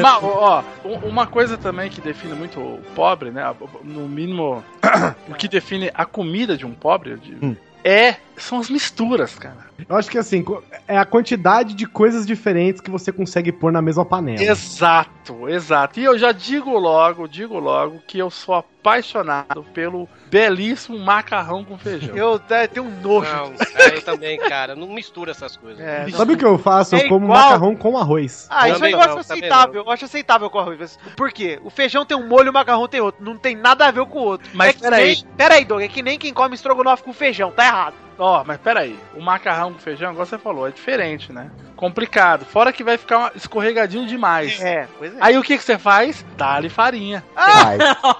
[0.01, 3.43] Ma- ó, um- uma coisa também que define muito o pobre, né?
[3.83, 4.63] No mínimo,
[5.29, 9.69] o que define a comida de um pobre de- é são as misturas, cara.
[9.87, 10.43] Eu acho que assim,
[10.87, 14.41] é a quantidade de coisas diferentes que você consegue pôr na mesma panela.
[14.43, 15.99] Exato, exato.
[15.99, 21.77] E eu já digo logo, digo logo que eu sou apaixonado pelo belíssimo macarrão com
[21.77, 22.15] feijão.
[22.15, 23.32] Eu é, tenho um nojo.
[23.32, 24.75] Não, é, eu também, cara.
[24.75, 25.79] Não mistura essas coisas.
[25.79, 26.95] É, Sabe o que eu faço?
[26.95, 28.47] Eu É como igual- macarrão com arroz.
[28.49, 29.83] Ah, isso eu acho não, aceitável.
[29.83, 30.97] Eu acho aceitável com arroz.
[31.16, 31.59] Por quê?
[31.63, 33.24] O feijão tem um molho e o macarrão tem outro.
[33.24, 34.49] Não tem nada a ver com o outro.
[34.53, 35.05] Mas é peraí.
[35.16, 35.82] nem- Peraí, Doug.
[35.82, 37.51] É que nem quem come estrogonofe com feijão.
[37.51, 37.95] Tá errado.
[38.20, 41.50] Ó, mas peraí, o macarrão com feijão, igual você falou, é diferente, né?
[41.75, 42.43] Complicado.
[42.43, 44.59] Fora que vai ficar escorregadinho demais.
[44.59, 45.17] É, pois é.
[45.21, 46.25] Aí o que, que você faz?
[46.36, 47.24] Dá-lhe farinha.
[47.33, 47.78] Ai,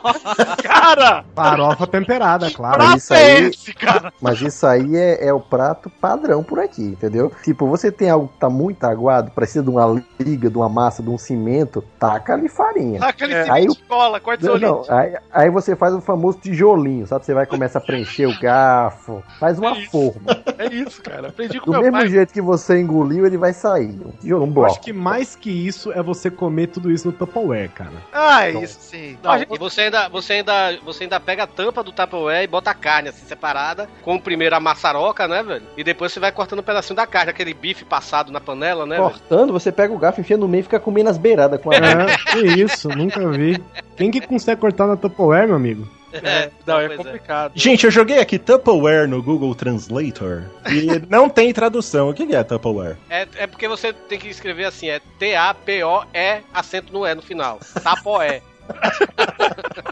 [0.64, 1.26] Cara!
[1.36, 2.82] Farofa temperada, claro.
[2.82, 4.14] mas isso aí, cara.
[4.22, 7.32] mas isso aí é, é o prato padrão por aqui, entendeu?
[7.44, 11.04] Tipo, você tem algo que tá muito aguado, precisa de uma liga, de uma massa,
[11.04, 13.02] de um cimento, taca ali farinha.
[13.02, 13.52] Taca ali É.
[13.52, 17.26] aí, escola, corta Não, seu não, aí, aí você faz o famoso tijolinho, sabe?
[17.26, 20.44] Você vai começar a preencher o garfo, faz uma forma.
[20.58, 21.30] É isso, cara.
[21.30, 22.08] Aprendi com Do meu mesmo pai.
[22.10, 23.98] jeito que você engoliu, ele vai sair.
[24.24, 24.72] Um um bloco.
[24.72, 27.92] acho que mais que isso é você comer tudo isso no Tupperware, cara.
[28.14, 29.18] Ah, isso sim.
[29.24, 32.48] Não, gente- e você ainda, você, ainda, você ainda pega a tampa do Tupperware e
[32.48, 35.64] bota a carne assim separada, com primeiro a maçaroca, né, velho?
[35.78, 38.96] E depois você vai cortando um pedacinho da carne, aquele bife passado na panela, né,
[38.98, 39.10] velho?
[39.10, 41.76] Cortando, você pega o garfo, enfia no meio e fica comendo as beiradas com a
[41.76, 43.62] É, que isso, nunca vi.
[43.96, 45.88] Quem que consegue cortar na Tupperware, meu amigo?
[46.14, 46.98] É, não, é é.
[46.98, 47.52] complicado.
[47.56, 52.10] Gente, eu joguei aqui Tupperware no Google Translator e não tem tradução.
[52.10, 52.98] O que é Tupperware?
[53.10, 57.60] É, é porque você tem que escrever assim, é T-A-P-O-E, acento no E no final.
[57.84, 58.42] Tapoé.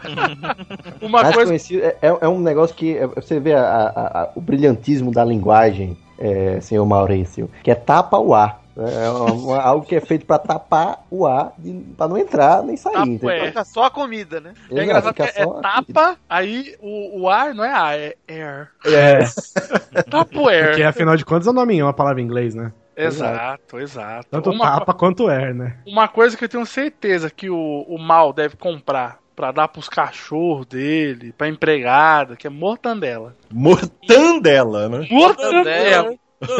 [1.00, 1.50] Uma Mais coisa.
[1.50, 5.10] conhecido, é, é- é um negócio que é- você vê a- a- a- o brilhantismo
[5.12, 8.62] da linguagem, é, senhor Maurício, que é tapa o ar.
[8.78, 12.76] É uma- algo que é feito pra tapar o ar, de, pra não entrar nem
[12.76, 12.92] sair.
[12.94, 13.30] Tapo entendeu?
[13.30, 13.46] é.
[13.46, 14.52] Fica só a comida, né?
[14.54, 18.68] É Exato, engraçado que é, tapa, aí o, o ar não é ar, é air.
[18.86, 19.18] É,
[20.08, 20.68] Tapo air.
[20.68, 22.72] porque afinal de contas é o nome, é uma palavra em inglês, né?
[22.96, 24.26] Exato, exato.
[24.30, 25.76] Tanto Uma, tapa quanto air, né?
[25.86, 29.88] uma coisa que eu tenho certeza que o, o mal deve comprar pra dar pros
[29.88, 33.36] cachorros dele, pra empregada, que é mortandela.
[33.52, 35.06] Mortandela, né?
[35.10, 36.14] Mortandela.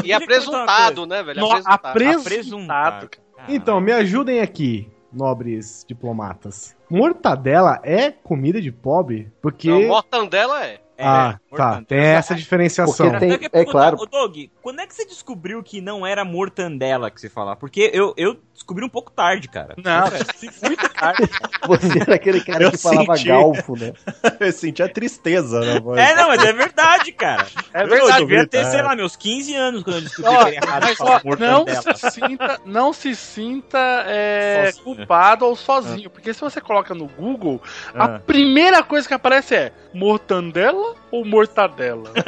[0.04, 1.40] E apresentado, né, velho?
[1.40, 2.20] No- Apresentado.
[2.20, 3.08] apresentado.
[3.08, 3.22] cara.
[3.48, 6.76] Então, me ajudem aqui, nobres diplomatas.
[6.90, 9.30] Mortadela é comida de pobre?
[9.40, 9.68] Porque.
[9.70, 10.80] Não, mortandela é.
[10.98, 11.82] ah, tá.
[11.86, 13.10] Tem essa diferenciação.
[13.10, 13.96] Porque tem- é claro.
[14.00, 17.56] Ô, Doug, quando é que você descobriu que não era mortandela que você falava?
[17.56, 19.74] Porque eu, eu descobri um pouco tarde, cara.
[19.82, 20.04] Não,
[20.66, 21.30] muito tarde.
[21.66, 23.28] Você era aquele cara Eu que falava senti.
[23.28, 23.92] galfo, né?
[24.40, 25.98] Eu senti a tristeza na voz.
[26.00, 27.46] É, não, mas é verdade, cara.
[27.72, 30.56] É Eu verdade, devia ter, sei lá, meus 15 anos quando eu descobri Ó, que
[30.56, 36.10] era errado mas, falar ó, não se sinta, não se sinta é, culpado ou sozinho,
[36.10, 37.62] porque se você coloca no Google,
[37.94, 38.18] a Ah.
[38.20, 42.12] primeira coisa que aparece é mortandela ou mortadela?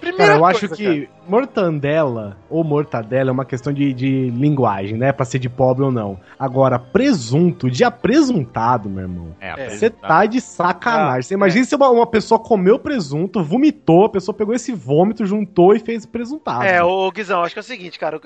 [0.00, 4.98] Primeira Cara, eu coisa, acho que mortandela ou mortadela é uma questão de, de linguagem,
[4.98, 5.12] né?
[5.12, 6.18] Pra ser de pobre ou não.
[6.38, 9.36] Agora, presunto, de apresuntado, meu irmão.
[9.40, 11.18] É, Você tá de sacanagem.
[11.18, 15.24] Ah, Você imagina se uma, uma pessoa comeu presunto, vomitou, a pessoa pegou esse vômito,
[15.24, 16.64] juntou e fez presuntado.
[16.64, 18.20] É, ô Guizão, acho que é o seguinte, cara.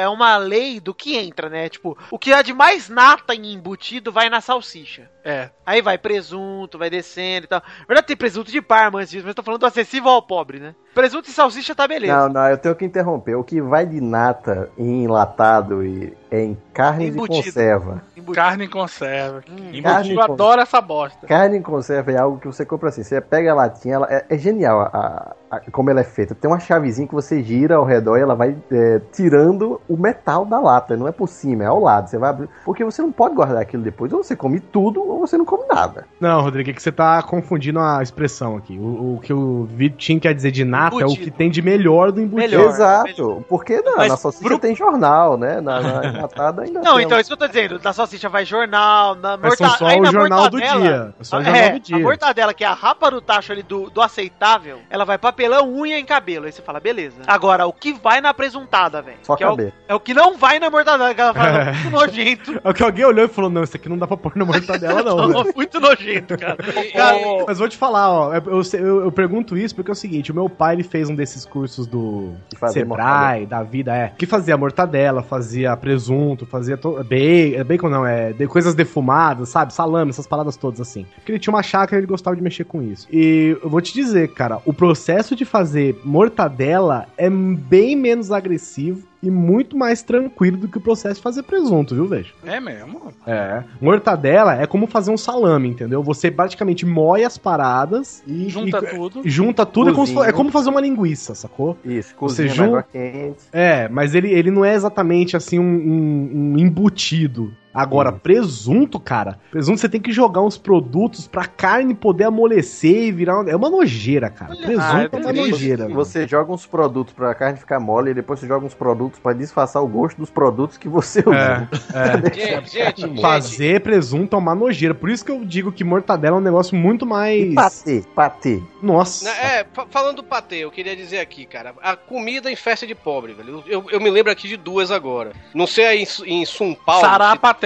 [0.00, 1.68] É uma lei do que entra, né?
[1.68, 5.10] Tipo, o que há de mais nata em embutido vai na salsicha.
[5.24, 5.50] É.
[5.66, 7.60] Aí vai presunto, vai descendo e tal.
[7.80, 10.22] Na verdade, tem presunto de parma antes disso, mas eu tô falando do acessível ao
[10.22, 10.74] pobre, né?
[10.94, 12.16] Presunto e salsicha tá beleza.
[12.16, 13.34] Não, não, eu tenho que interromper.
[13.36, 17.44] O que vai de nata em enlatado e é em carne de Embutido.
[17.46, 18.02] conserva.
[18.34, 19.42] Carne em conserva.
[19.82, 21.26] Carne eu adoro essa bosta.
[21.26, 23.02] Carne em conserva é algo que você compra assim.
[23.02, 25.34] Você pega a latinha, ela é, é genial a-
[25.72, 26.34] como ela é feita.
[26.34, 30.44] Tem uma chavezinha que você gira ao redor e ela vai é, tirando o metal
[30.44, 30.96] da lata.
[30.96, 32.08] Não é por cima, é ao lado.
[32.08, 32.48] Você vai abrir.
[32.64, 34.12] Porque você não pode guardar aquilo depois.
[34.12, 36.06] Ou você come tudo, ou você não come nada.
[36.20, 38.78] Não, Rodrigo, é que você tá confundindo a expressão aqui.
[38.78, 42.12] O, o que o Vitinho quer dizer de nata é o que tem de melhor
[42.12, 42.62] do embutido.
[42.62, 43.44] Exato.
[43.48, 45.60] Porque não, Mas na salsicha pro- tem jornal, né?
[45.60, 47.80] Na, na enlatada ainda Não, tem então um- isso que eu tô dizendo.
[47.82, 51.14] Na salsicha vai jornal, na Mas são só aí o na jornal do mortadela- dia.
[51.20, 51.96] É só o Ah, jornal é, do dia.
[51.96, 55.32] A mortadela, que é a rapa do tacho ali do, do aceitável, ela vai pra
[55.36, 56.46] papelão, unha em cabelo.
[56.46, 57.16] Aí você fala, beleza.
[57.26, 59.18] Agora, o que vai na presuntada, velho?
[59.22, 59.72] Só Que é o, cabelo.
[59.88, 61.14] é o que não vai na mortadela.
[61.14, 62.60] Que ela fala, muito nojento.
[62.64, 64.44] É o que alguém olhou e falou: não, isso aqui não dá pra pôr na
[64.46, 65.28] mortadela, não.
[65.44, 65.52] velho.
[65.54, 66.56] muito nojento, cara.
[67.46, 70.34] Mas vou te falar, ó, eu, eu- eu pergunto isso porque é o seguinte, o
[70.34, 74.56] meu pai ele fez um desses cursos do fazia Sebrae, da vida, é, que fazia
[74.56, 77.02] mortadela, fazia presunto, fazia to...
[77.04, 81.06] bacon, bacon não, é, de- coisas defumadas, sabe, salame, essas paradas todas assim.
[81.16, 83.06] Porque ele tinha uma chácara e ele gostava de mexer com isso.
[83.12, 89.06] E eu vou te dizer, cara, o processo de fazer mortadela é bem menos agressivo
[89.22, 92.34] e muito mais tranquilo do que o processo de fazer presunto, viu, vejo?
[92.44, 93.12] É mesmo?
[93.26, 93.64] É.
[93.80, 96.02] Mortadela é como fazer um salame, entendeu?
[96.02, 98.48] Você praticamente moe as paradas e.
[98.48, 99.22] Junta e- tudo.
[99.24, 101.76] Junta tudo, é como, se é como fazer uma linguiça, sacou?
[101.84, 103.38] Isso, Você cozinha jun- na água quente.
[103.52, 107.52] É, mas ele, ele não é exatamente assim um, um- um embutido.
[107.76, 113.12] Agora, presunto, cara, presunto você tem que jogar uns produtos pra carne poder amolecer e
[113.12, 113.40] virar.
[113.40, 114.54] uma- É uma nojeira, cara.
[114.56, 115.50] presunto Ah, é uma triste.
[115.50, 115.82] nojeira.
[115.84, 115.94] velho.
[115.94, 119.32] Você joga uns produtos pra carne ficar mole e depois você joga uns produtos pra
[119.32, 121.68] disfarçar o gosto dos produtos que você usa.
[121.94, 122.32] É.
[122.34, 124.94] Gente, gente, Fazer presunto é uma nojeira.
[124.94, 127.54] Por isso que eu digo que mortadela é um negócio muito mais.
[127.54, 128.62] Patê, patê.
[128.82, 129.24] Nossa.
[129.26, 132.86] Na- É, fa- falando do patê, eu queria dizer aqui, cara, a comida em festa
[132.86, 133.62] de pobre, velho.
[133.66, 135.32] Eu, eu, me lembro aqui de duas agora.
[135.54, 137.02] Não sei aí em, em São Paulo.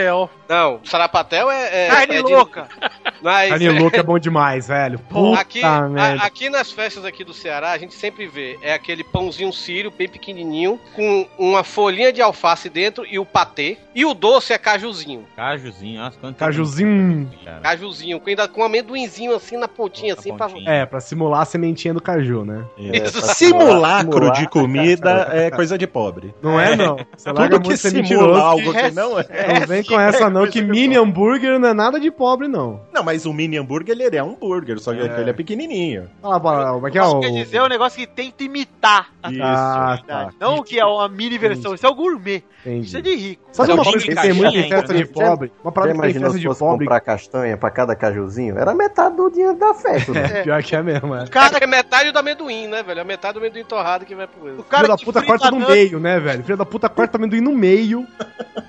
[0.00, 1.86] Se- Não, Sarapatel é.
[1.86, 2.66] é Carne é de- louca.
[3.22, 4.98] Mas, Carne louca é bom demais, velho.
[4.98, 5.86] Puta Aqui, a-
[6.22, 10.08] aqui nas festas aqui do Ceará, a gente sempre vê é aquele pãozinho sírio, bem
[10.08, 13.78] pequenininho, com uma folhinha de alface dentro e o patê.
[13.94, 15.24] E o doce é cajuzinho.
[15.36, 17.30] Cajuzinho, nossa, quanto Cajuzinho.
[17.44, 17.60] cara.
[17.60, 20.48] Cajuzinho, com, ainda com amendoinzinho assim na pontinha, assim, pra...
[20.66, 22.64] É, pra simular a sementinha do caju, né?
[22.76, 23.20] Isso.
[23.34, 26.34] Simulacro de comida é coisa de pobre.
[26.42, 26.96] Não é, não.
[27.16, 29.26] Você larga Tudo que simula algo que não é.
[29.60, 32.80] Não vem com essa não, que mini hambúrguer não é nada de pobre, não.
[32.92, 36.08] Não, mas o mini hambúrguer ele é um hambúrguer, só que ele é pequenininho.
[36.22, 37.20] Fala, fala, como é que é Isso o...
[37.20, 39.40] quer dizer é um negócio que tenta imitar a Isso.
[39.42, 40.30] Ah, tá.
[40.40, 42.44] Não o que é uma mini versão, isso é o gourmet.
[42.60, 42.86] Entendi.
[42.86, 43.42] Isso é de rico.
[43.52, 45.50] Sabe É uma o coisa que tem muito em festa de pobre?
[45.64, 46.84] Uma parada que tem festa de pobre...
[46.84, 48.58] comprar castanha pra cada cajuzinho?
[48.58, 50.12] Era metade do dinheiro da festa.
[50.12, 50.20] né?
[50.30, 51.26] É, pior que é mesmo, é.
[51.26, 53.00] Cara, é metade do amendoim, né, velho?
[53.00, 54.60] É metade do amendoim torrado que vai pro...
[54.60, 56.44] O cara Filho da puta corta no meio, né, velho?
[56.44, 58.06] Filho da puta corta amendoim no meio.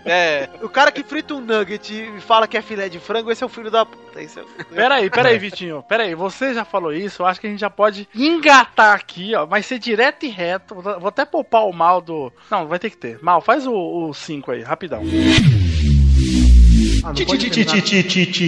[0.06, 3.44] É, O cara que frita um nugget e fala que é filé de frango, esse
[3.44, 4.22] é o filho da puta.
[4.22, 4.44] Esse é...
[4.74, 5.84] Peraí, peraí, Vitinho.
[5.88, 9.46] Peraí, você já falou isso, eu acho que a gente já pode engatar aqui, ó.
[9.46, 10.76] Vai ser direto e reto.
[10.76, 12.32] Vou até poupar o mal do.
[12.50, 13.20] Não, vai ter que ter.
[13.22, 15.02] Mal, faz o 5 aí, rapidão.
[17.04, 17.14] Ah,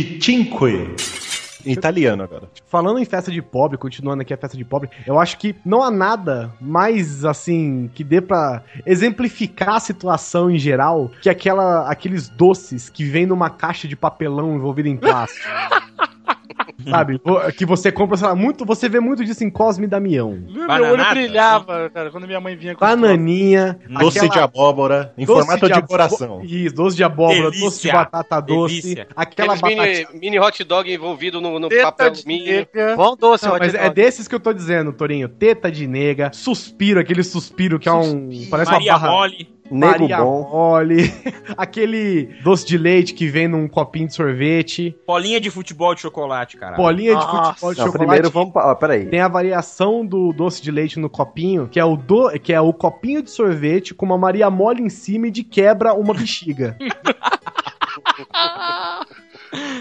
[0.08, 1.23] cinque.
[1.66, 2.50] Em italiano agora.
[2.68, 5.82] Falando em festa de pobre, continuando aqui a festa de pobre, eu acho que não
[5.84, 12.30] há nada mais assim que dê pra exemplificar a situação em geral que aquela, aqueles
[12.30, 15.48] doces que vem numa caixa de papelão envolvido em plástico.
[16.90, 17.20] Sabe?
[17.58, 20.38] Que você compra, sei lá, muito, você vê muito disso em Cosme e Damião.
[20.50, 25.26] Meu olho brilhava, cara, quando minha mãe vinha com Bananinha, Doce de aquela- abóbora em
[25.26, 26.42] doce formato de, abo- coração.
[26.44, 27.94] Isso, doce de abóbora, doce de Delícia.
[27.94, 29.08] batata doce, Delícia.
[29.16, 29.76] aquela batata.
[29.76, 32.96] mini, mini hot dog envolvido no, no papel de nega.
[32.96, 33.96] Bom doce, Não, hot mas é dog.
[33.96, 35.30] desses que eu tô dizendo, Torinho.
[35.30, 38.30] Teta de nega, suspiro, aquele suspiro que é um.
[38.50, 39.12] Parece Maria uma barra.
[39.12, 39.54] Mole.
[39.74, 40.50] Nego Maria bom.
[40.52, 41.12] mole.
[41.58, 44.96] aquele doce de leite que vem num copinho de sorvete.
[45.06, 46.76] Bolinha de futebol de chocolate, cara.
[46.76, 47.54] Bolinha de Nossa.
[47.54, 47.98] futebol de Não, chocolate.
[47.98, 48.52] primeiro vamos.
[48.56, 49.06] Ó, peraí.
[49.08, 52.62] Tem a variação do doce de leite no copinho, que é o do, que é
[52.62, 56.78] o copinho de sorvete com uma Maria mole em cima e de quebra uma bexiga.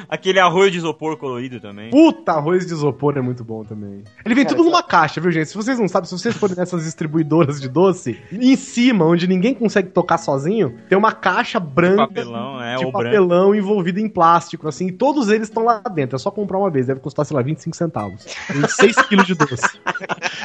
[0.09, 1.91] Aquele arroz de isopor colorido também.
[1.91, 4.05] Puta, arroz de isopor é muito bom também.
[4.25, 5.49] Ele vem tudo numa caixa, viu, gente?
[5.49, 9.55] Se vocês não sabem, se vocês forem nessas distribuidoras de doce, em cima, onde ninguém
[9.55, 13.05] consegue tocar sozinho, tem uma caixa branca papelão, é, de ou branco.
[13.05, 16.17] papelão envolvido em plástico, assim, e todos eles estão lá dentro.
[16.17, 18.25] É só comprar uma vez, deve custar, sei lá, 25 centavos.
[18.47, 19.79] Tem 6 quilos de doce.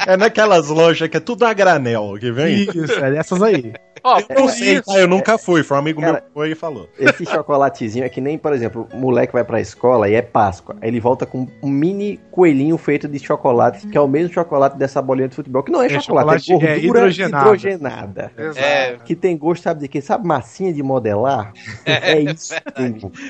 [0.06, 2.62] É naquelas lojas que é tudo a granel que vem.
[2.62, 3.72] Isso, é dessas aí.
[4.02, 4.98] Ó, Eu sei, tá?
[4.98, 5.62] Eu nunca fui.
[5.62, 6.88] Foi um amigo Cara, meu que foi e falou.
[6.98, 10.76] Esse chocolatezinho é que nem, por exemplo, o moleque vai pra escola e é Páscoa.
[10.80, 14.76] Aí ele volta com um mini coelhinho feito de chocolate, que é o mesmo chocolate
[14.76, 17.44] dessa bolinha de futebol, que não é, É chocolate, chocolate, é é, gordura hidrogenada.
[17.46, 18.32] hidrogenada.
[18.56, 20.00] É, Que tem gosto, sabe de quê?
[20.00, 21.52] Sabe massinha de modelar?
[21.84, 22.54] É, isso.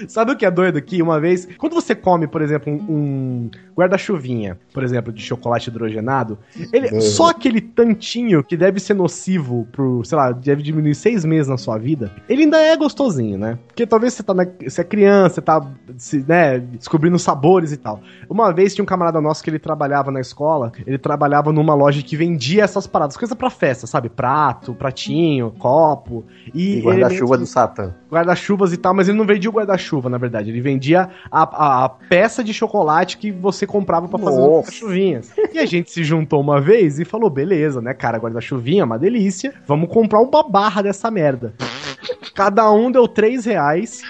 [0.08, 1.02] Sabe o que é doido aqui?
[1.02, 6.38] Uma vez, quando você come, por exemplo, um, um guarda-chuvinha, por exemplo, de chocolate hidrogenado,
[6.72, 11.24] ele, só aquele tantinho que deve ser nocivo pro, sei lá, deve deve diminuir seis
[11.24, 13.58] meses na sua vida, ele ainda é gostosinho, né?
[13.66, 15.64] Porque talvez você tá na, você é criança, você tá
[15.96, 18.00] se, né, descobrindo sabores e tal.
[18.28, 22.02] Uma vez tinha um camarada nosso que ele trabalhava na escola, ele trabalhava numa loja
[22.02, 24.08] que vendia essas paradas, coisa pra festa, sabe?
[24.08, 26.24] Prato, pratinho, copo.
[26.54, 27.94] E, E guarda-chuva do Satã.
[28.10, 30.50] guarda-chuvas e tal, mas ele não vendia o guarda-chuva, na verdade.
[30.50, 35.32] Ele vendia a, a- a peça de chocolate que você comprava pra fazer as chuvinhas.
[35.52, 39.52] E a gente se juntou uma vez e falou: beleza, né, cara, guarda-chuvinha, uma delícia.
[39.66, 41.54] Vamos comprar uma barra dessa merda.
[42.34, 44.02] Cada um deu 3 reais.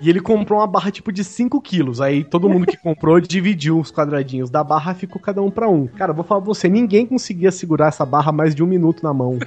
[0.00, 2.00] E ele comprou uma barra tipo de 5 quilos.
[2.00, 5.86] Aí todo mundo que comprou dividiu os quadradinhos da barra ficou cada um pra um.
[5.86, 9.12] Cara, vou falar pra você: ninguém conseguia segurar essa barra mais de um minuto na
[9.12, 9.38] mão.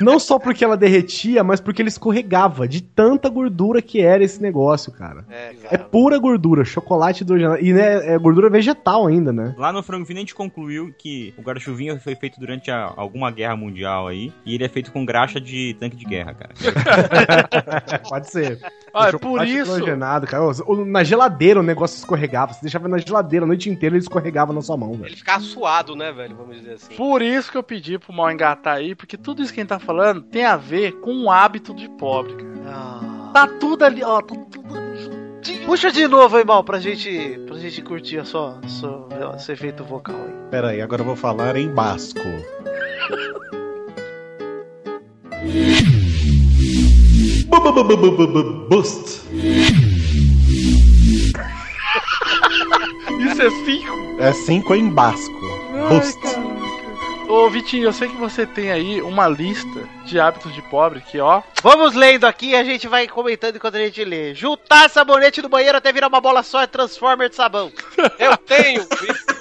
[0.00, 4.40] Não só porque ela derretia, mas porque ele escorregava de tanta gordura que era esse
[4.42, 5.24] negócio, cara.
[5.70, 7.60] É, pura gordura, chocolate hidrogenado.
[7.64, 9.54] E né, é gordura vegetal ainda, né?
[9.56, 13.30] Lá no Frango Fino a gente concluiu que o guarda-chuvinha foi feito durante a- alguma
[13.30, 16.54] guerra mundial aí, e ele é feito com graxa de tanque de guerra, cara.
[18.08, 18.58] Pode ser.
[18.94, 19.72] Ah, é O por isso-
[20.24, 20.44] cara.
[20.66, 22.52] O- Na geladeira o negócio escorregava.
[22.52, 25.06] Você deixava na geladeira a noite inteira ele escorregava na sua mão, velho.
[25.06, 26.36] Ele ficava suado, né, velho?
[26.36, 26.94] Vamos dizer assim.
[26.94, 29.68] Por isso que eu pedi pro mal engatar aí, porque tudo isso que a gente
[29.70, 32.54] tá falando tem a ver com um hábito de pobre, cara.
[33.32, 34.20] Tá tudo ali, ó.
[34.22, 34.94] Tá tudo ali.
[35.66, 39.82] Puxa de novo aí, mal, pra gente, pra gente curtir a sua, sua, esse efeito
[39.82, 40.32] vocal aí.
[40.50, 42.20] Pera aí, agora eu vou falar em basco.
[48.68, 49.20] Bust.
[53.18, 54.16] Isso é cinco?
[54.18, 55.32] É cinco em basco.
[55.74, 56.18] Ai, Bust.
[57.34, 61.18] Ô, Vitinho, eu sei que você tem aí uma lista de hábitos de pobre que,
[61.18, 61.42] ó.
[61.64, 64.34] Vamos lendo aqui e a gente vai comentando enquanto a gente lê.
[64.34, 67.72] Juntar sabonete no banheiro até virar uma bola só é Transformer de sabão.
[68.20, 68.86] Eu tenho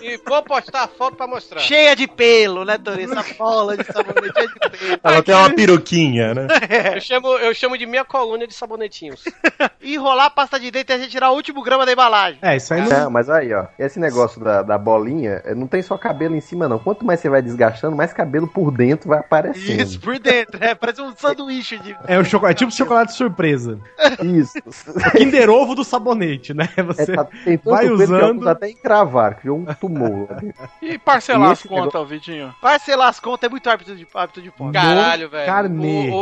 [0.01, 1.59] e, e vou postar a foto pra mostrar.
[1.59, 3.03] Cheia de pelo, né, Tori?
[3.03, 4.99] Essa bola de sabonete cheia de pelo.
[5.03, 6.47] Ela tem uma peruquinha, né?
[6.95, 9.23] Eu chamo, eu chamo de minha colônia de sabonetinhos.
[9.83, 12.39] Enrolar a pasta de dente até tirar o último grama da embalagem.
[12.41, 13.03] É, isso aí não.
[13.03, 13.67] Não, mas aí, ó.
[13.77, 16.79] Esse negócio da, da bolinha, eh, não tem só cabelo em cima, não.
[16.79, 17.41] Quanto mais você vai
[17.83, 19.81] desgastando, mais cabelo por dentro vai aparecendo.
[19.81, 20.73] Isso, por dentro, é.
[20.73, 21.95] Parece um sanduíche de.
[22.07, 23.79] É, o chocolate, é tipo chocolate surpresa.
[24.23, 24.53] Isso.
[25.17, 26.69] Kinder Ovo do sabonete, né?
[26.87, 27.27] Você É, tá-
[27.65, 28.47] vai usando.
[28.47, 30.27] até encravar, criou um tumor.
[30.81, 32.55] E parcelar E as contas, negócio- Vitinho.
[32.61, 34.73] Parcelar as contas é muito hábito de, hábito de pobre.
[34.73, 35.45] Caralho, velho.
[35.45, 36.09] carnê.
[36.11, 36.15] O,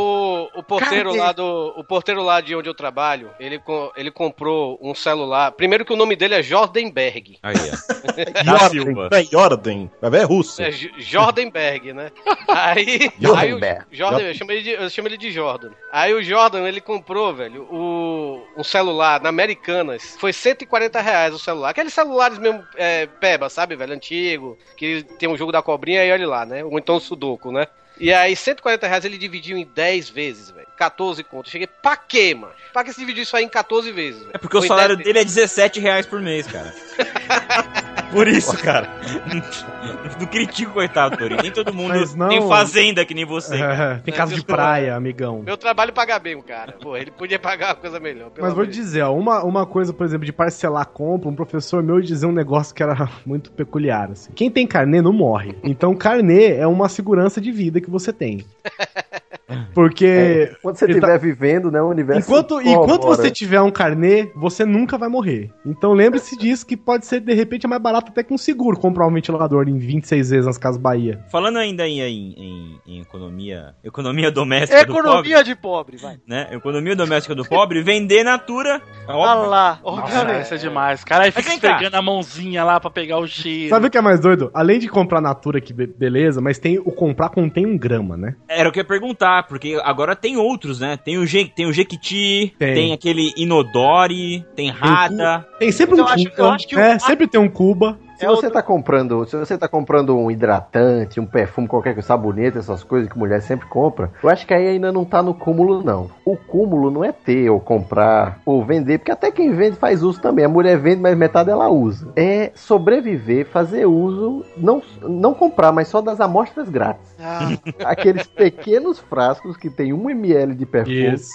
[0.56, 1.20] o, o porteiro Carnê.
[1.24, 1.74] lá do.
[1.78, 3.60] O porteiro lá de onde eu trabalho, ele,
[3.96, 5.52] ele comprou um celular.
[5.52, 7.38] Primeiro que o nome dele é Jordanberg.
[7.44, 8.44] Aí, ó.
[8.44, 9.88] Da Jordan, é Jordan.
[10.02, 10.62] Vai ver, é russo.
[10.62, 10.92] É J-
[11.41, 12.11] Jordanberg, né?
[12.47, 13.59] Aí, aí o.
[13.91, 15.72] Jordan, eu chamo, ele de, eu chamo ele de Jordan.
[15.91, 20.15] Aí o Jordan, ele comprou, velho, o, um celular na Americanas.
[20.19, 21.69] Foi 140 reais o celular.
[21.69, 23.93] Aqueles celulares mesmo, é, peba, sabe, velho?
[23.93, 26.63] Antigo, que tem um jogo da cobrinha e olha lá, né?
[26.63, 27.68] Ou então o Sudoku, né?
[27.99, 30.68] E aí, 140 reais ele dividiu em 10 vezes, velho.
[30.76, 31.51] 14 contos.
[31.51, 32.53] Cheguei, pra quê, mano?
[32.73, 34.31] Pra que se dividiu isso aí em 14 vezes, velho?
[34.34, 36.73] É porque o Foi salário 10 dele é 17 reais por mês, cara.
[38.12, 38.90] Por isso, cara.
[40.20, 41.38] Não critico, coitado, Tori.
[41.42, 43.56] Nem todo mundo Mas não- tem fazenda que nem você.
[43.62, 45.42] É, tem casa de praia, amigão.
[45.44, 46.74] Meu trabalho paga bem o cara.
[46.74, 48.30] Pô, ele podia pagar uma coisa melhor.
[48.30, 51.30] pelo Mas vou amor de dizer, ó, uma, uma coisa, por exemplo, de parcelar compra,
[51.30, 54.32] um professor meu dizia um negócio que era muito peculiar, assim.
[54.34, 55.56] Quem tem carnê não morre.
[55.64, 58.46] Então, carnê é uma segurança de vida que você tem.
[59.73, 60.52] Porque...
[60.61, 62.22] Quando você estiver tá- vivendo, né, o universo.
[62.30, 65.49] Enquanto, enquanto você tiver um carnê, você nunca vai morrer.
[65.65, 68.78] Então lembre-se disso que pode ser, de repente, é mais barato até que um seguro
[68.78, 71.19] comprar um ventilador em 26 vezes nas Casas Bahia.
[71.32, 76.18] Falando ainda em, em, em- em economia, economia doméstica do pobre, Economia de pobre, vai.
[76.28, 76.48] né?
[76.52, 78.82] Economia doméstica do pobre, vender Natura.
[79.07, 79.49] é Olha óbvio.
[79.49, 80.44] lá, Nossa, obviamente.
[80.45, 81.03] isso é demais.
[81.03, 83.69] Cara, aí Mas fica pegando a mãozinha lá pra pegar o cheiro.
[83.69, 84.49] Sabe o que é mais doido?
[84.53, 88.36] Além de comprar Natura, que be- beleza, mas tem o comprar contém um grama, né?
[88.48, 90.97] Era o que eu ia perguntar, porque agora tem outros, né?
[90.97, 92.73] Tem o, Je tem o Jequiti, Tem.
[92.73, 92.93] tem.
[92.93, 95.45] aquele Inodori, tem Rada.
[95.59, 97.97] Tem sempre Eu um acho- eu acho que o- é, sempre tem um Cuba.
[98.22, 102.57] Se você tá comprando, se você tá comprando um hidratante, um perfume, qualquer coisa, sabonete,
[102.57, 105.84] essas coisas que mulher sempre compra, eu acho que aí ainda não tá no cúmulo,
[105.84, 106.10] não.
[106.26, 110.22] O cúmulo não é ter ou comprar ou vender, porque até quem vende faz uso
[110.22, 110.45] também.
[110.45, 112.11] A mulher vende, mas metade ela usa.
[112.15, 117.15] É sobreviver, fazer uso, não, não comprar, mas só das amostras grátis.
[117.19, 117.49] Ah,
[117.85, 121.14] Aqueles pequenos frascos que tem 1 ml de perfume.
[121.14, 121.31] Isso.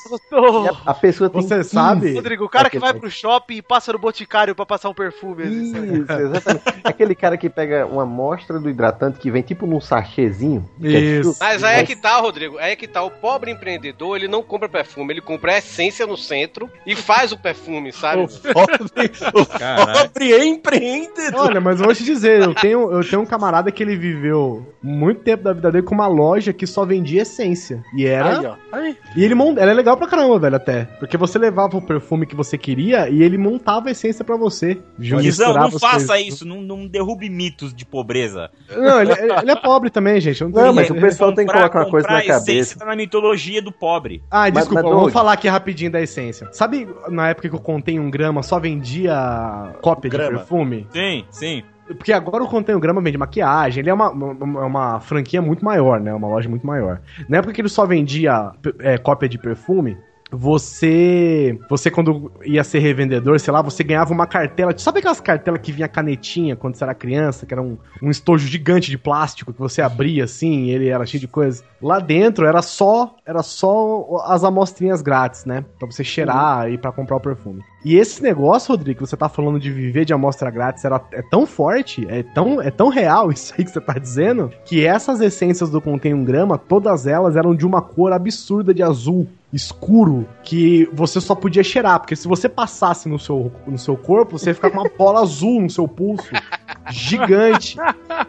[0.85, 1.69] A, a pessoa tem Você 15.
[1.71, 2.15] sabe?
[2.15, 4.95] Rodrigo, o cara que Aquele- vai pro shopping e passa no boticário pra passar um
[4.95, 5.43] perfume.
[5.45, 5.93] assim?
[6.03, 6.76] Isso, exatamente.
[6.85, 10.69] Aquele cara que pega uma amostra do hidratante que vem tipo num sachêzinho.
[10.81, 11.37] Isso.
[11.41, 12.59] Mas aí é que tá, Rodrigo.
[12.59, 13.03] Aí é que tá.
[13.03, 17.33] O pobre empreendedor, ele não compra perfume, ele compra a essência no centro e faz
[17.33, 18.27] o perfume, sabe?
[18.53, 21.47] Pobre empreendedor.
[21.47, 24.75] Olha, mas eu vou te dizer, eu tenho, eu tenho um camarada que ele viveu
[24.83, 27.83] muito tempo da vida dele com uma loja que só vendia essência.
[27.95, 28.39] E era.
[28.39, 28.55] Aí, ó.
[28.73, 28.97] Aí.
[29.17, 30.85] E ele monta, ela é legal pra caramba, velho, até.
[30.99, 34.79] Porque você levava o perfume que você queria e ele montava a essência pra você.
[34.99, 36.27] Guizão, não faça coisas.
[36.27, 38.51] isso, não, não derrube mitos de pobreza.
[38.77, 40.43] Não, ele, ele é pobre também, gente.
[40.43, 42.53] Não, tenho- mas o pessoal tem que Comprar- colocar uma coisa na comprar a essência
[42.55, 42.79] cabeça.
[42.81, 44.23] tá na mitologia do pobre.
[44.31, 46.49] Ah, Mas- desculpa, mas, vamos Doug- falar aqui rapidinho da essência.
[46.53, 50.39] Sabe na época que eu contei um grama só vendia cópia de Grama.
[50.39, 50.87] perfume?
[50.91, 51.63] Sim, sim.
[51.87, 55.65] Porque agora o Contém o Grama vende maquiagem, ele é uma, uma, uma franquia muito
[55.65, 56.13] maior, né?
[56.13, 57.01] Uma loja muito maior.
[57.29, 59.97] Na época que ele só vendia é, cópia de perfume,
[60.31, 61.59] você.
[61.69, 64.77] Você, quando ia ser revendedor, sei lá, você ganhava uma cartela.
[64.77, 68.47] Sabe aquelas cartelas que vinha canetinha quando você era criança, que era um, um estojo
[68.47, 71.65] gigante de plástico que você abria assim, ele era cheio de coisas?
[71.81, 75.65] Lá dentro era só era só as amostrinhas grátis, né?
[75.79, 77.63] Pra você cheirar e pra comprar o perfume.
[77.85, 81.23] E esse negócio, Rodrigo, que você tá falando de viver de amostra grátis, era, é
[81.23, 85.21] tão forte, é tão, é tão real isso aí que você tá dizendo, que essas
[85.21, 90.29] essências do Contém um Grama, todas elas eram de uma cor absurda de azul escuro
[90.43, 94.51] que você só podia cheirar, porque se você passasse no seu, no seu corpo, você
[94.51, 96.31] ia ficar com uma bola azul no seu pulso.
[96.91, 97.77] Gigante.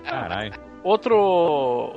[0.04, 0.67] Caralho.
[0.88, 1.18] Outro,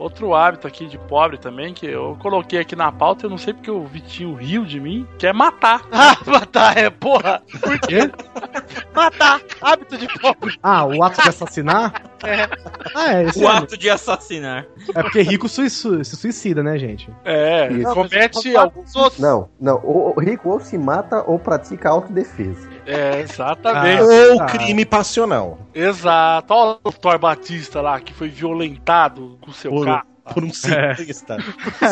[0.01, 3.55] outro hábito aqui de pobre também, que eu coloquei aqui na pauta, eu não sei
[3.55, 5.83] porque o Vitinho riu de mim, que é matar.
[6.01, 7.43] Ah, matar, é, porra.
[7.61, 8.11] Por quê?
[8.95, 9.41] Matar.
[9.61, 10.59] Hábito de pobre.
[10.62, 12.03] Ah, o ato de assassinar?
[12.23, 12.47] É.
[12.95, 13.57] Ah, é, esse O é.
[13.57, 14.67] ato de assassinar.
[14.95, 17.09] É porque rico se suicida, né, gente?
[17.25, 17.95] É, Isso.
[17.95, 19.19] comete os outros.
[19.19, 19.81] Não, não.
[19.83, 22.69] O rico ou se mata ou pratica autodefesa.
[22.91, 24.03] É, exatamente.
[24.03, 24.47] Ou Ah.
[24.47, 25.59] crime passional.
[25.75, 26.53] Exato.
[26.53, 30.07] Olha o Thor Batista lá, que foi violentado com seu Por, carro.
[30.35, 31.37] por um ciclista.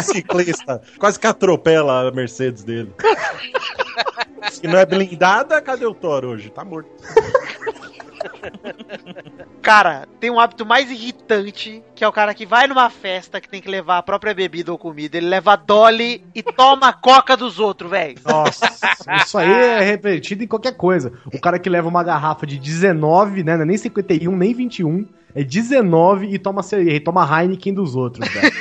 [0.02, 0.82] ciclista.
[0.98, 2.92] Quase que atropela a Mercedes dele.
[4.50, 6.50] Se não é blindada, cadê o Thor hoje?
[6.50, 6.90] Tá morto.
[9.62, 13.48] Cara, tem um hábito mais irritante, que é o cara que vai numa festa que
[13.48, 16.92] tem que levar a própria bebida ou comida, ele leva a Dolly e toma a
[16.92, 18.16] coca dos outros, velho.
[18.24, 18.66] Nossa,
[19.22, 21.12] isso aí é repetido em qualquer coisa.
[21.26, 23.54] O cara que leva uma garrafa de 19, né?
[23.54, 25.06] é Nem 51, nem 21.
[25.34, 28.52] É 19 e toma e toma Heineken dos outros, velho.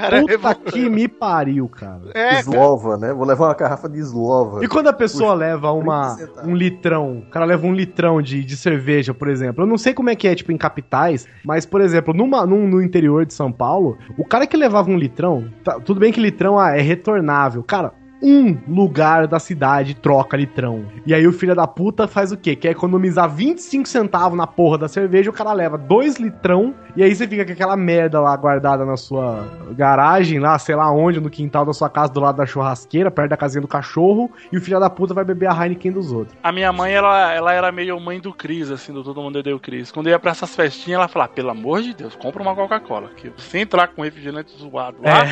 [0.00, 0.72] Cara é Puta revoltado.
[0.72, 2.00] que me pariu, cara.
[2.14, 2.38] É, cara.
[2.40, 3.12] Eslova, né?
[3.12, 4.64] Vou levar uma garrafa de eslova.
[4.64, 6.50] E quando a pessoa leva uma, 30 centavos.
[6.50, 9.62] um litrão, o cara leva um litrão de, de cerveja, por exemplo.
[9.64, 12.66] Eu não sei como é que é, tipo, em capitais, mas, por exemplo, numa, num-
[12.68, 16.20] no interior de São Paulo, o cara que levava um litrão, tá- tudo bem que
[16.20, 17.62] litrão ah, é retornável.
[17.62, 20.84] Cara, um lugar da cidade troca litrão.
[21.06, 22.54] E aí o filho da puta faz o quê?
[22.54, 27.14] Quer economizar 25 centavos na porra da cerveja, o cara leva dois litrão, e aí
[27.14, 31.30] você fica com aquela merda lá guardada na sua garagem, lá, sei lá onde, no
[31.30, 34.60] quintal da sua casa, do lado da churrasqueira, perto da casinha do cachorro, e o
[34.60, 36.36] filho da puta vai beber a Heineken dos outros.
[36.42, 39.58] A minha mãe, ela, ela era meio mãe do Cris, assim, do Todo Mundo Deu
[39.58, 39.90] Cris.
[39.90, 43.10] Quando ia pra essas festinhas, ela falava, pelo amor de Deus, compra uma Coca-Cola.
[43.16, 45.24] Que você entrar com refrigerante zoado lá,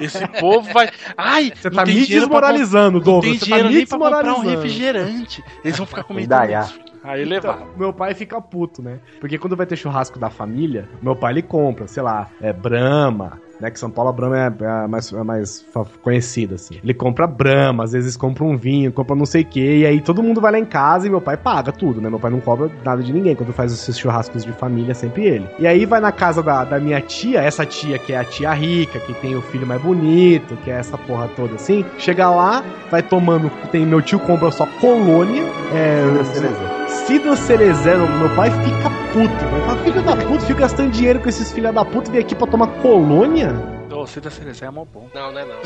[0.00, 0.88] esse povo vai...
[1.16, 3.30] Ai, Você tá tem me dinheiro pra desmoralizando, comprar- Não Douglas.
[3.30, 4.62] tem tá dinheiro me nem pra comprar um desmoralizando.
[4.62, 5.44] refrigerante.
[5.64, 6.60] Eles vão ficar comentando Indaiá.
[6.62, 6.80] isso.
[7.04, 7.22] Aí.
[7.30, 8.98] Então, meu pai fica puto, né?
[9.20, 13.38] Porque quando vai ter churrasco da família, meu pai ele compra, sei lá, é Brahma,
[13.60, 13.70] né?
[13.70, 15.64] Que São Paulo a Brahma é, é a mais, é a mais
[16.02, 16.78] conhecida, assim.
[16.82, 20.00] Ele compra Brahma, às vezes compra um vinho, compra não sei o quê, e aí
[20.00, 22.08] todo mundo vai lá em casa e meu pai paga tudo, né?
[22.08, 25.26] Meu pai não cobra nada de ninguém quando faz esses churrascos de família, é sempre
[25.26, 25.48] ele.
[25.58, 28.52] E aí vai na casa da, da minha tia, essa tia que é a tia
[28.52, 32.64] rica, que tem o filho mais bonito, que é essa porra toda assim, chega lá,
[32.90, 39.44] vai tomando, tem meu tio compra só colônia, é, Cidra Cerezano, meu pai fica puto.
[39.52, 42.34] Meu pai, filho da puta, fica gastando dinheiro com esses filha da puta, vem aqui
[42.34, 43.52] pra tomar colônia?
[43.92, 45.08] Ô, Cida Cerezé é mó bom.
[45.14, 45.60] Não, não é não.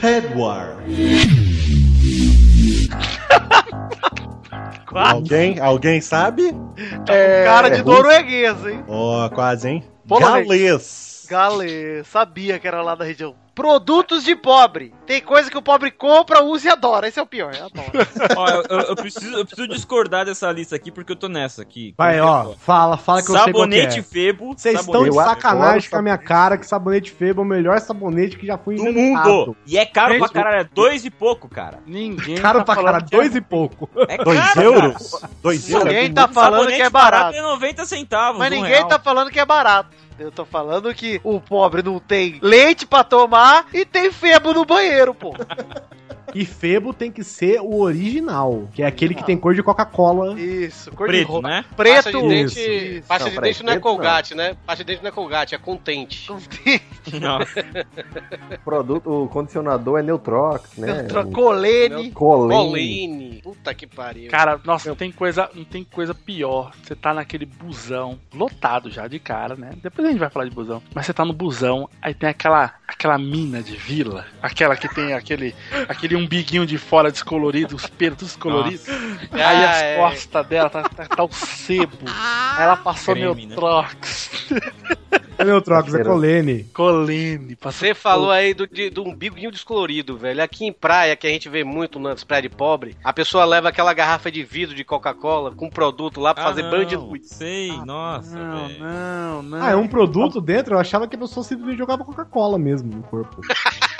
[0.00, 0.76] Pedwar.
[4.94, 5.58] Alguém?
[5.60, 6.54] Alguém sabe?
[7.08, 8.84] É, cara de norueguês, hein?
[8.88, 9.84] Ó, quase, hein?
[10.06, 10.46] Polonês.
[10.46, 11.26] Galês.
[11.28, 13.34] Galê, sabia que era lá da região.
[13.54, 14.94] Produtos de pobre.
[15.06, 17.06] Tem coisa que o pobre compra, usa e adora.
[17.06, 17.90] Esse é o pior, eu adoro.
[18.36, 21.60] Ó, eu, eu- eu preciso, eu preciso discordar dessa lista aqui, porque eu tô nessa
[21.60, 21.94] aqui.
[21.98, 24.02] Vai, ó, fala, fala que eu sei Sabonete é.
[24.02, 24.54] Febo.
[24.56, 28.38] Vocês estão de sacanagem com a minha cara que sabonete Febo é o melhor sabonete
[28.38, 29.28] que já foi do inventado.
[29.28, 29.56] mundo.
[29.66, 31.80] E é caro pra caralho, é dois e pouco, cara.
[31.86, 33.88] Ninguém Caro tá pra caralho, é- dois e pouco.
[34.08, 35.10] É Dois caro, euros?
[35.20, 35.32] cara.
[35.42, 35.86] Dois euros?
[35.88, 37.36] Ninguém tá falando Sabonete que é barato.
[37.36, 38.38] é 90 centavos.
[38.38, 38.88] Mas ninguém real.
[38.88, 39.90] tá falando que é barato.
[40.18, 43.41] Eu tô falando que o pobre não tem leite pra tomar
[43.72, 45.34] e tem febo no banheiro, pô.
[46.34, 50.40] E Febo tem que ser o original, que é aquele que tem cor de Coca-Cola.
[50.40, 51.42] Isso, cor Preto, de ro...
[51.42, 51.62] né?
[51.62, 52.22] Pasta Preto.
[52.22, 53.06] de dente, Isso.
[53.06, 53.92] pasta Não, de dente não é preto não.
[53.96, 54.56] Colgate, né?
[54.64, 56.30] Pasta de dente não é Colgate, é Contente.
[57.20, 57.52] Nossa.
[58.52, 61.02] O produto, o condicionador é Neutrox, né?
[61.02, 62.12] Neutro- Colene.
[62.12, 62.70] Colene.
[62.70, 63.40] Coline.
[63.42, 64.30] Puta que pariu.
[64.30, 66.72] Cara, nossa, não tem coisa, não tem coisa pior.
[66.82, 69.70] Você tá naquele busão, lotado já de cara, né?
[69.82, 70.80] Depois a gente vai falar de busão.
[70.94, 75.12] Mas você tá no busão, aí tem aquela aquela mina de vila, aquela que tem
[75.12, 75.54] aquele
[75.88, 78.88] aquele umbiguinho de fora descolorido, os pelos descoloridos.
[78.88, 79.96] Aí Ah, as é.
[79.96, 81.98] costas dela tá, tá, tá o sebo.
[82.06, 83.54] Aí ela passou Creme, meu né?
[83.54, 84.30] trox.
[85.42, 86.10] É Neutrox, é Cheiro.
[86.10, 86.64] Colene.
[86.74, 90.42] Colene, passou Você falou aí do, de- do umbiguinho descolorido, velho.
[90.42, 93.68] Aqui em praia, que a gente vê muito nas praias de pobre, a pessoa leva
[93.68, 96.96] aquela garrafa de vidro de Coca-Cola com produto lá pra Ah, fazer não, banho de
[96.96, 97.26] luz.
[97.28, 98.80] Sei, nossa, Não, velho.
[98.80, 99.62] não, não.
[99.62, 100.74] Ah, é um produto dentro?
[100.74, 103.40] Eu achava que a pessoa simplesmente jogava Coca-Cola mesmo no corpo.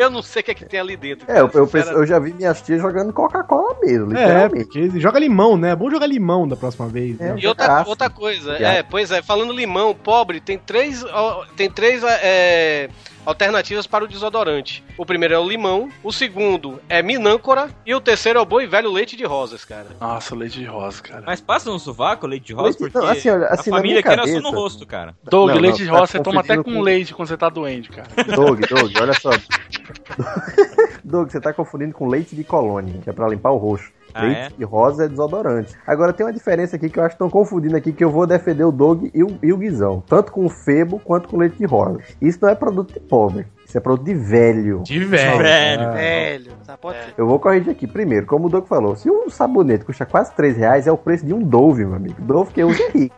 [0.00, 1.30] Eu não sei o que é que tem ali dentro.
[1.30, 5.18] É, eu, eu, penso- eu já vi minhas tias jogando Coca-Cola mesmo, É, porque joga
[5.18, 5.72] limão, né?
[5.72, 7.18] É bom jogar limão da próxima vez.
[7.18, 7.34] né?
[7.38, 12.02] E outra, outra coisa, é, pois é, falando limão, pobre, tem três, ó, tem três
[12.04, 12.88] é,
[13.24, 14.82] alternativas para o desodorante.
[14.96, 18.60] O primeiro é o limão, o segundo é minâncora e o terceiro é o bom
[18.60, 19.86] e velho leite de rosas, cara.
[20.00, 21.22] Nossa, leite de rosa, cara.
[21.26, 24.02] Mas passa no sovaco leite de rosa, Leite- porque não, assim, olha, assim, a família
[24.02, 25.14] quer nascer no cabeça- rosto, cara.
[25.24, 27.36] Doug, Não, leite não, de tá rosa você toma até com com- leite quando você
[27.36, 28.08] tá doente, cara.
[28.34, 29.30] Doug, Doug, olha só.
[31.04, 33.99] Doug, você tá confundindo com leite de colônia, que é pra limpar o rosto.
[34.14, 34.48] Ah, leite é?
[34.58, 35.74] de rosa é desodorante.
[35.86, 38.26] Agora tem uma diferença aqui que eu acho que estão confundindo aqui, que eu vou
[38.26, 40.02] defender o Doug e o, e o Guizão.
[40.06, 42.00] Tanto com o Febo quanto com leite de rosa.
[42.20, 43.46] Isso não é produto de pobre.
[43.70, 44.82] Isso é produto de velho.
[44.82, 45.38] De velho.
[45.38, 45.82] Velho.
[45.84, 45.90] Ah.
[45.92, 47.14] Velho, tá, pode ser.
[47.16, 47.86] Eu vou corrigir aqui.
[47.86, 51.24] Primeiro, como o Doug falou, se um sabonete custa quase 3 reais, é o preço
[51.24, 52.16] de um Dove, meu amigo.
[52.20, 53.14] Dove que usa é rico.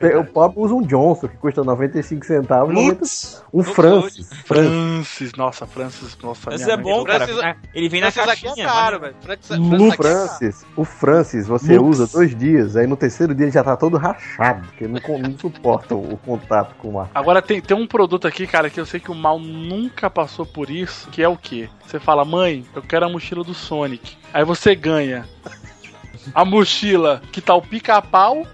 [0.00, 2.74] É, o pobre usa um Johnson, que custa 95 centavos.
[2.74, 2.84] 90...
[2.84, 3.42] Um Lutz.
[3.74, 4.28] Francis.
[4.44, 4.44] Francis.
[4.44, 6.50] Francis, nossa, Francis, nossa.
[6.50, 7.26] Minha é bom, cara.
[7.26, 8.64] Francis- Ele vem na Francis aqui caixinha.
[8.66, 9.14] é caro, velho.
[9.22, 11.98] Francis, O Francis aqui é o Francis, você Lux.
[12.00, 15.38] usa dois dias, aí no terceiro dia ele já tá todo rachado, porque não, não
[15.38, 17.10] suporta o, o contato com o ar.
[17.14, 20.44] Agora tem, tem um produto aqui, cara, que eu sei que o mal nunca passou
[20.44, 21.68] por isso, que é o quê?
[21.86, 24.16] Você fala, mãe, eu quero a mochila do Sonic.
[24.32, 25.28] Aí você ganha
[26.34, 28.46] a mochila que tá o pica-pau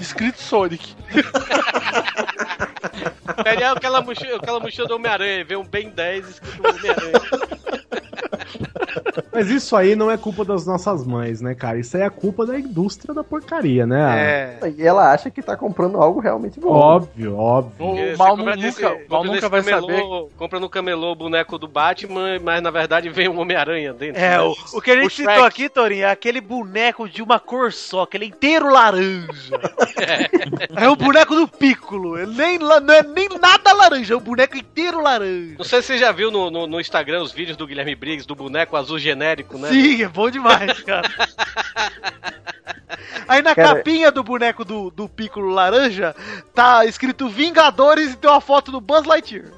[0.00, 0.94] escrito Sonic.
[3.44, 7.12] Pede aquela mochila, aquela mochila do Homem-Aranha, vem um Ben 10 escrito Homem-Aranha.
[9.32, 11.78] Mas isso aí não é culpa das nossas mães, né, cara?
[11.78, 14.58] Isso aí é culpa da indústria da porcaria, né?
[14.60, 14.70] É.
[14.76, 16.70] E ela acha que tá comprando algo realmente bom.
[16.70, 18.14] Óbvio, óbvio.
[18.14, 20.02] O mal nunca, desse- mal compra nunca vai camelô- saber.
[20.36, 24.20] Compra no camelô o boneco do Batman, mas na verdade vem um Homem-Aranha dentro.
[24.20, 24.40] É, né?
[24.40, 25.46] o, o que a gente O citou Shrek.
[25.46, 29.28] aqui, Torinho, é aquele boneco de uma cor só, aquele inteiro laranja.
[30.76, 32.18] É o boneco do Piccolo.
[32.18, 35.54] Ele nem, não é nem nada laranja, é o boneco inteiro laranja.
[35.58, 38.26] Não sei se você já viu no, no, no Instagram os vídeos do Guilherme Briggs,
[38.26, 39.68] do boneco azul genérico, né?
[39.68, 41.08] Sim, é bom demais, cara.
[43.28, 46.14] Aí na Cara- capinha do boneco do, do Piccolo laranja,
[46.54, 49.46] tá escrito Vingadores e tem uma foto do Buzz Lightyear.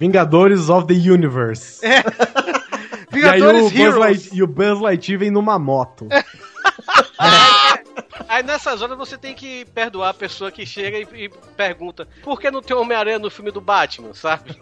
[0.00, 1.84] Vingadores of the Universe.
[1.84, 3.96] E aí o Vingadores Heroes.
[3.96, 6.06] Light, e o Buzz Lightyear vem numa moto.
[8.28, 12.40] Aí nessas horas você tem que perdoar a pessoa que chega e, e pergunta por
[12.40, 14.54] que não tem Homem-Aranha no filme do Batman, sabe?
[14.54, 14.60] Por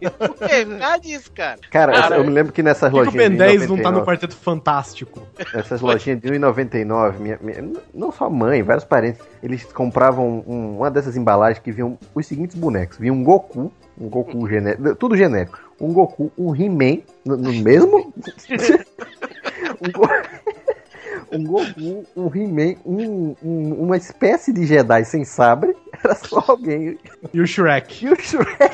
[0.49, 0.65] quê?
[0.67, 1.59] Por causa disso, cara.
[1.71, 3.29] Cara, Cara, eu me lembro que nessas que que o lojinhas.
[3.29, 5.27] Ben de 10 não tá no 99, Quarteto Fantástico?
[5.55, 10.91] Essas lojinhas de 1,99, minha, minha, não só mãe, vários parentes, eles compravam um- uma
[10.91, 15.59] dessas embalagens que vinham os seguintes bonecos: vinha um Goku, um Goku genérico, tudo genérico,
[15.81, 18.13] um Goku, um He-Man, no, no mesmo.
[19.81, 20.09] um, Go-
[21.33, 25.75] um Goku, um He-Man, um- um- uma espécie de Jedi sem sabre,
[26.05, 26.99] era só alguém.
[27.33, 28.05] E o Shrek.
[28.07, 28.57] E o Shrek.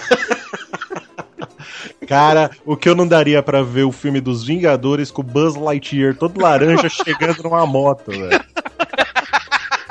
[2.06, 5.54] Cara, o que eu não daria pra ver o filme dos Vingadores com o Buzz
[5.56, 8.40] Lightyear todo laranja chegando numa moto, velho.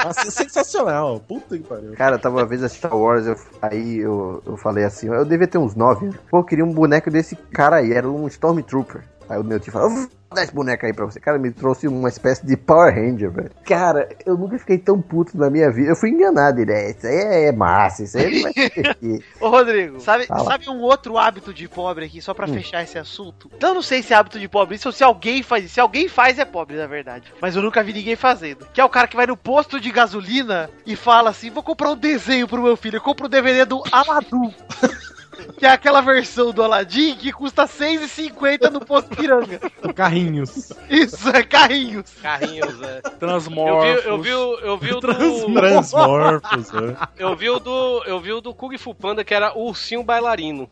[0.04, 1.20] Nossa, é sensacional.
[1.20, 1.94] Puta que pariu.
[1.94, 5.48] Cara, tava uma vez a Star Wars, eu- aí eu, eu falei assim, eu devia
[5.48, 6.18] ter uns 9 anos.
[6.30, 9.02] Pô, eu queria um boneco desse cara aí, era um Stormtrooper.
[9.32, 11.20] Aí o meu tio falou, "Eu vou dar esse boneco aí pra você.
[11.20, 13.52] Cara, me trouxe uma espécie de Power Ranger, velho.
[13.66, 15.90] Cara, eu nunca fiquei tão puto na minha vida.
[15.92, 18.54] Eu fui enganado, ele é, isso aí é massa, isso aí não vai.
[19.42, 20.46] Ô, Rodrigo, sabe, Fala.
[20.46, 22.54] sabe um outro hábito de pobre aqui, só pra Hum.
[22.54, 23.50] fechar esse assunto?
[23.60, 25.74] Eu não sei se é hábito de pobre isso ou se alguém faz isso.
[25.76, 27.32] Se alguém faz, é pobre, na verdade.
[27.42, 28.66] Mas eu nunca vi ninguém fazendo.
[28.74, 31.90] Que é o cara que vai no posto de gasolina e fala assim: vou comprar
[31.92, 32.98] um desenho pro meu filho.
[32.98, 34.54] Eu compro o DVD do Aladdin.
[35.58, 39.60] que é aquela versão do Aladdin que custa R$6,50 no posto piranga.
[39.96, 40.72] Carrinhos.
[40.90, 42.06] Isso, é carrinhos.
[42.22, 43.02] Carrinhos, é.
[43.04, 44.06] Eu vi, Transmorphos.
[44.06, 45.54] eu vi, o- eu vi o do.
[45.54, 46.96] Transmorphos, né?
[47.18, 48.04] Eu vi o do.
[48.06, 50.70] Eu vi o do Kung Fu Panda, que era o ursinho bailarino.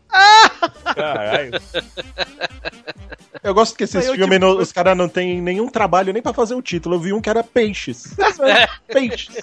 [0.94, 1.52] Caralho.
[3.42, 6.34] Eu gosto que esses filmes, tipo, não- os caras não tem nenhum trabalho nem pra
[6.34, 6.96] fazer o título.
[6.96, 8.14] Eu vi um que era Peixes.
[8.86, 9.42] Peixes.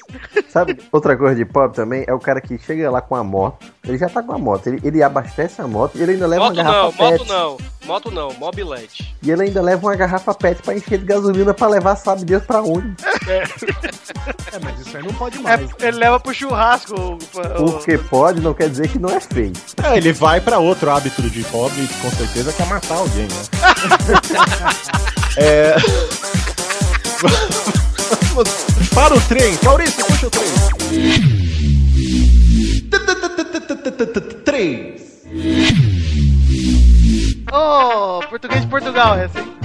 [0.49, 3.65] Sabe, outra coisa de pobre também é o cara que chega lá com a moto.
[3.83, 4.67] Ele já tá com a moto.
[4.67, 7.29] Ele, ele abastece a moto e ele ainda leva Moto uma não, garrafa moto PET.
[7.29, 7.57] não.
[7.85, 9.15] Moto não, mobilete.
[9.23, 12.43] E ele ainda leva uma garrafa PET pra encher de gasolina pra levar, sabe Deus
[12.43, 12.93] pra onde.
[13.27, 13.43] É,
[14.61, 15.61] mas isso aí não pode mais.
[15.79, 16.93] É, ele leva pro churrasco.
[16.95, 17.17] o-
[17.71, 19.53] Porque pode não quer dizer que não é feio.
[19.83, 23.43] É, ele vai pra outro hábito de pobre, com certeza, que é matar alguém, né?
[25.37, 25.75] é...
[28.93, 29.57] Para o trem.
[29.63, 30.47] Maurício, puxa o trem.
[34.45, 34.96] Três.
[37.51, 39.57] Ô, português de Portugal, essa, hein?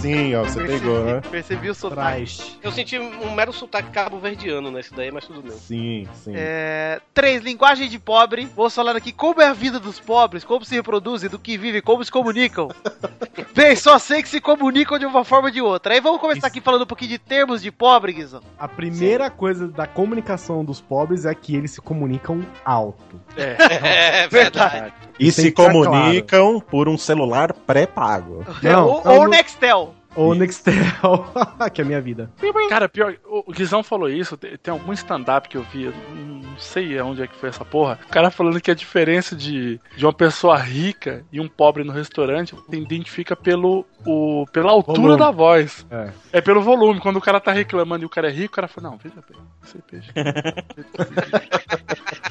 [0.00, 1.20] Sim, ó, você pegou, né?
[1.30, 2.58] Percebi o sotaque.
[2.62, 5.52] Eu senti um mero sotaque cabo-verdiano nesse daí, mas tudo bem.
[5.52, 6.32] Sim, sim.
[6.34, 8.46] É, três, linguagem de pobre.
[8.54, 11.80] Vamos falar aqui como é a vida dos pobres, como se reproduzem, do que vivem,
[11.80, 12.68] como se comunicam.
[13.54, 15.94] Bem, só sei que se comunicam de uma forma ou de outra.
[15.94, 18.42] Aí vamos começar aqui falando um pouquinho de termos de pobre, Guizão.
[18.58, 23.20] A primeira coisa da comunicação dos pobres é que eles se comunicam alto.
[23.36, 24.92] É, verdade.
[25.18, 28.44] E Tem se comunicam por um celular pré-pago.
[28.62, 29.94] Não, ou, não, ou não- Nextel.
[30.16, 31.26] Ou Nextel,
[31.74, 32.30] que é a minha vida.
[32.68, 37.20] Cara, pior, o Guizão falou isso, tem, algum stand-up que eu vi, não sei onde
[37.20, 37.98] é que foi essa porra.
[38.06, 41.92] O cara falando que a diferença de, de uma pessoa rica e um pobre no
[41.92, 45.18] restaurante se identifica pelo, o, pela altura Volume.
[45.18, 45.84] da voz.
[45.90, 46.10] É.
[46.34, 47.00] É pelo volume.
[47.00, 49.16] Quando o cara tá reclamando e o cara é rico, o cara fala, não, veja
[49.28, 50.12] bem, esse peixe.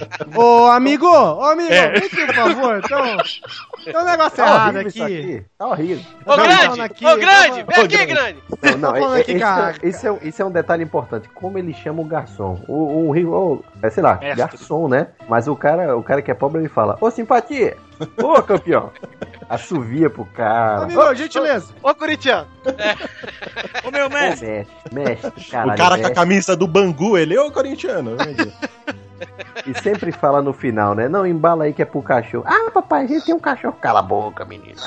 [0.35, 1.05] Ô, amigo!
[1.07, 1.71] Ô, amigo!
[1.73, 1.91] É.
[1.91, 2.81] Vem aqui, por favor.
[2.83, 3.17] Então,
[3.83, 5.01] tem um negócio Tá errado aqui.
[5.01, 5.45] aqui.
[5.57, 6.05] Tá horrível.
[6.25, 6.77] Ô, Não, grande!
[6.77, 7.63] não, aqui, ô, grande!
[7.63, 8.37] Vem aqui, grande!
[8.61, 9.75] Não, não, Tô falando é- aqui, esse, cara.
[9.81, 11.29] é, esse, é, um- esse é um detalhe importante.
[11.33, 12.61] Como ele chama o garçom.
[12.67, 14.35] O, o ô, é, sei lá, Mestre.
[14.37, 15.07] garçom, né?
[15.27, 17.77] Mas o cara, o cara que é pobre, ele fala, ô simpatia,
[18.21, 18.91] ô campeão.
[19.49, 20.83] Assovia pro cara.
[20.83, 21.73] Amigo, gentileza.
[21.83, 22.45] Ô, Corinthians.
[23.85, 24.47] Ô meu Ô, mestre.
[24.47, 26.15] mestre, mestre, caralho, o cara com a mestre.
[26.15, 28.15] camisa do Bangu, ele, ô corintiano.
[29.65, 31.07] E sempre fala no final, né?
[31.07, 32.45] Não, embala aí que é pro cachorro.
[32.47, 33.77] Ah, papai, a gente tem um cachorro.
[33.79, 34.79] Cala a boca, menino.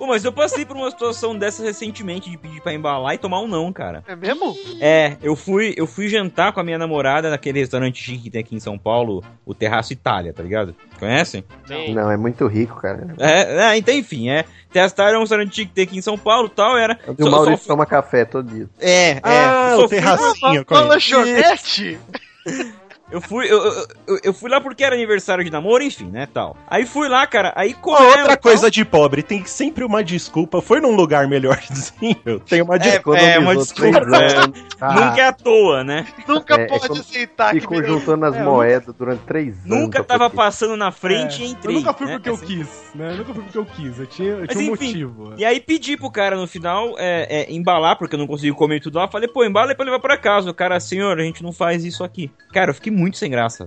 [0.00, 3.42] Pô, mas eu passei por uma situação dessa recentemente de pedir pra embalar e tomar
[3.42, 4.02] um não, cara.
[4.08, 4.56] É mesmo?
[4.80, 8.40] É, eu fui, eu fui jantar com a minha namorada naquele restaurante chique que tem
[8.40, 10.74] aqui em São Paulo, o Terraço Itália, tá ligado?
[10.98, 11.44] Conhecem?
[11.92, 13.14] Não, é muito rico, cara.
[13.18, 14.46] É, é, então enfim, é.
[14.72, 16.98] Terraço é um restaurante chique que tem aqui em São Paulo e tal, era.
[17.18, 18.70] E o Maurício toma café todo dia.
[18.80, 19.20] É, é.
[19.24, 20.60] Ah, o terracinho.
[20.60, 20.88] Uma conheço.
[20.88, 22.00] lanchonete?
[23.10, 23.58] Eu fui, eu,
[24.06, 26.56] eu, eu- fui lá porque era aniversário de namoro, enfim, né, tal.
[26.68, 28.38] Aí fui lá, cara, aí Uma comemos, outra tal.
[28.38, 30.62] coisa de pobre, tem sempre uma desculpa.
[30.62, 32.40] Foi num lugar melhorzinho.
[32.48, 33.18] Tem uma É, desculpa.
[33.18, 34.16] é uma Economizou desculpa.
[34.16, 34.36] é.
[34.36, 34.60] anos.
[34.80, 36.06] Nunca é à toa, né?
[36.26, 39.66] Nunca É, pode é aceitar que Ficou juntando as É, moedas durante três anos.
[39.66, 41.74] Nunca tava poder- passando na frente É, e entrei.
[41.76, 42.12] Eu nunca fui né?
[42.14, 42.46] porque eu Assim.
[42.46, 43.10] quis, né?
[43.12, 43.98] Eu nunca fui porque eu quis.
[43.98, 45.34] Eu tinha, eu Mas tinha um enfim, motivo.
[45.36, 48.80] E aí pedi pro cara no final é, é, embalar, porque eu não consegui comer
[48.80, 49.08] tudo lá.
[49.08, 50.50] Falei, pô, embala aí pra levar pra casa.
[50.50, 52.30] O cara, senhor, a gente não faz isso aqui.
[52.52, 53.66] Cara, eu fiquei muito sem graça.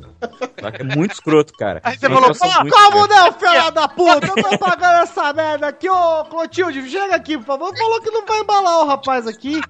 [0.80, 1.81] É muito escroto, cara.
[1.84, 4.27] Aí você falou, "Pô, Como não, filha da puta?
[4.27, 7.77] Eu tô pagando essa merda aqui, ô Clotilde, chega aqui, por favor.
[7.77, 9.61] Falou que não vai embalar o rapaz aqui.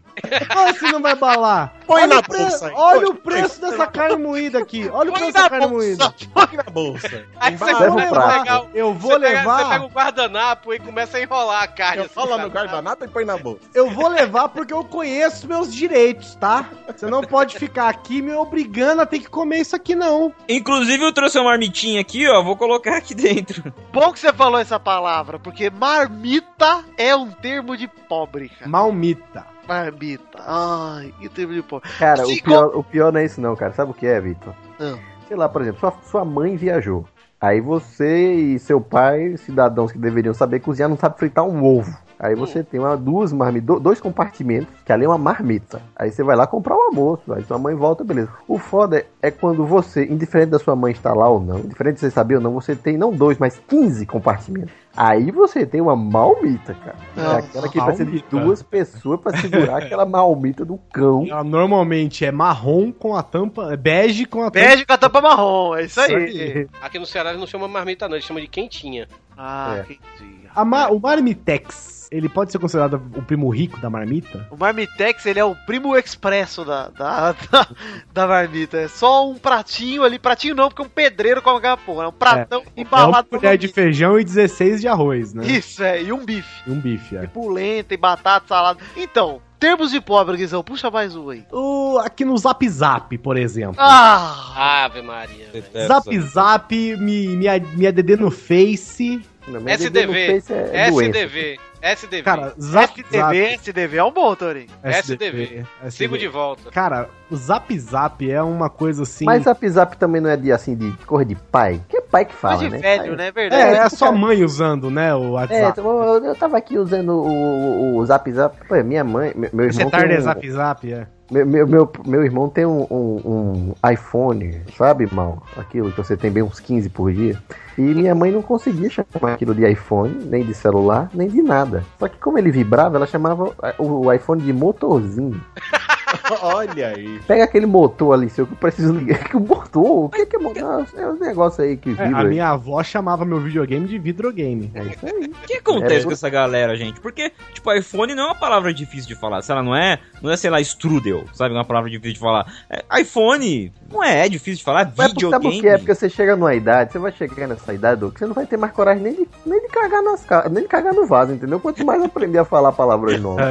[0.54, 1.74] Como se não vai embalar?
[1.88, 3.10] Põe olha na pre- bolsa aí, Olha põe.
[3.10, 4.88] o preço dessa carne moída aqui.
[4.94, 5.86] Olha o Põe preço dessa carne bolsa.
[5.86, 6.14] moída.
[6.34, 7.26] Põe na bolsa.
[7.40, 8.40] Aí você Leva começa o a prato.
[8.44, 9.58] pegar o- Eu vou você pega- levar.
[9.64, 12.02] Você pega o guardanapo e começa a enrolar a carne.
[12.04, 12.44] assim, Fala sabe?
[12.44, 13.62] no guardanapo e põe na bolsa.
[13.74, 16.70] Eu vou levar porque eu conheço meus direitos, tá?
[16.96, 20.34] Você não pode ficar aqui me obrigando a ter que comer isso aqui, não.
[20.48, 22.42] Inclusive, eu trouxe uma marmitinha aqui, ó.
[22.42, 23.74] Vou colocar aqui dentro.
[23.92, 28.70] Bom que você falou essa palavra, porque marmita é um termo de pobre, cara.
[28.70, 29.46] Malmita.
[29.68, 30.40] Marmita.
[30.46, 31.90] Ai, que termo de pobre.
[31.98, 33.74] Cara, Se o pior, o pior não é isso não, cara.
[33.74, 34.54] Sabe o que é, Vitor?
[34.80, 34.98] Ah.
[35.28, 37.06] Sei lá, por exemplo, sua, sua mãe viajou.
[37.40, 41.94] Aí você e seu pai, cidadãos que deveriam saber cozinhar, não sabe fritar um ovo.
[42.24, 45.82] Aí você tem uma, duas marmitas, dois compartimentos, que ali é uma marmita.
[45.96, 48.30] Aí você vai lá comprar o almoço, aí sua mãe volta, beleza.
[48.48, 52.00] O foda é quando você, indiferente da sua mãe estar lá ou não, indiferente de
[52.02, 54.72] você saber ou não, você tem não dois, mas 15 compartimentos.
[54.96, 56.96] Aí você tem uma malmita, cara.
[57.18, 58.40] É aquela que precisa de malmita.
[58.40, 61.26] duas pessoas pra segurar aquela malmita do cão.
[61.28, 64.60] Ela normalmente é marrom com a tampa, é bege com a tampa.
[64.68, 66.14] Bege com a tampa marrom, é isso aí.
[66.16, 66.68] aí.
[66.82, 69.08] Aqui no Ceará eles não chamam marmita, não, eles chamam de quentinha.
[69.36, 69.84] Ah, É.
[69.84, 70.50] que dia.
[70.56, 74.48] A ma- o Marmitex, ele pode ser considerado o primo rico da marmita?
[74.52, 77.68] O Marmitex, ele é o primo expresso da, da, da,
[78.14, 78.78] da marmita.
[78.78, 80.20] É só um pratinho ali.
[80.20, 82.06] Pratinho não, porque um pedreiro come aquela porra.
[82.06, 85.44] É um pratão É uma embalado colher de feijão e 16 de arroz, né?
[85.48, 86.04] Isso, é.
[86.04, 86.70] E um bife.
[86.70, 87.26] E um bife, é.
[87.26, 88.80] Pulenta e batata, salada.
[88.96, 90.64] Então, termos de pobre, Guizão.
[90.64, 91.44] Puxa mais um aí.
[91.52, 93.76] O, aqui no Zap Zap, por exemplo.
[93.80, 94.84] Ah!
[94.86, 95.50] Ave Maria.
[95.52, 95.88] velho.
[95.88, 99.20] Zap Zap, me, me, me ADD no Face.
[99.68, 100.42] SDV.
[100.72, 101.60] é SDV.
[101.84, 102.24] SDV.
[102.24, 103.38] Cara, Zap SDV, Zap.
[103.38, 104.70] SDV é um bom, Torinho.
[104.82, 105.66] SDV.
[105.92, 106.72] Sigo de volta.
[106.72, 109.26] Cara, o Zap Zap é uma coisa assim.
[109.26, 111.82] Mas Zap Zap também não é de assim de cor de pai?
[111.90, 112.78] Que é pai que fala, de né?
[112.78, 113.28] velho, né?
[113.28, 113.76] É verdade.
[113.76, 115.80] É, é sua mãe usando, né, o É, WhatsApp.
[115.80, 118.56] então, eu, eu tava aqui usando o, o, o Zap Zap.
[118.68, 119.90] Pô, minha mãe, meu, meu Você irmão.
[119.90, 121.08] tarde tem é um- Zap Zap, é.
[121.32, 125.42] Meu, meu, meu, meu irmão tem um, um, um iPhone, sabe, mal?
[125.58, 127.40] Aquilo que você tem bem uns 15 por dia.
[127.76, 131.84] E minha mãe não conseguia chamar aquilo de iPhone, nem de celular, nem de nada.
[131.98, 135.42] Só que como ele vibrava, ela chamava o iPhone de motorzinho.
[136.42, 137.20] Olha aí.
[137.28, 139.24] Pega aquele motor ali, seu que eu preciso ligar.
[139.30, 140.06] Que o motor?
[140.06, 140.86] O que, que é motor?
[140.96, 142.18] É um negócio aí que É, vibra.
[142.18, 142.28] a aí.
[142.30, 144.72] minha avó chamava meu videogame de vidrogame.
[144.76, 145.26] É isso aí.
[145.26, 147.00] O que acontece É, com essa galera, gente?
[147.00, 149.42] Porque, tipo, iPhone não é uma palavra difícil de falar.
[149.42, 151.54] Se ela não é, não é, sei lá, strudel, sabe?
[151.54, 152.46] Uma palavra difícil de falar.
[152.70, 154.86] É, iPhone não é, é difícil de falar.
[154.86, 155.62] Mas sabe por Videogame.
[155.62, 155.78] que é?
[155.78, 158.46] Porque você chega numa idade, você vai chegar nessa idade, Doug, que você não vai
[158.46, 161.60] ter mais coragem nem de, nem de cagar nas nem de cagar no vaso, entendeu?
[161.60, 163.46] Quanto mais aprender a falar palavras novas.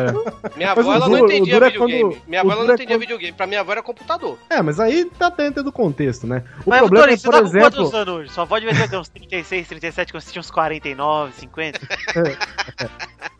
[0.56, 2.02] Minha Mas avó o ela duro- não o entendia é videogame.
[2.02, 3.32] quando- Minha o avó ela não é entendia quando- videogame.
[3.36, 4.39] Pra minha avó era computador.
[4.51, 6.43] É, mas aí tá dentro do contexto, né?
[6.66, 7.70] O Mas, problema Torinho, é, você por tá com exemplo.
[7.70, 8.31] quantos anos hoje?
[8.32, 11.81] Sua avó devia ter uns 36, 37, quando você tinha uns 49, 50.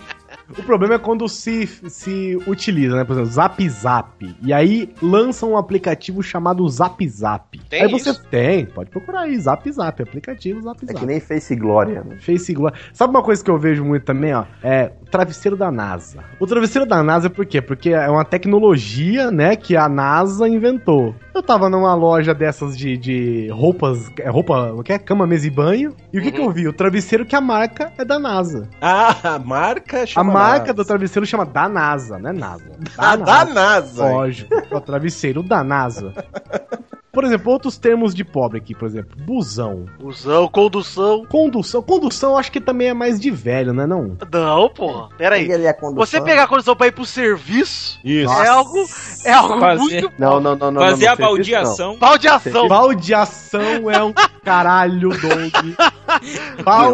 [0.59, 3.05] O problema é quando se, se utiliza, né?
[3.05, 4.37] Por exemplo, Zap Zap.
[4.43, 7.59] E aí lança um aplicativo chamado Zap Zap.
[7.69, 8.25] Tem aí você isso?
[8.31, 11.01] tem, pode procurar aí, Zap Zap, aplicativo Zap É Zap.
[11.01, 12.17] que nem Face Glória, né?
[12.19, 12.79] Face Glória.
[12.93, 14.45] Sabe uma coisa que eu vejo muito também, ó?
[14.63, 16.25] É o travesseiro da NASA.
[16.39, 17.61] O travesseiro da NASA por quê?
[17.61, 21.15] Porque é uma tecnologia, né, que a NASA inventou.
[21.35, 24.99] Eu tava numa loja dessas de, de roupas, é roupa, o que é?
[24.99, 25.97] Cama, mesa e banho.
[26.13, 26.69] E o que que eu vi?
[26.69, 28.69] O travesseiro que a marca é da NASA.
[28.81, 30.75] Ah, a marca A chama marca NASA.
[30.75, 32.79] do travesseiro chama da NASA, não é NASA.
[32.99, 34.05] Ah, da NASA.
[34.11, 34.55] Lógico.
[34.55, 36.13] É o travesseiro da NASA.
[37.13, 39.85] Por exemplo, outros termos de pobre aqui, por exemplo, busão.
[40.01, 41.27] Busão, condução.
[41.27, 41.83] Condução.
[41.83, 44.17] Condução eu acho que também é mais de velho, né não?
[44.33, 45.09] Não, porra.
[45.19, 45.51] Pera aí.
[45.51, 45.77] Ele é.
[45.95, 48.33] Você pegar a condução pra ir pro serviço Isso.
[48.33, 48.85] é algo,
[49.27, 50.13] é algo Fazer- muito...
[50.19, 50.81] Não, não, não, não.
[50.83, 51.99] Fazer não, a baldeação.
[51.99, 52.69] Baldeação.
[52.69, 54.13] Baldeação é um
[54.43, 55.77] caralho, Doug.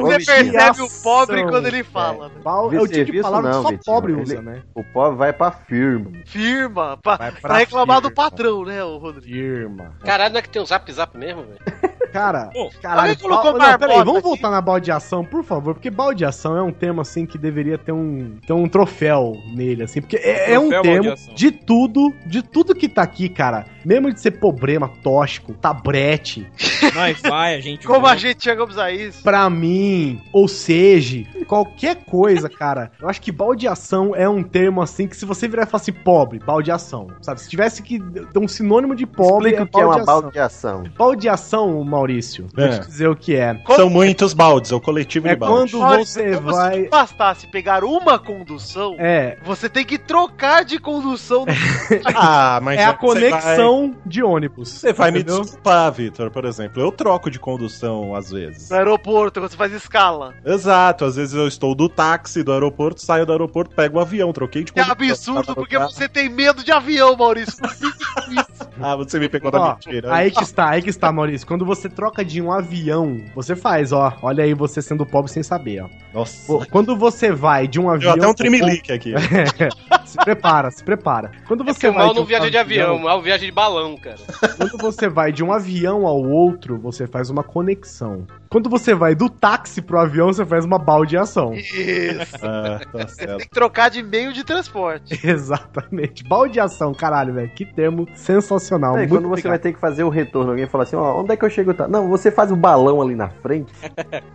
[0.02, 2.28] Você percebe o pobre quando ele fala.
[2.28, 2.34] né?
[2.42, 2.78] Bal- não.
[2.78, 3.84] é o tipo de palavra que não, só Vitinho.
[3.94, 4.62] pobre Ele- usa, né?
[4.74, 6.10] O pobre vai pra firma.
[6.26, 6.96] Firma.
[7.02, 8.22] Pra, pra pra reclamar do firma.
[8.24, 9.26] patrão, né, o Rodrigo?
[9.26, 9.92] Firma.
[10.08, 11.58] Caralho, não é que tem um zap zap mesmo, velho?
[12.10, 13.10] Cara, Pô, caralho.
[13.10, 14.22] alguém colocou não, peraí, vamos aqui?
[14.22, 18.38] voltar na baldeação, por favor, porque baldeação é um tema assim que deveria ter um,
[18.46, 21.34] ter um troféu nele, assim, porque é, é um termo baldeação.
[21.34, 23.66] de tudo, de tudo que tá aqui, cara.
[23.84, 26.50] Mesmo de ser problema, tóxico, tabrete,
[26.94, 27.86] Nós vai, a gente.
[27.86, 28.14] Como vai.
[28.14, 29.22] a gente chegamos a isso?
[29.22, 32.90] pra mim, ou seja, qualquer coisa, cara.
[33.00, 35.92] Eu acho que baldeação é um termo assim que se você virar e falar assim,
[35.92, 37.40] pobre, baldeação, sabe?
[37.40, 40.82] Se tivesse que dar um sinônimo de pobre, Explica o que é uma baldeação.
[40.82, 40.84] baldeação.
[40.96, 42.78] Baldeação, Maurício, vou É.
[42.78, 43.60] te dizer o que é.
[43.76, 45.72] São muitos baldes, é o coletivo É de baldes.
[45.72, 46.82] quando você se vai.
[46.84, 51.52] te bastasse pegar uma condução, É, você tem que trocar de condução no
[52.14, 54.68] Ah, mas é a vai- conexão de ônibus.
[54.70, 55.40] Você vai me entendeu?
[55.42, 56.82] desculpar, Vitor, por exemplo.
[56.82, 58.70] Eu troco de condução às vezes.
[58.70, 60.34] no aeroporto, quando você faz escala.
[60.44, 64.32] Exato, às vezes eu estou do táxi do aeroporto, saio do aeroporto, pego o avião,
[64.32, 65.36] troquei de Que condução.
[65.36, 67.58] absurdo, porque você tem medo de avião, Maurício.
[68.80, 69.76] Ah, você me pegou na Ó,
[70.10, 71.46] aí que está, aí que está, Maurício.
[71.46, 74.16] Quando você troca de um avião, você faz, ó.
[74.22, 75.88] Olha aí você sendo pobre sem saber, ó.
[76.12, 76.46] Nossa.
[76.46, 78.14] Pô, Quando você vai de um avião.
[78.14, 79.12] Deu até um trimelique aqui.
[80.04, 81.30] se prepara, se prepara.
[81.46, 82.04] Quando É você o vai.
[82.06, 84.18] mal não um viaja de avião, o mal viaja de balão, cara.
[84.56, 88.26] Quando você vai de um avião ao outro, você faz uma conexão.
[88.48, 91.52] Quando você vai do táxi pro avião, você faz uma baldeação.
[91.54, 92.36] Isso.
[92.42, 93.38] Ah, tá certo.
[93.38, 95.18] Tem que trocar de meio de transporte.
[95.26, 96.24] Exatamente.
[96.24, 97.50] Baldeação, caralho, velho.
[97.50, 98.96] Que termo sensacional.
[98.96, 101.36] Muito quando você vai ter que fazer o retorno, alguém fala assim, ó, onde é
[101.36, 101.74] que eu chego?
[101.74, 101.86] Tá?
[101.88, 103.72] Não, você faz o balão ali na frente.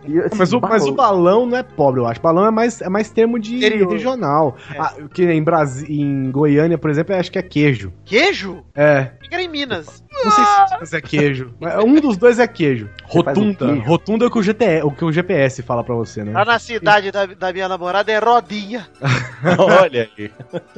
[0.06, 2.20] E eu- Mas o, mas o balão não é pobre, eu acho.
[2.20, 3.90] Balão é mais, é mais termo de Interior.
[3.90, 4.56] regional.
[4.78, 7.90] Ah, que em, Brasi em Goiânia, por exemplo, eu acho que é queijo.
[8.04, 8.62] Queijo?
[8.74, 9.12] É.
[9.22, 10.03] Fica em Minas.
[10.24, 11.54] Não sei se é queijo.
[11.84, 12.88] Um dos dois é queijo.
[13.04, 13.66] Rotunda.
[13.66, 13.82] queijo.
[13.82, 16.32] Rotunda é o que o, GTE, o que o GPS fala pra você, né?
[16.32, 18.88] Lá na cidade da, da minha namorada é rodinha.
[19.80, 20.30] Olha aí.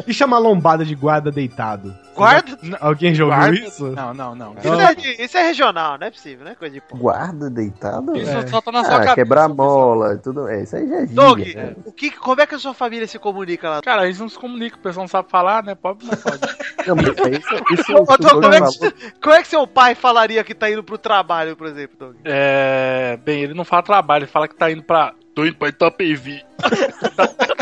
[0.06, 1.94] E chamar lombada de guarda deitado?
[2.16, 2.58] Guarda?
[2.80, 3.86] Alguém ouviu Guarda- isso?
[3.92, 4.54] Não, não, não.
[4.58, 6.54] Isso é, de- isso é regional, não é possível, né?
[6.58, 6.96] Coisa de pô.
[6.96, 8.16] Guarda deitado?
[8.16, 8.46] Isso É.
[8.46, 9.14] só tá na sua Ah, cabeça.
[9.14, 10.48] quebrar mola, tudo.
[10.48, 11.74] É, isso aí já é Doug, né?
[11.84, 13.82] o que, como é que a sua família se comunica lá?
[13.82, 15.74] Cara, a gente não se comunica, o pessoal não sabe falar, né?
[15.74, 16.40] Pobre não pode.
[16.86, 19.48] Não, mas é isso, isso Ô, o Doug, Doug como, é que, como é que
[19.48, 22.16] seu pai falaria que tá indo pro trabalho, por exemplo, Doug?
[22.24, 23.18] É.
[23.24, 25.12] Bem, ele não fala trabalho, ele fala que tá indo pra.
[25.34, 26.42] Tô indo pra Itapevi.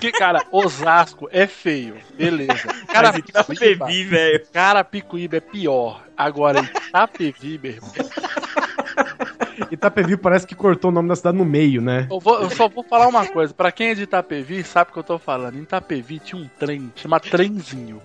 [0.00, 2.68] Porque, cara, Osasco é feio, beleza.
[2.86, 4.46] Cara, Itapevi, velho.
[4.52, 6.04] Cara, Picuíba é pior.
[6.16, 7.90] Agora, Itapevi, meu irmão.
[9.72, 12.06] Itapevi parece que cortou o nome da cidade no meio, né?
[12.10, 13.52] Eu, vou- eu só vou falar uma coisa.
[13.52, 15.56] Pra quem é de Itapevi, sabe o que eu tô falando.
[15.58, 18.00] Em Itapevi tinha um trem, chama Trenzinho.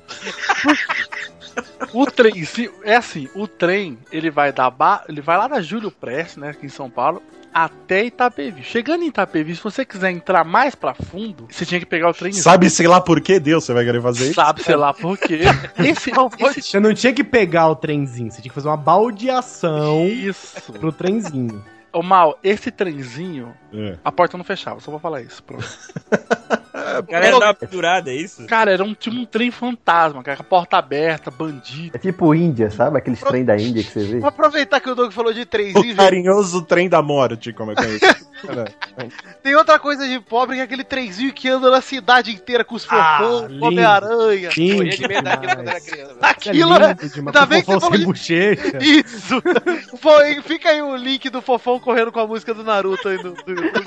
[1.93, 5.03] O trenzinho, é assim, o trem, ele vai da ba...
[5.07, 7.21] ele vai lá da Júlio Prestes, né, aqui em São Paulo,
[7.53, 8.63] até Itapevi.
[8.63, 12.13] Chegando em Itapevi, se você quiser entrar mais pra fundo, você tinha que pegar o
[12.13, 12.33] trem.
[12.33, 14.33] Sabe, sei lá por que Deus você vai querer fazer isso?
[14.33, 15.41] Sabe, sei lá por quê.
[15.77, 20.07] Esse, esse Você não tinha que pegar o trenzinho, você tinha que fazer uma baldeação
[20.07, 20.71] Isso.
[20.73, 21.63] pro trenzinho.
[21.93, 23.97] Ô, Mal, esse trenzinho, É.
[24.03, 25.43] a porta não fechava, só vou falar isso.
[25.43, 25.63] Pronto.
[26.99, 28.45] O cara dar uma pendurada, é isso?
[28.45, 31.95] Cara, era um, tipo um trem fantasma, cara, com a porta aberta, bandido.
[31.95, 32.97] É tipo Índia, sabe?
[32.97, 34.19] Aqueles trem da Índia que você vê.
[34.19, 37.75] Vou aproveitar que o Doug falou de O trenzinho, carinhoso trem da morte, como é
[37.75, 38.33] que é isso?
[39.41, 42.75] tem outra coisa de pobre que é aquele trenzinho que anda na cidade inteira com
[42.75, 44.49] os Ah, fofões, com Homem-Aranha.
[44.57, 46.17] Lindo de medo daquilo quando era criança.
[46.21, 46.87] Aquilo é é.
[46.89, 47.27] lindo.
[47.27, 48.77] Ainda bem que Fofão você falou sem de bochecha.
[48.81, 49.41] Isso!
[49.97, 53.29] Foi, fica aí o link do Fofão correndo com a música do Naruto aí no,
[53.29, 53.83] YouTube.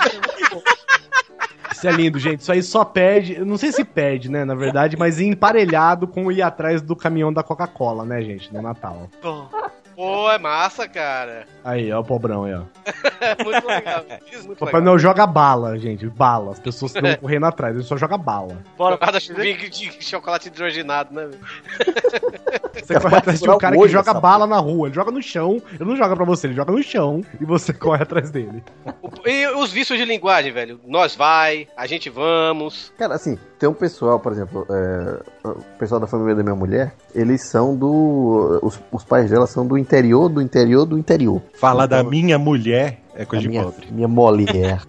[1.71, 2.41] Isso é lindo, gente.
[2.41, 3.43] Isso aí só perde.
[3.43, 7.43] Não sei se perde, né, na verdade, mas emparelhado com ir atrás do caminhão da
[7.43, 9.09] Coca-Cola, né, gente, no Natal.
[9.21, 9.49] Bom,
[9.97, 11.47] Pô, é massa, cara.
[11.63, 12.61] Aí, ó, o pobrão aí, ó.
[13.19, 14.05] É muito legal.
[14.31, 14.81] Isso, muito Papai legal.
[14.83, 16.07] Noel joga bala, gente.
[16.07, 16.51] Bala.
[16.51, 18.59] As pessoas estão correndo atrás, ele só joga bala.
[18.77, 18.95] bora.
[18.95, 21.25] Cada chuvinha de chocolate hidrogenado, né?
[21.25, 21.39] velho?
[22.85, 24.87] Você corre atrás de um cara que joga bala na rua.
[24.87, 25.59] Ele joga no chão.
[25.73, 27.21] Ele não joga pra você, ele joga no chão.
[27.41, 28.63] E você corre atrás dele.
[29.25, 30.79] E os vícios de linguagem, velho?
[30.85, 32.93] Nós vai, a gente vamos.
[32.97, 35.19] Cara, assim, tem um pessoal, por exemplo, é,
[35.51, 38.59] o pessoal da família da minha mulher, eles são do.
[38.61, 41.41] Os, os pais dela são do interior, do interior, do interior.
[41.59, 43.87] Falar da minha mulher é coisa de minha, pobre.
[43.91, 44.81] minha mulher,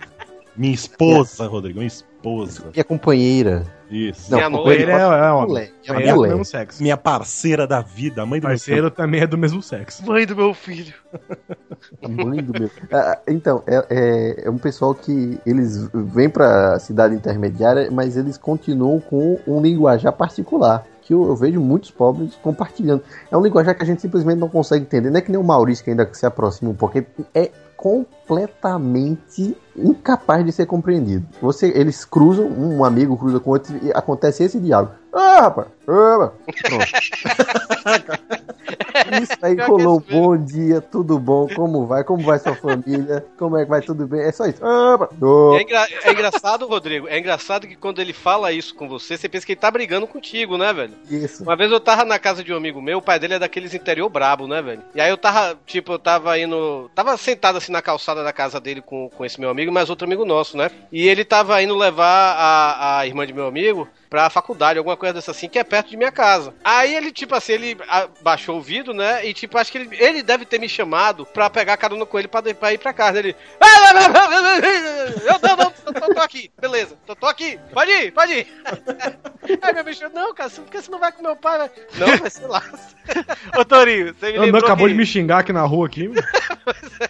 [0.56, 2.64] Minha esposa, Rodrigo, minha esposa.
[2.72, 3.64] minha companheira.
[3.90, 4.32] Isso.
[4.35, 4.82] Minha Não, noiva.
[4.82, 5.48] Ele é, é homem.
[5.48, 6.28] mulher, É minha do mulher.
[6.31, 6.82] mesmo sexo.
[6.82, 10.05] Minha parceira da vida, a mãe do meu Parceiro também é do mesmo sexo.
[10.05, 10.93] Mãe do meu filho.
[12.02, 12.70] A mãe do meu.
[12.93, 18.36] Ah, então, é, é, é um pessoal que eles vêm pra cidade intermediária, mas eles
[18.36, 20.85] continuam com um linguajar particular.
[21.02, 23.02] Que eu, eu vejo muitos pobres compartilhando.
[23.31, 25.09] É um linguajar que a gente simplesmente não consegue entender.
[25.10, 26.98] Não é que nem o Maurício que ainda se aproxima um pouco.
[27.35, 28.17] É completamente
[29.76, 31.26] incapaz de ser compreendido.
[31.40, 34.92] Você, eles cruzam, um amigo cruza com outro e acontece esse diálogo.
[35.12, 35.68] Ah, rapaz!
[35.88, 36.30] Ah.
[36.62, 36.84] Pronto.
[39.22, 40.00] Isso aí mesmo.
[40.10, 41.48] Bom dia, tudo bom?
[41.55, 42.05] Como vai?
[42.05, 43.24] Como vai sua família?
[43.38, 43.80] Como é que vai?
[43.80, 44.20] Tudo bem?
[44.20, 44.59] É só isso.
[44.62, 45.09] Ah.
[45.22, 45.55] Oh.
[45.56, 47.09] É, engra- é engraçado, Rodrigo.
[47.09, 50.06] É engraçado que quando ele fala isso com você, você pensa que ele tá brigando
[50.06, 50.92] contigo, né, velho?
[51.10, 51.42] Isso.
[51.42, 53.72] Uma vez eu tava na casa de um amigo meu, o pai dele é daqueles
[53.72, 54.82] interior brabo, né, velho?
[54.94, 56.90] E aí eu tava, tipo, eu tava indo.
[56.94, 60.06] Tava sentado assim na calçada da casa dele com, com esse meu amigo, mas outro
[60.06, 60.70] amigo nosso, né?
[60.92, 65.12] E ele tava indo levar a, a irmã de meu amigo pra faculdade, alguma coisa
[65.14, 66.54] dessa assim, que é perto de minha casa.
[66.64, 67.76] Aí ele, tipo assim, ele
[68.22, 69.26] baixou o vidro, né?
[69.26, 72.26] E tipo, acho que ele, ele deve ter me chamado pra pegar carona com ele
[72.28, 73.18] pra, de- pra ir pra casa.
[73.18, 73.36] Ele.
[75.26, 78.46] Eu não, não, tô, tô- tô aqui, beleza, tô, tô aqui, pode ir, pode ir.
[79.62, 81.58] Aí meu bicho, não, cara, por que você não vai com meu pai?
[81.58, 82.62] vai?" Não, vai ser lá.
[83.58, 84.92] Ô, Torinho, você me Não, lembrou acabou que...
[84.92, 86.10] de me xingar aqui na rua aqui.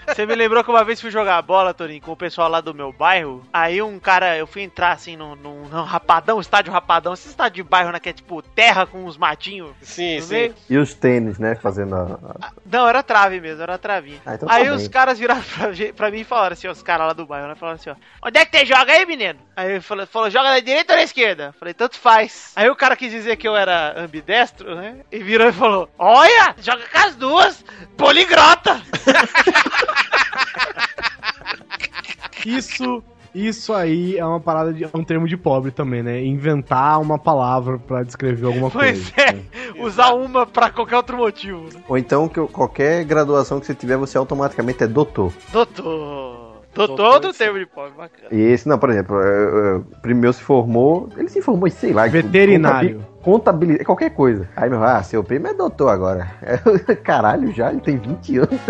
[0.07, 2.75] Você me lembrou que uma vez fui jogar bola, Torinho, com o pessoal lá do
[2.75, 3.45] meu bairro.
[3.53, 7.63] Aí um cara, eu fui entrar assim num, num, num rapadão, estádio rapadão, esse estádio
[7.65, 7.99] de bairro, né?
[8.01, 9.71] Que é tipo terra com uns matinhos.
[9.83, 10.35] Sim, sim.
[10.35, 10.55] meio.
[10.69, 11.55] E os tênis, né?
[11.55, 12.03] Fazendo a.
[12.47, 14.21] a- Não, era trave mesmo, era travinha.
[14.27, 14.73] Ah, então tá aí bem.
[14.73, 17.49] os caras viraram pra, pra mim e falaram assim, ó, os caras lá do bairro,
[17.49, 17.55] né?
[17.55, 17.95] Falaram assim, ó,
[18.27, 19.39] onde é que você joga aí, menino?
[19.57, 21.55] Aí ele falou, falou, joga na direita ou na esquerda?
[21.59, 22.53] Falei, tanto faz.
[22.55, 25.01] Aí o cara quis dizer que eu era ambidestro, né?
[25.11, 27.65] E virou e falou, olha, joga com as duas,
[27.97, 28.81] poligrota.
[32.57, 33.03] Isso,
[33.35, 36.23] isso aí é uma parada de é um termo de pobre também, né?
[36.25, 39.31] Inventar uma palavra pra descrever alguma Pois coisa.
[39.31, 41.65] é, usar uma pra qualquer outro motivo.
[41.75, 41.81] né?
[41.89, 45.33] Ou então que qualquer graduação que você tiver, você automaticamente é doutor.
[45.53, 46.49] Doutor.
[46.75, 47.39] Doutor, Doutor, sim.
[47.39, 48.29] termo de pobre, bacana.
[48.31, 51.09] E esse, não, por exemplo, é, é, o primeiro se formou.
[51.17, 52.07] Ele se formou, sei lá.
[52.07, 52.99] Veterinário.
[52.99, 54.49] contabil- contabilidade, qualquer coisa.
[54.57, 56.31] Aí meu, ah, seu primo é doutor agora.
[56.43, 58.61] Eu, Caralho, já, ele tem 20 anos.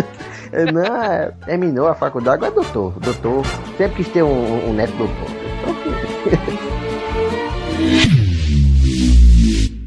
[0.53, 2.99] Eu, Não, é, terminou a faculdade, agora é doutor.
[2.99, 5.29] Doutor, sempre quis ter um, um neto doutor.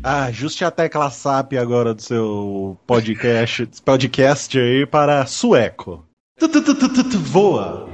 [0.04, 6.04] Ah, ajuste a tecla SAP agora do seu podcast, podcast aí para sueco.
[6.40, 7.88] Tu, tu, tu, tu, tu, tu, Voa.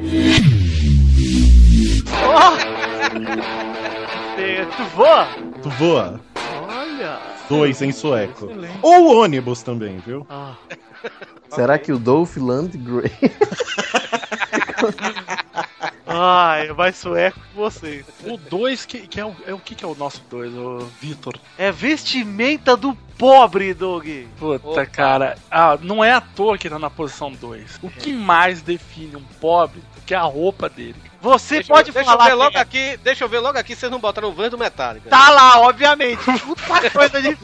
[4.37, 5.27] Eh, Tu voa?
[5.61, 6.21] Tu voa.
[7.49, 8.49] Dois em sueco.
[8.81, 10.25] Ou ônibus também, viu?
[11.49, 13.11] Será que o Dolph Lundgren...
[16.09, 18.03] Ai, vai sueco com você.
[18.23, 20.79] O 2, que, que é, o, é o que, que é o nosso 2, o
[21.01, 21.33] Vitor?
[21.57, 24.07] É vestimenta do pobre, Doug.
[24.39, 25.37] Puta, cara.
[25.51, 27.79] Ah, não é à toa que tá na posição 2.
[27.83, 30.95] O que mais define um pobre que a roupa dele?
[31.21, 33.39] Você Deixa, pode eu- deixa falar eu ver que logo é- aqui, deixa eu ver
[33.39, 35.09] logo aqui, vocês não botaram o Vans do Metallica.
[35.09, 36.23] Tá lá, obviamente.
[36.23, 37.35] Puta coisa de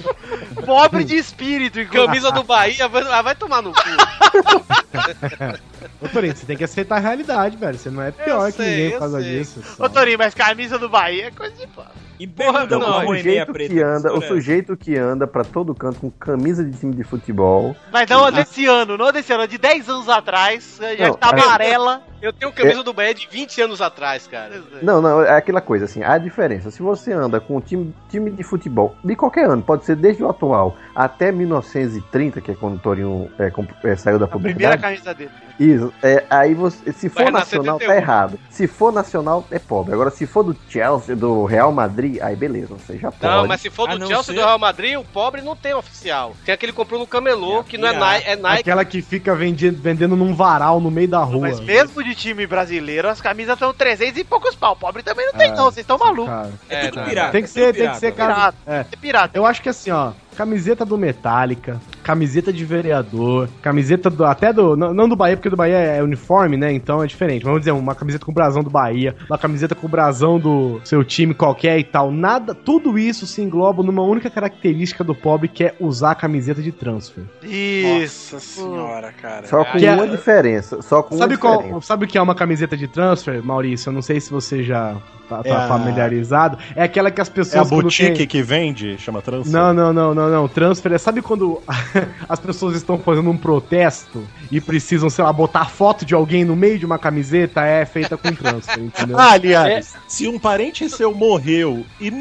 [0.66, 1.86] pobre de espírito.
[1.90, 3.82] Camisa do Bahia, vai, ah, vai tomar no cu.
[6.02, 7.78] Ô, Torinho, você tem que aceitar a realidade, velho.
[7.78, 9.38] Você não é pior que sei, ninguém por causa sei.
[9.40, 9.62] disso.
[9.80, 11.92] Ô, Torinho, mas camisa do Bahia é coisa de pobre.
[12.20, 16.00] E Porra, Então, não, o, sujeito que anda, o sujeito que anda pra todo canto
[16.00, 17.76] com camisa de time de futebol.
[17.92, 21.42] Mas não desse ano, não desse ano, de 10 anos atrás, já Não, tá é-
[21.42, 22.02] amarela.
[22.24, 24.62] Eu tenho camisa do Bahia de 20 anos atrás, cara.
[24.82, 26.72] Não, não, é aquela coisa assim, a diferença.
[26.72, 30.24] Se você anda com um time, time de futebol, de qualquer ano, pode ser desde
[30.24, 33.52] o atual até 1930, que é quando o Torinho é,
[33.90, 34.82] é, saiu da Primeira publicidade.
[34.82, 35.32] camisa dele.
[35.60, 37.88] Isso, é, aí você, se for nascer nacional, 71.
[37.88, 38.40] tá errado.
[38.50, 39.94] Se for nacional, é pobre.
[39.94, 43.24] Agora, se for do Chelsea, do Real Madrid, aí beleza, você já pode.
[43.24, 45.42] Não, mas se for A do não Chelsea e ser- do Real Madrid, o pobre
[45.42, 46.36] não tem oficial.
[46.46, 48.62] Tem aquele que comprou no camelô, que não é Nike, é Nike.
[48.62, 51.42] Aquela que fica vendendo, vendendo num varal no meio da rua.
[51.42, 54.76] Mas mesmo de time brasileiro, as camisas estão 300 e poucos pau.
[54.76, 55.66] Pobre também não tem, É, não.
[55.66, 56.34] Vocês estão malucos.
[56.34, 57.06] Cara, É, tudo não.
[57.06, 57.32] pirata.
[57.32, 58.54] tem que é ser, tudo tem que ser, pirata, cara.
[58.68, 58.86] É.
[58.92, 59.38] É pirata.
[59.38, 64.76] Eu acho que assim, ó, camiseta do Metallica, camiseta de vereador, camiseta do, até do,
[64.76, 66.74] não, não do Bahia, porque do Bahia é uniforme, né?
[66.74, 67.44] Então é diferente.
[67.46, 70.82] Vamos dizer, uma camiseta com o brasão do Bahia, uma camiseta com o brasão do
[70.84, 72.12] seu time qualquer e tal.
[72.12, 76.62] Nada, tudo isso se engloba numa única característica do pobre que é usar a camiseta
[76.62, 77.24] de transfer.
[77.44, 78.36] Isso.
[78.36, 79.48] Nossa senhora, cara.
[79.48, 80.82] Só com é- uma diferença.
[80.82, 81.82] Só com Sabe uma qual, diferença.
[81.88, 83.90] sabe o que é uma camiseta de transfer, Maurício?
[83.90, 84.96] Eu não sei se você já
[85.30, 86.58] tá, tá É familiarizado.
[86.76, 87.70] É aquela que as É a pessoas.
[87.70, 89.52] boutique tem- que vende, chama Trans?
[89.52, 90.48] Não, não, não, não, não.
[90.48, 90.98] Transfer é.
[90.98, 91.62] Sabe quando
[92.28, 96.56] as pessoas estão fazendo um protesto e precisam, sei lá, botar foto de alguém no
[96.56, 97.62] meio de uma camiseta?
[97.66, 99.18] É feita com transfer, entendeu?
[99.24, 102.12] Ah, aliás, se um parente seu morreu e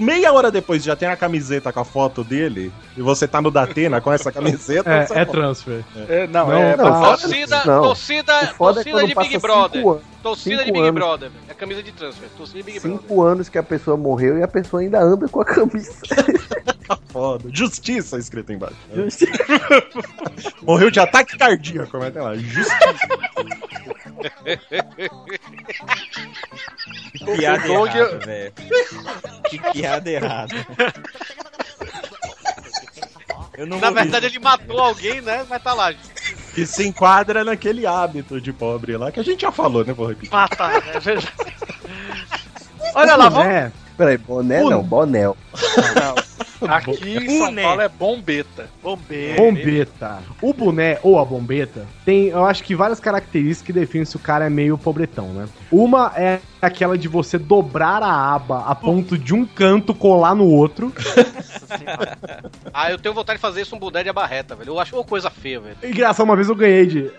[0.00, 3.50] meia hora depois já tem a camiseta com a foto dele e você tá no
[3.52, 5.84] Datena com essa camiseta, É, é transfer.
[6.08, 6.76] É, não, Não, é.
[6.76, 7.82] não, Torcida, Não.
[7.82, 9.86] torcida, é torcida de Big cinco Brother.
[9.86, 10.94] anos- Torcida de cinco Big anos.
[10.94, 11.44] Brother, velho.
[11.48, 12.28] É camisa de transfer.
[12.36, 12.98] Torcida de Big Brother.
[13.00, 15.92] Cinco anos que a pessoa morreu e a pessoa ainda anda com a camisa.
[17.08, 17.48] Foda.
[17.52, 18.76] Justiça escrito embaixo.
[20.62, 22.36] Morreu de ataque cardíaco, é que é lá?
[22.36, 22.78] Justiça.
[27.14, 28.52] Que piada O Doug- errada, velho.
[29.48, 30.66] Que piada errada.
[33.56, 35.44] Eu não Na verdade, ele matou alguém, né?
[35.48, 35.92] Vai tá lá.
[36.54, 39.92] Que se enquadra naquele hábito de pobre lá que a gente já falou, né?
[39.92, 40.32] Vou repetir.
[40.32, 41.32] Matar, é verdade.
[42.94, 43.52] Olha lá, vamos.
[43.52, 45.36] É, Peraí, boné não, bonel.
[46.68, 47.54] Aqui em São.
[47.54, 48.70] Paulo é bombeta.
[48.82, 49.36] Bombeiro.
[49.36, 50.18] bombeta.
[50.40, 54.18] O boné ou a bombeta tem, eu acho que várias características que definem se o
[54.18, 55.48] cara é meio pobretão, né?
[55.70, 60.46] Uma é aquela de você dobrar a aba a ponto de um canto colar no
[60.46, 60.92] outro.
[62.72, 64.70] Ah, eu tenho vontade de fazer isso um boné de abarreta, velho.
[64.70, 65.76] Eu acho uma coisa feia, velho.
[65.82, 67.10] Engraçado, uma vez eu ganhei de.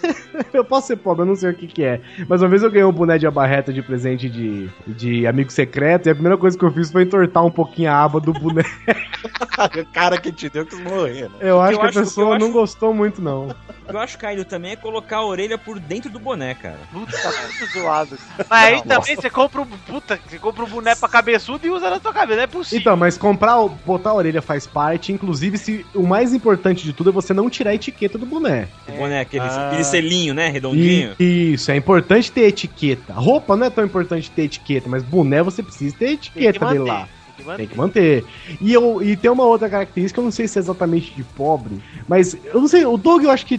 [0.52, 2.00] eu posso ser pobre, eu não sei o que, que é.
[2.28, 6.06] Mas uma vez eu ganhei um boné de abarreta de presente de, de amigo secreto
[6.06, 8.61] e a primeira coisa que eu fiz foi entortar um pouquinho a aba do boné.
[8.62, 11.36] O cara que te deu quis morrer, né?
[11.40, 13.48] Eu acho eu que a pessoa eu acho- não gostou muito, não.
[13.48, 13.54] O
[13.90, 16.78] que eu acho caído também é colocar a orelha por dentro do boné, cara.
[16.92, 18.18] Puta, tá muito zoado.
[18.48, 19.66] Mas aí também você compra um.
[19.66, 22.36] Puta, você compra um boneco pra cabeçudo e usa na sua cabeça.
[22.36, 22.80] Não é possível.
[22.80, 26.92] Então, mas comprar, o- botar a orelha faz parte, inclusive se o mais importante de
[26.92, 28.68] tudo é você não tirar a etiqueta do boné.
[28.88, 29.68] O boné, aquele, Ah.
[29.68, 30.48] aquele selinho, né?
[30.48, 31.14] Redondinho.
[31.18, 33.12] E- isso, é importante ter etiqueta.
[33.14, 37.08] Roupa não é tão importante ter etiqueta, mas boné você precisa ter etiqueta dele lá.
[37.36, 37.56] Tem que manter.
[37.56, 38.24] Tem que manter.
[38.60, 41.80] E, eu, e tem uma outra característica, eu não sei se é exatamente de pobre,
[42.08, 43.58] mas eu não sei, o Doug eu acho que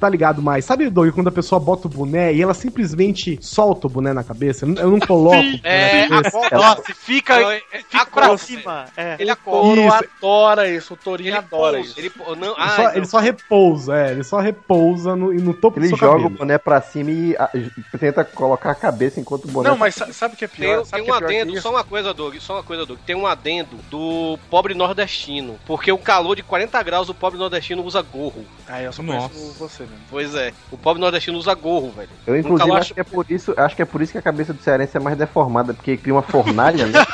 [0.00, 0.64] tá ligado mais.
[0.64, 4.22] Sabe, Doug, quando a pessoa bota o boné e ela simplesmente solta o boné na
[4.24, 4.64] cabeça?
[4.66, 6.38] Eu não- coloco o boné É, na cabeça.
[6.54, 7.34] a Nossa, fica,
[7.88, 8.84] fica a pra cima.
[8.96, 9.16] É.
[9.18, 9.80] Ele O acorda.
[9.80, 10.04] Isso.
[10.18, 11.98] adora isso, o Torinho Ele adora pousa, isso.
[12.00, 12.94] ele não, Ele só, não.
[12.96, 16.22] ele só repousa, é, ele só repousa no, no topo Ele do seu joga o
[16.24, 16.38] cabelo.
[16.38, 17.50] boné pra cima e ah,
[17.98, 19.68] tenta colocar a cabeça enquanto o boné.
[19.70, 20.76] Não, mas sa- sabe o que é pior?
[20.76, 22.97] Tem, sabe tem o um é adendo, só uma coisa, Doug, só uma coisa, Doug.
[23.06, 25.58] Tem um adendo do pobre nordestino.
[25.66, 28.44] Porque o calor de 40 graus, o pobre nordestino usa gorro.
[28.66, 29.28] Ah, eu só Nossa.
[29.28, 29.98] conheço você mesmo.
[30.10, 32.08] Pois é, o pobre nordestino usa gorro, velho.
[32.26, 34.18] Eu, Um inclusive, calor acho que, é por isso, acho que é por isso que
[34.18, 36.98] a cabeça do cearense é mais deformada, porque cria uma fornalha, né?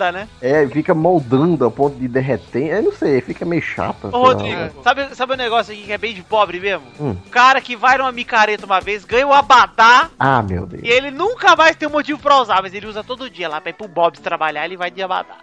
[0.00, 0.28] É né?
[0.40, 2.66] É, fica moldando a ponto de derreter.
[2.66, 4.08] Eu não sei, fica meio chata.
[4.08, 4.26] Ô, sei lá.
[4.28, 6.86] Rodrigo, sabe, sabe um negócio aqui que é bem de pobre mesmo?
[6.98, 7.16] Hum.
[7.26, 10.82] O cara que vai numa micareta uma vez, ganha o abadá Ah, meu Deus.
[10.84, 13.60] e ele nunca mais tem um motivo pra usar, mas ele usa todo dia lá
[13.60, 15.36] pra ir pro Bob's trabalhar, ele vai de abadá.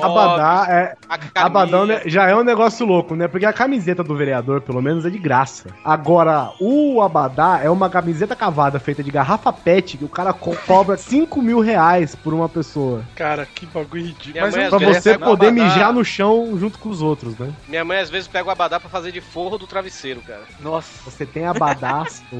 [0.00, 0.94] Abadá é.
[1.34, 3.28] Abadão né, já é um negócio louco, né?
[3.28, 5.68] Porque a camiseta do vereador, pelo menos, é de graça.
[5.84, 10.56] Agora, o Abadá é uma camiseta cavada feita de garrafa PET que o cara co-
[10.66, 13.04] cobra 5 mil reais por uma pessoa.
[13.14, 14.40] Cara, que bagulho ridículo.
[14.40, 17.52] Mas eu Pra você poder Abadá- mijar no chão junto com os outros, né?
[17.68, 20.42] Minha mãe às vezes pega o abadá pra fazer de forro do travesseiro, cara.
[20.60, 20.88] Nossa.
[21.10, 22.22] Você tem Abadás.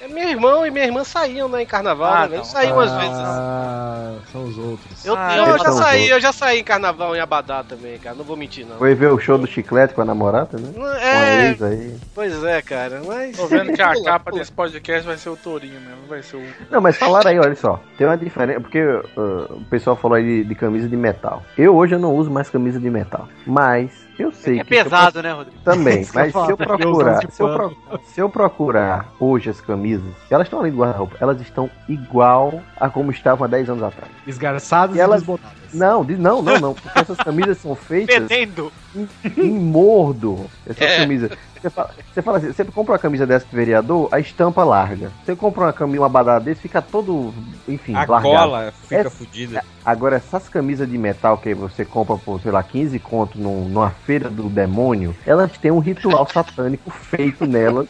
[0.00, 2.38] É meu irmão e minha irmã saíam, né, em carnaval, Ah, né, velho?
[2.38, 2.44] não.
[2.44, 3.16] Saíam às vezes.
[3.18, 4.65] Ah, são os outros.
[5.04, 7.98] Eu Ah, eu Eles já saí, os eu já saí em carnaval em Abadá também,
[7.98, 8.16] cara.
[8.16, 8.76] Não vou mentir, não.
[8.78, 10.70] Foi ver o show do chiclete com a namorada, né?
[10.74, 11.96] Não, Com a É, ex aí.
[12.14, 13.02] pois é, cara.
[13.06, 13.36] Mas.
[13.36, 16.36] tô vendo que a capa desse podcast vai ser o Tourinho mesmo, não vai ser
[16.36, 16.42] o.
[16.70, 17.80] Não, mas falaram aí, olha só.
[17.98, 19.02] Tem uma diferença, porque uh,
[19.50, 21.42] o pessoal falou aí de, de camisa de metal.
[21.56, 23.28] Eu hoje eu não uso mais camisa de metal.
[23.46, 24.74] Mas eu sei É que.
[24.74, 25.58] se eu pesado, né, Rodrigo?
[25.64, 29.60] Também, Isso eu mas se eu procurar, se eu, pro- se eu procurar hoje as
[29.60, 33.82] camisas, elas estão ali no guarda-roupa, elas estão igual a como estavam há 10 anos
[33.82, 34.10] atrás.
[34.26, 35.56] Esgarçadas E e, elas- desbotadas.
[35.72, 38.72] Não, de- não, não, não, porque essas camisas são feitas Fedendo.
[39.36, 40.46] em mordo.
[40.66, 40.96] Essas É.
[40.98, 41.30] camisas.
[41.66, 45.10] Você fala, você fala assim, você compra uma camisa dessa de vereador, a estampa larga.
[45.24, 47.34] Você compra uma camisa, uma badada desse, fica todo,
[47.66, 48.22] enfim, A largado.
[48.22, 49.64] cola fica Essa- fodida.
[49.84, 53.90] Agora, essas camisas de metal que você compra por, sei lá, 15 conto num- numa
[53.90, 57.88] feira do demônio, elas têm um ritual satânico feito nelas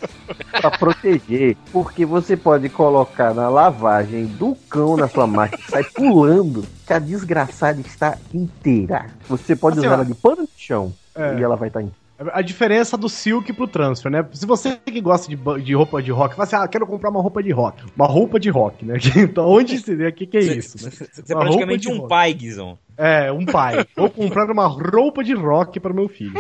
[0.61, 1.57] pra proteger.
[1.73, 6.93] Porque você pode colocar na lavagem do cão na sua máquina e sai pulando, que
[6.93, 9.07] a desgraçada está inteira.
[9.29, 11.39] Você pode Assim, usar ela de pano de chão É.
[11.39, 12.06] e ela vai estar inteira.
[12.33, 14.27] A diferença do silk pro transfer, né?
[14.33, 17.21] Se você que gosta de, de roupa de rock, fala assim, ah, quero comprar uma
[17.21, 17.85] roupa de rock.
[17.95, 18.95] Uma roupa de rock, né?
[19.17, 20.09] Então, onde se vê?
[20.09, 20.83] O que, que é isso?
[20.83, 20.91] né?
[20.91, 22.09] Você é praticamente um rock.
[22.09, 22.79] pai, Guizão.
[22.97, 23.85] É, um pai.
[23.95, 26.35] Vou comprar uma roupa de rock para meu filho.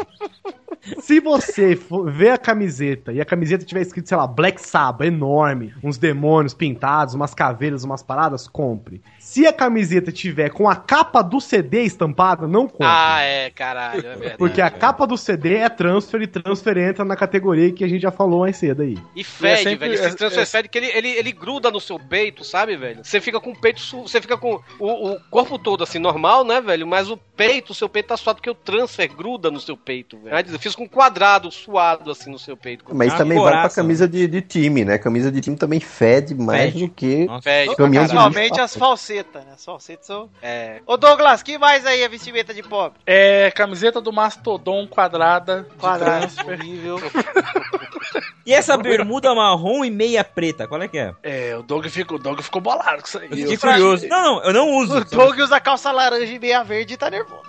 [1.00, 5.74] Se você ver a camiseta e a camiseta tiver escrito, sei lá, Black Sabbath, enorme,
[5.82, 9.02] uns demônios pintados, umas caveiras, umas paradas, compre.
[9.36, 12.86] Se a camiseta tiver com a capa do CD estampada, não compre.
[12.88, 14.38] Ah, é, caralho, é verdade.
[14.38, 18.00] Porque a capa do CD é transfer e transfer entra na categoria que a gente
[18.00, 18.96] já falou mais cedo aí.
[19.14, 19.92] E fede, sempre- velho.
[20.00, 23.04] Esse é- transfer é- fede que ele, ele, ele gruda no seu peito, sabe, velho?
[23.04, 26.58] Você fica com o peito, você fica com o, o corpo todo assim, normal, né,
[26.62, 26.86] velho?
[26.86, 30.18] Mas o peito, o seu peito tá suado porque o transfer gruda no seu peito,
[30.18, 30.52] velho.
[30.52, 32.84] Eu fiz com um quadrado suado assim no seu peito.
[32.92, 33.76] Mas isso Ah, também vale pra coraça.
[33.82, 34.98] camisa de, de time, né?
[34.98, 36.86] Camisa de time também fede mais Fede.
[36.86, 37.26] do que.
[37.42, 37.88] Fede pra.
[37.88, 39.52] Principalmente as falsetas, né?
[39.54, 40.30] As falsetas são.
[40.42, 40.80] É.
[40.86, 42.98] Ô Douglas, que mais aí a vestimenta de pobre?
[43.06, 45.66] É, camiseta do Mastodon quadrada.
[45.78, 46.46] transfer.
[46.46, 46.98] Horrível.
[48.46, 51.14] E essa bermuda marrom e meia preta, qual é que é?
[51.20, 53.28] É, o Doug ficou, o Doug ficou bolado com isso aí.
[53.28, 54.06] Eu fiquei curioso.
[54.06, 54.98] Não, não, eu não uso.
[54.98, 57.42] O Doug usa calça laranja e meia verde e tá nervoso.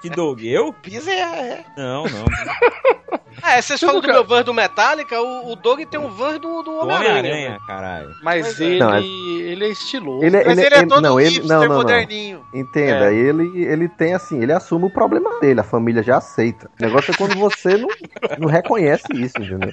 [0.00, 0.42] Que Doug?
[0.42, 0.72] Eu?
[0.72, 1.64] Pisa é, é.
[1.76, 2.24] Não, não.
[3.42, 6.62] É, vocês falam do meu van do Metallica, o, o Doug tem um van do,
[6.62, 7.18] do Homem-Aranha.
[7.20, 8.14] Homem-Aranha, caralho.
[8.22, 8.64] Mas Pois é.
[8.64, 10.24] ele, Não, é- ele é estiloso.
[10.26, 11.76] Ele, Mas ele, ele é ele- todo não, ele, não, não.
[11.76, 12.44] moderninho.
[12.52, 13.14] Entenda, É.
[13.14, 16.68] ele, ele tem assim, ele assume o problema dele, a família já aceita.
[16.78, 17.88] O negócio é quando você não,
[18.36, 19.72] não reconhece isso, entendeu?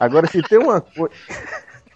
[0.00, 1.14] Agora, se tem uma coisa.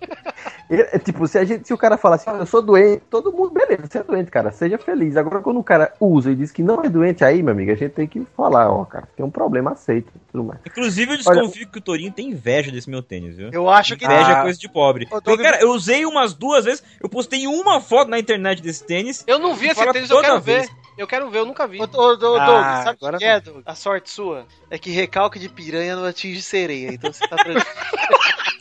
[0.73, 3.03] Ele- é tipo, se, a gente, se o cara falar assim, "Ah, eu sou doente,
[3.11, 5.17] todo mundo, beleza, você é doente, cara, seja feliz.
[5.19, 7.75] Agora, quando o cara usa e diz que não é doente, aí, meu amigo, a
[7.75, 10.11] gente tem que falar, ó, cara, tem um problema, aceita.
[10.33, 10.61] Tudo mais.
[10.67, 13.51] Inclusive, eu desconfio que o Torinho tem inveja desse meu tênis, viu?
[13.53, 14.43] Eu acho que Inveja é Ah.
[14.43, 15.07] coisa de pobre.
[15.23, 19.23] Doug- cara, eu usei umas duas vezes, eu postei uma foto na internet desse tênis.
[19.27, 20.67] Eu não vi esse tênis, eu quero vez.
[20.69, 20.83] ver.
[20.97, 21.79] Eu quero ver, eu nunca vi.
[21.81, 23.63] Ô, ô, ô, Doug, Ah, sabe o agora que é, Doug?
[23.67, 27.63] A sorte sua é que recalque de piranha não atinge sereia, então você tá tranquilo.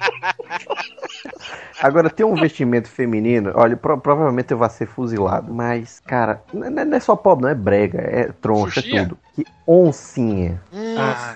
[1.82, 6.68] Agora, tem um vestimento feminino, olha, pro- provavelmente eu vou ser fuzilado, mas, cara, não
[6.68, 9.02] é, não é só pobre, não é brega, é troncha, Xuxinha?
[9.02, 9.18] é tudo.
[9.36, 10.62] Que oncinha.
[10.98, 11.36] Ah,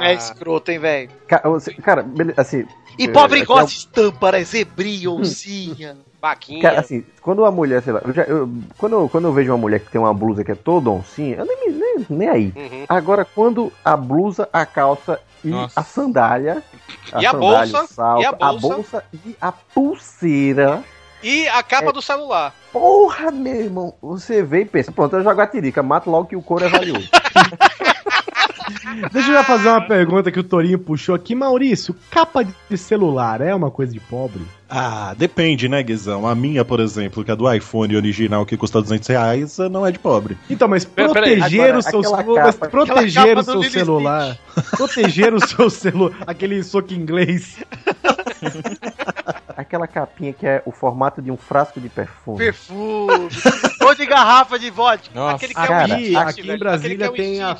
[0.00, 1.10] É escroto, hein, velho?
[1.82, 2.64] Cara, beleza, assim.
[2.98, 4.44] E é, pobre assim, gosta de estampa, né?
[4.44, 5.96] Zebrinha, oncinha.
[6.20, 6.62] Baquinha.
[6.62, 8.48] Cara, assim, quando uma mulher, sei lá, eu já- eu-
[8.78, 11.36] quando, eu, quando eu vejo uma mulher que tem uma blusa que é toda oncinha,
[11.36, 12.52] eu nem, me- nem, nem aí.
[12.56, 12.84] Uhum.
[12.88, 15.78] Agora, quando a blusa, a calça e Nossa.
[15.78, 16.62] a sandália.
[17.20, 18.68] E a bolsa, salto, e a a bolsa.
[18.74, 20.82] bolsa e a pulseira.
[21.22, 21.92] E a capa É.
[21.92, 22.54] do celular.
[22.70, 26.36] Porra, meu irmão, você vê e pensa, pronto, eu jogo a tirica, mato logo que
[26.36, 27.08] o couro é valioso.
[29.12, 31.34] Deixa eu já fazer uma pergunta que o Torinho puxou aqui.
[31.34, 34.42] Maurício, capa de celular é uma coisa de pobre?
[34.68, 36.26] Ah, depende, né, Guizão?
[36.26, 39.90] A minha, por exemplo, que é do iPhone original, que custa 200 reais, não é
[39.92, 40.36] de pobre.
[40.48, 44.38] Então, mas Pera- proteger agora, o seu, aquela mas capa- proteger o seu celular,
[44.76, 47.56] proteger o seu celular, aquele soco inglês.
[49.74, 52.38] Aquela capinha que é o formato de um frasco de perfume.
[52.38, 53.28] Perfume.
[53.84, 55.12] Ou de garrafa de vodka.
[55.12, 55.34] Nossa.
[55.34, 56.54] Aquele que é Cara, um Aqui, velho.
[56.54, 57.56] em Brasília Aquele que é tem a,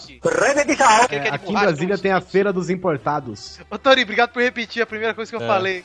[1.11, 3.59] é, é aqui em Brasília tem a feira dos importados.
[3.69, 5.85] Ô, Tori, obrigado por repetir a primeira coisa que eu É, falei.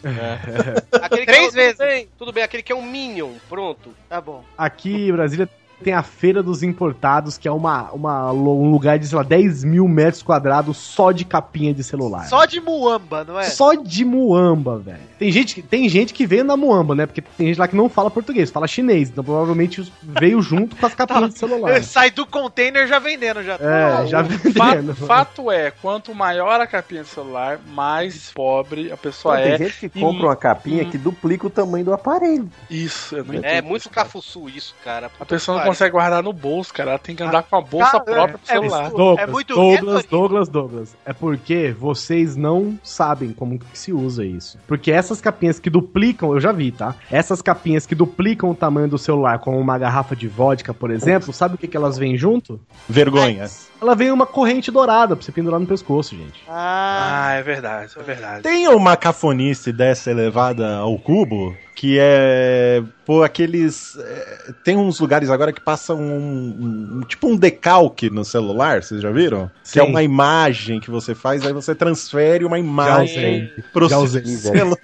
[1.01, 1.77] Aquele que Três é, um- vezes.
[1.77, 3.91] Tudo bem, tudo bem, aquele que é um Minion, pronto.
[4.07, 4.43] Tá bom.
[4.55, 5.49] Aqui em Brasília
[5.83, 9.63] tem a Feira dos Importados, que é uma, uma, um lugar de, sei lá, 10
[9.63, 12.27] mil metros quadrados só de capinha de celular.
[12.27, 13.43] Só de muamba, não é?
[13.43, 14.99] Só de muamba, velho.
[15.17, 17.05] Tem gente, que- tem gente que veio na muamba, né?
[17.05, 19.09] Porque tem gente lá que não fala português, fala chinês.
[19.09, 21.83] Então provavelmente veio junto com as capinhas de celular.
[21.83, 23.55] Sai do container já vendendo já.
[23.55, 24.95] É, já vendendo.
[24.95, 25.05] Fato,
[25.45, 29.57] fato é, quanto maior a capinha de celular, mais pobre a pessoa Pô, é.
[29.57, 32.49] tem gente que E- compra uma capinha que duplica o tamanho do aparelho.
[32.69, 33.65] Isso, eu não É entendo.
[33.65, 35.11] muito cafuçu isso, cara.
[35.19, 36.91] A pessoa não consegue guardar no bolso, cara.
[36.91, 38.89] Ela tem que andar com a bolsa Cara, própria pro é- é celular.
[38.89, 40.95] Douglas, É muito Douglas, Douglas, Douglas.
[41.05, 44.57] É porque vocês não sabem como que se usa isso.
[44.67, 46.95] Porque essas capinhas que duplicam, eu já vi, tá?
[47.11, 51.31] Essas capinhas que duplicam o tamanho do celular, como uma garrafa de vodka, por exemplo,
[51.33, 52.59] sabe o que, que elas vêm junto?
[52.87, 53.45] Vergonha.
[53.81, 56.43] Ela vem uma corrente dourada pra você pendurar no pescoço, gente.
[56.47, 58.43] Ah, Ah, é verdade, é verdade.
[58.43, 62.83] Tem uma cafonice dessa elevada ao cubo, que é.
[63.05, 63.95] Pô, aqueles.
[63.97, 69.01] é, tem uns lugares agora que passam um, um- Tipo um decalque no celular, vocês
[69.01, 69.49] já viram?
[69.71, 69.89] Que é Sim.
[69.89, 73.63] uma imagem que você faz, aí você transfere uma Já imagem usei.
[73.71, 74.25] pro Já usei.
[74.25, 74.77] celular.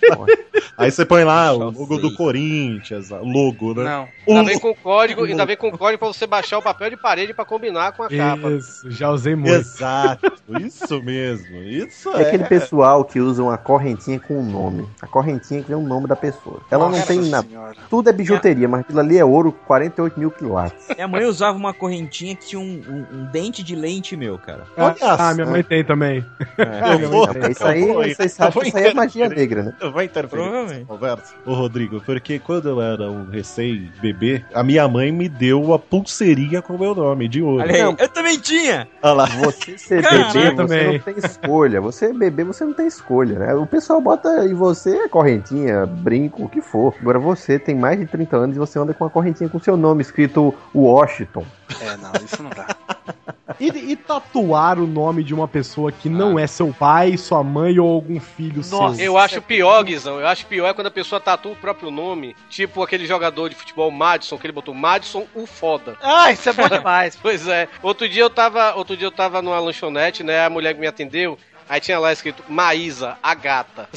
[0.77, 3.83] Aí você põe lá o logo do Corinthians, o logo, né?
[3.83, 4.07] Não.
[4.35, 7.33] Ainda vem com código, ainda vem com código pra você baixar o papel de parede
[7.33, 8.51] pra combinar com a capa.
[8.51, 9.53] Isso, já usei muito.
[9.55, 10.31] Exato,
[10.61, 11.57] isso mesmo.
[11.63, 12.27] Isso É é.
[12.27, 14.87] aquele pessoal que usa uma correntinha com um nome.
[15.01, 16.59] A correntinha que vem o nome da pessoa.
[16.71, 17.47] Ela não tem nada.
[17.89, 20.87] Tudo é bijuteria, mas aquilo ali é ouro 48 mil quilates.
[20.95, 22.81] Minha mãe usava uma correntinha que tinha um,
[23.13, 24.63] um- um dente de lente meu, cara.
[24.77, 26.25] Olha Ah, minha mãe tem também.
[26.57, 28.89] Eu vou, Não, isso aí, eu vou- vocês eu sabem vou que isso aí é
[28.91, 28.95] interferir.
[28.95, 29.73] magia negra, né?
[29.81, 31.33] Eu vou interferir conversa.
[31.45, 36.61] Ô, Rodrigo, porque quando eu era um recém-bebê, a minha mãe me deu a pulseirinha
[36.61, 37.61] com o meu nome, de ouro.
[37.63, 38.87] Olha aí, eu também tinha!
[39.01, 39.25] Olha lá.
[39.25, 40.93] Você ser Caralho, bebê, você também.
[40.93, 41.81] não tem escolha.
[41.81, 43.53] Você é bebê, você não tem escolha, né?
[43.55, 46.74] O pessoal bota em você correntinha, brinco, o que for.
[46.99, 49.77] Agora você tem mais de 30 anos e você anda com uma correntinha com seu
[49.77, 51.45] nome escrito Washington.
[51.81, 52.75] É, não, isso não dá.
[53.59, 57.79] E, e tatuar o nome de uma pessoa que não é seu pai, sua mãe
[57.79, 59.05] ou algum filho Nossa, seu?
[59.05, 60.19] Eu acho pior, Guizão.
[60.19, 62.35] Eu acho pior é quando a pessoa tatua o próprio nome.
[62.49, 65.95] Tipo aquele jogador de futebol Madison, que ele botou Madison o foda.
[66.01, 67.15] Ah, isso é bom demais.
[67.15, 67.69] Pois é.
[67.81, 70.45] Outro dia eu tava, outro dia eu tava numa lanchonete, né?
[70.45, 71.37] A mulher que me atendeu,
[71.69, 73.87] aí tinha lá escrito Maísa, a gata.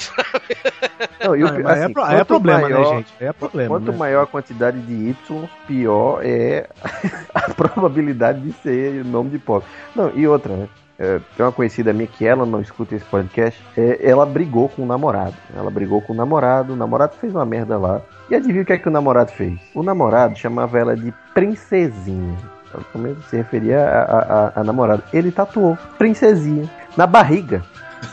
[1.21, 3.13] E o Não, é assim, pro- é quanto problema, maior- né, gente?
[3.21, 3.69] É problema.
[3.69, 3.99] Quanto né?
[3.99, 6.69] maior a quantidade de Y, pior é
[7.35, 9.69] a probabilidade de ser nome de pobre.
[9.95, 10.69] Não, e outra, né?
[10.99, 13.61] É, tem uma conhecida minha que ela não escuta esse podcast.
[13.77, 15.35] é, ela brigou com o namorado.
[15.57, 16.73] Ela brigou com o namorado.
[16.73, 18.01] O namorado fez uma merda lá.
[18.31, 19.59] E adivinha o que é que o namorado fez?
[19.75, 22.37] O namorado chamava ela de princesinha.
[22.93, 25.03] Também se referia a, a, a- a namorado.
[25.13, 27.63] Ele tatuou princesinha na barriga.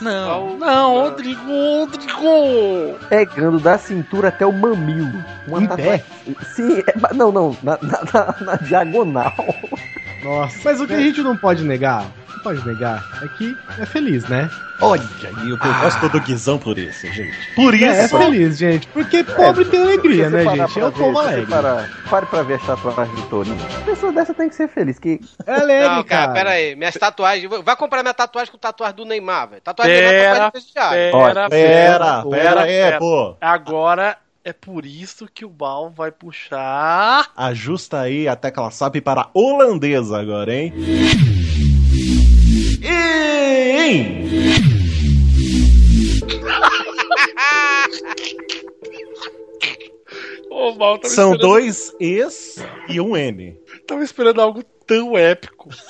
[0.00, 2.98] Não, não, Rodrigo, Rodrigo!
[3.08, 5.22] Pegando da cintura até o mamilo.
[5.46, 6.04] Uma Em tatuagem-
[6.54, 9.32] Sim, é- não, não, na, na- na- na diagonal.
[10.26, 10.58] Nossa.
[10.64, 12.04] Mas o que a gente não pode negar,
[12.34, 14.50] não pode negar, é que é feliz, né?
[14.78, 15.02] Olha,
[15.42, 17.34] e eu gosto do Guizão por isso, gente.
[17.54, 18.18] Por É, é isso.
[18.18, 18.86] feliz, gente.
[18.88, 20.60] Porque pobre tem alegria, Se você né, gente?
[20.60, 21.46] É se você alegre.
[22.10, 23.56] Pare pra ver as tatuagens do Torinho.
[23.86, 24.98] Pessoa dessa tem que ser feliz.
[24.98, 26.32] Que É alegre, Não, cara, cara.
[26.34, 26.76] pera aí.
[26.76, 27.48] Minhas tatuagens.
[27.64, 29.62] Vai comprar minha tatuagem com tatuagem do Neymar, velho.
[29.62, 30.90] Tatuagem do Neymar é Pera, tatuagem prestigiada.
[30.94, 32.98] pera, Pera, pera aí, pera.
[32.98, 33.36] pô.
[33.40, 34.16] Agora
[34.46, 37.32] é por isso que o Bal vai puxar.
[37.36, 40.72] Ajusta aí a tecla SAP para holandesa agora, hein?
[50.76, 52.56] Bal, tava São esperando- dois E's
[52.88, 53.58] e um N.
[53.86, 55.68] Tava esperando algo tão épico.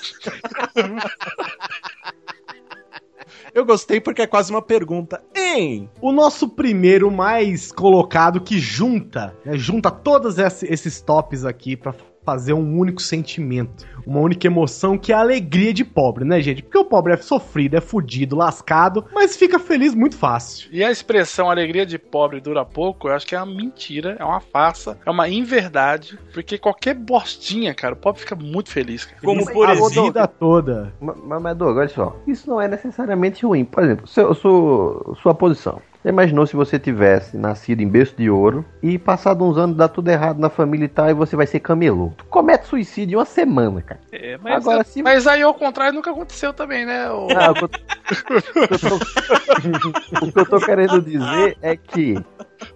[3.56, 5.18] Eu gostei porque é quase uma pergunta.
[5.34, 11.74] Em O nosso primeiro mais colocado que junta, né, junta todos esse- esses tops aqui
[11.74, 11.94] pra
[12.26, 16.60] fazer um único sentimento, uma única emoção que é a alegria de pobre, né, gente?
[16.62, 20.68] Porque o pobre é sofrido, é fudido, lascado, mas fica feliz muito fácil.
[20.72, 24.24] E a expressão alegria de pobre dura pouco, eu acho que é uma mentira, é
[24.24, 29.04] uma farsa, é uma inverdade, porque qualquer bostinha, cara, o pobre fica muito feliz.
[29.04, 29.20] Cara.
[29.22, 30.92] Como por a vida toda.
[31.00, 33.64] Mas, mas Doug, olha só, isso não é necessariamente ruim.
[33.64, 35.80] Por exemplo, seu, seu- sua posição.
[36.06, 39.88] Você imaginou se você tivesse nascido em berço de ouro e passado uns anos dá
[39.88, 42.12] tudo errado na família e tal, e você vai ser camelô.
[42.16, 43.98] Tu comete suicídio em uma semana, cara.
[44.12, 47.10] É, mas, Agora, se- mas aí ao contrário nunca aconteceu também, né?
[47.10, 47.26] O...
[47.36, 48.38] Ah, o que eu-
[50.28, 52.14] o que eu tô querendo dizer é que.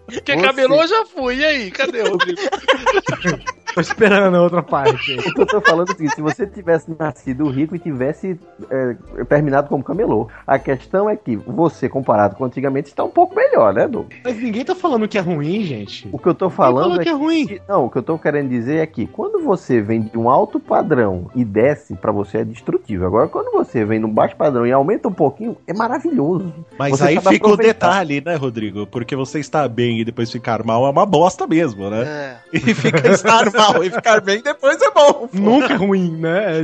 [0.07, 1.70] Porque você- cabelô eu já fui, e aí?
[1.70, 2.19] Cadê o?
[3.74, 5.16] Tô esperando a outra parte.
[5.30, 8.38] O que eu tô falando é o seguinte, se você tivesse nascido rico e tivesse
[8.70, 8.97] é,
[9.28, 13.72] terminado como camelô, a questão é que você, comparado com antigamente, está um pouco melhor,
[13.72, 14.10] né, Doug?
[14.24, 16.09] Mas ninguém tá falando que é ruim, gente.
[16.12, 17.47] O que eu tô falando é que é ruim.
[17.47, 20.28] que- não, o que eu tô querendo dizer é que quando você vem de um
[20.28, 23.06] alto padrão e desce, pra você é destrutivo.
[23.06, 26.52] Agora, quando você vem num baixo padrão e aumenta um pouquinho, é maravilhoso.
[26.78, 28.86] Mas Você aí fica o detalhe, né, Rodrigo?
[28.86, 32.02] Porque você está bem e depois ficar mal é uma bosta mesmo, né?
[32.02, 32.36] É.
[32.60, 35.28] E fica estar mal e ficar bem depois é bom.
[35.28, 35.28] pô.
[35.32, 36.62] Nunca é ruim, né?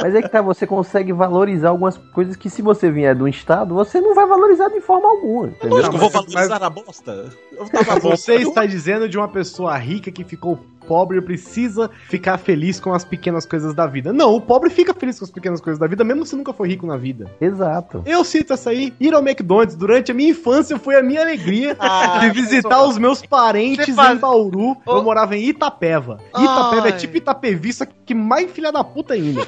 [0.00, 3.28] Mas é que tá, você consegue valorizar algumas coisas que se você vier de um
[3.28, 5.48] estado, você não vai valorizar de forma alguma.
[5.48, 5.76] Entendeu?
[5.76, 7.30] Lógico, eu vou valorizar a bosta.
[7.56, 8.00] Eu tava.
[8.00, 10.58] Você está dizendo de uma pessoa rica que ficou
[10.88, 14.12] pobre precisa ficar feliz com as pequenas coisas da vida.
[14.12, 16.68] Não, o pobre fica feliz com as pequenas coisas da vida, mesmo se nunca foi
[16.68, 17.30] rico na vida.
[17.40, 18.02] Exato.
[18.06, 21.76] Eu cito essa aí, ir ao McDonald's durante a minha infância foi a minha alegria
[21.78, 24.70] Ah, de visitar os meus parentes faz- em Bauru.
[24.86, 24.96] Ô.
[24.96, 26.18] Eu morava em Itapeva.
[26.30, 26.88] Itapeva Ai.
[26.88, 29.46] é tipo Itapevi, só que mais filha da puta ainda.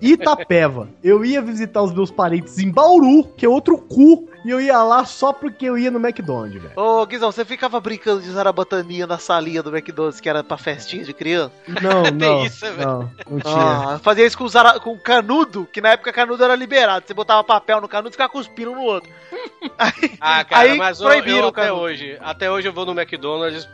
[0.00, 0.88] Itapeva.
[1.02, 4.82] Eu ia visitar os meus parentes em Bauru, que é outro cu, e eu ia
[4.82, 6.72] lá só porque eu ia no McDonald's, velho.
[6.76, 11.04] Ô, Guizão, você ficava brincando de zarabataninha na salinha do McDonald's, que era pra festinha
[11.04, 11.52] de criança?
[11.80, 12.44] Não, Tem não.
[12.44, 12.86] isso, velho.
[12.86, 13.94] não, não tinha.
[13.94, 14.78] Ah, fazia isso com, zara...
[14.80, 17.06] com canudo, que na época canudo era liberado.
[17.06, 19.10] Você botava papel no canudo e ficava cuspindo no outro.
[20.20, 21.80] Ah, cara, Aí mas eu, proibiram eu o até canudo.
[21.82, 22.16] hoje.
[22.20, 23.68] Até hoje eu vou no McDonald's,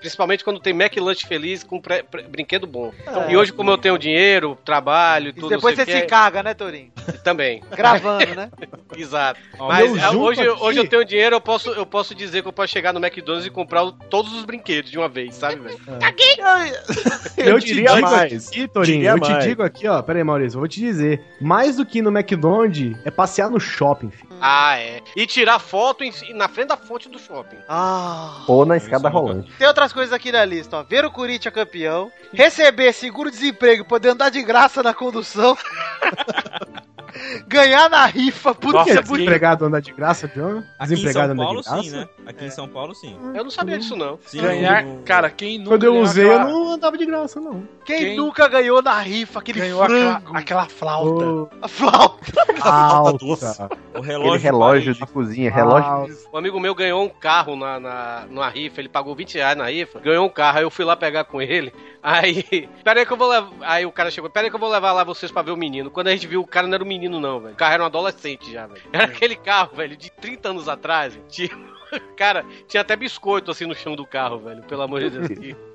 [0.00, 2.92] principalmente quando tem McLunch feliz com pré- pré- brinquedo bom.
[3.06, 3.32] É.
[3.32, 5.48] E hoje, como eu tenho dinheiro, trabalho E tudo.
[5.48, 6.90] depois você se que, caga, né, Torinho?
[7.24, 7.62] Também.
[7.70, 8.50] Gravando, né?
[8.96, 9.40] Exato.
[9.58, 12.72] Mas hoje, aqui- hoje eu tenho dinheiro, eu posso, eu posso dizer que eu posso
[12.72, 15.78] chegar no McDonald's e comprar o- todos os brinquedos de uma vez, sabe, velho?
[17.36, 18.48] Eu, Eu te diria digo mais.
[18.48, 19.44] aqui, Torinho, Diria eu te mais.
[19.44, 20.02] digo aqui, ó.
[20.02, 21.24] Pera aí, Maurício, eu vou te dizer.
[21.40, 24.28] Mais do que ir no McDonald's é passear no shopping, filho.
[24.40, 25.00] Ah, é.
[25.16, 27.56] E tirar foto em- na frente da fonte do shopping.
[27.68, 28.42] Ah.
[28.46, 29.50] Ou na escada rolante.
[29.58, 30.82] Tem outras coisas aqui na lista, ó.
[30.82, 35.56] Ver o Corinthians campeão, receber seguro-desemprego, poder andar de graça na condução,
[37.46, 40.62] ganhar na rifa, puta que é desempregado anda de graça, John?
[40.78, 41.82] Aqui em Desempregado São anda Paulo, de graça?
[41.82, 42.08] sim, né?
[42.26, 43.16] Aqui em São Paulo, sim.
[43.34, 44.18] Eu não sabia disso, não.
[44.26, 47.62] Sim, Ganhar, no- cara, quem nunca Quando eu usei, eu não andava de graça, não.
[47.84, 50.36] Quem, Quem- nunca ganhou na rifa aquele ganhou aquela, frango?
[50.36, 51.24] aquela flauta.
[51.24, 52.32] Ô, A flauta.
[52.62, 53.20] alta.
[53.92, 54.40] O Aquele relógio.
[54.40, 55.88] relógio de cozinha, relógio.
[55.90, 56.14] alta.
[56.32, 59.68] Um amigo meu ganhou um carro na, na, numa rifa, ele pagou 20 reais na
[59.68, 61.72] rifa, ganhou um carro, aí eu fui lá pegar com ele.
[62.02, 63.50] Aí, pera aí que eu vou levar.
[63.60, 65.56] Aí o cara chegou, pera aí que eu vou levar lá vocês pra ver o
[65.56, 65.90] menino.
[65.90, 67.54] Quando a gente viu, o cara não era um menino, não, velho.
[67.54, 68.82] O carro era um adolescente já, velho.
[68.92, 71.18] Era aquele carro, velho, de 30 anos atrás.
[71.28, 71.48] Tinha,
[72.16, 74.62] cara, tinha até biscoito assim no chão do carro, velho.
[74.64, 75.56] Pelo amor de Deus.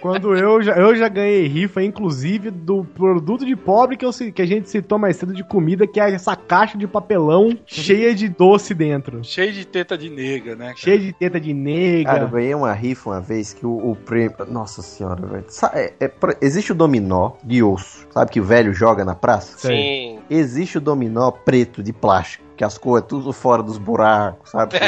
[0.00, 4.42] Quando eu já, eu já ganhei rifa, inclusive, do produto de pobre que, eu, que
[4.42, 8.28] a gente citou mais cedo de comida, que é essa caixa de papelão cheia de
[8.28, 9.24] doce dentro.
[9.24, 10.66] Cheio de teta de nega, né?
[10.66, 10.76] cara?
[10.76, 12.10] Cheia de teta de nega.
[12.10, 14.36] Cara, eu ganhei uma rifa uma vez que o, o prêmio.
[14.48, 15.44] Nossa senhora, velho.
[15.72, 19.56] É- é existe o dominó de osso, sabe que o velho joga na praça?
[19.58, 20.18] Sim.
[20.28, 24.76] Existe o dominó preto de plástico, que as cores é tudo fora dos buracos, sabe?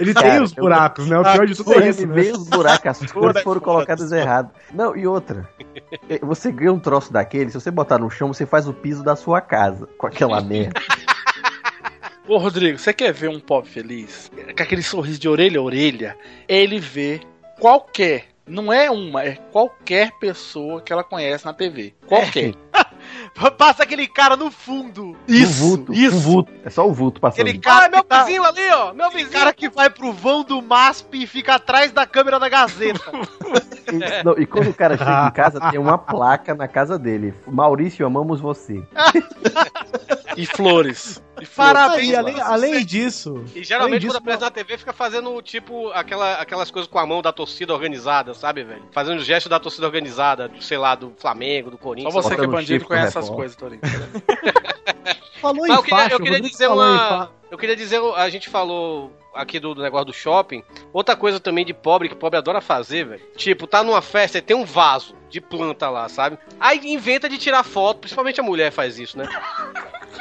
[0.01, 1.19] Ele Cara, tem os eu- buracos, né?
[1.19, 2.15] O pior de tudo é isso, né?
[2.15, 4.51] Veio os buracos, as cores é foram colocadas errado.
[4.73, 5.49] Não, e outra.
[6.09, 9.03] é, Você ganha um troço daquele, se você botar no chão, você faz o piso
[9.03, 10.81] da sua casa com aquela merda.
[12.29, 14.31] Ô, Rodrigo, você quer ver um pobre feliz?
[14.57, 16.17] Com aquele sorriso de orelha a orelha,
[16.49, 17.21] ele vê
[17.59, 21.93] qualquer, não é uma, é qualquer pessoa que ela conhece na TV.
[22.07, 22.55] Qualquer.
[23.57, 25.17] Passa aquele cara no fundo.
[25.27, 26.19] Isso, vulto, isso.
[26.19, 26.53] Vulto.
[26.65, 27.41] É só o vulto passando.
[27.43, 28.93] Aquele cara Ah, meu tá- vizinho ali, ó.
[28.93, 29.31] Meu vizinho.
[29.31, 33.01] cara que vai pro vão do MASP e fica atrás da câmera da Gazeta.
[33.91, 37.35] E, não, e quando o cara chega em casa, tem uma placa na casa dele.
[37.45, 38.81] Maurício, amamos você.
[40.37, 41.23] E flores.
[41.41, 41.47] E.
[41.47, 43.45] Parabéns, E além, além disso.
[43.55, 47.07] E geralmente disso, quando aparece na TV fica fazendo, tipo, aquela, aquelas coisas com a
[47.07, 48.83] mão da torcida organizada, sabe, velho?
[48.93, 52.15] Fazendo o gesto da torcida organizada, do, sei lá, do Flamengo, do Só Corinthians.
[52.15, 53.81] você que é bandido conhece essas coisas, Torinho.
[55.41, 57.31] Falou Mas em eu queria, faixa, eu queria dizer uma.
[57.51, 60.63] Eu queria dizer, a gente falou aqui do, do negócio do shopping,
[60.93, 63.23] outra coisa também de pobre, que pobre adora fazer, velho.
[63.37, 66.39] Tipo, tá numa festa e tem um vaso de planta lá, sabe?
[66.59, 69.27] Aí inventa de tirar foto, principalmente a mulher faz isso, né?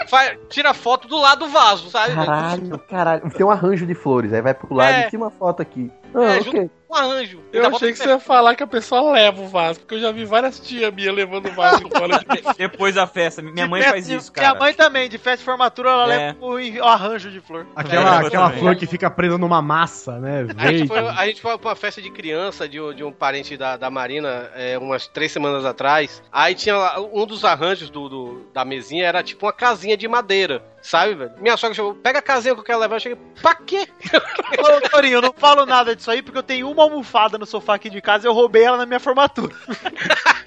[0.07, 2.13] Faz, tira foto do lado do vaso, sabe?
[2.15, 3.29] Caralho, caralho.
[3.31, 5.07] Tem um arranjo de flores, aí vai pro lado É.
[5.07, 5.91] e tira uma foto aqui.
[6.15, 6.43] Ah, É, ok.
[6.43, 7.39] junto com um arranjo.
[7.53, 10.11] Eu achei que você ia falar que a pessoa leva o vaso, porque eu já
[10.11, 11.89] vi várias tias minhas levando o vaso de
[12.57, 13.43] Depois da festa.
[13.43, 14.47] Minha mãe De faz festa- isso, cara.
[14.49, 16.17] Minha mãe também, de festa de formatura, ela É.
[16.17, 17.67] leva o, o arranjo de flor.
[17.75, 20.47] Aquela, É, aquela flor que fica presa numa massa, né?
[20.57, 23.11] A gente, foi, a gente foi pra uma festa de criança de, um- de um
[23.11, 26.21] parente da, da Marina é, umas três semanas atrás.
[26.31, 30.07] Aí tinha lá, um dos arranjos do, do- da mesinha era tipo uma casinha de
[30.07, 31.31] madeira, sabe, velho?
[31.39, 32.97] Minha sogra chegou, pega a casinha que eu quero levar.
[32.97, 33.87] Eu cheguei, pra quê?
[34.59, 37.75] Ô, Torinho, eu não falo nada disso aí porque eu tenho uma almofada no sofá
[37.75, 39.55] aqui de casa e eu roubei ela na minha formatura.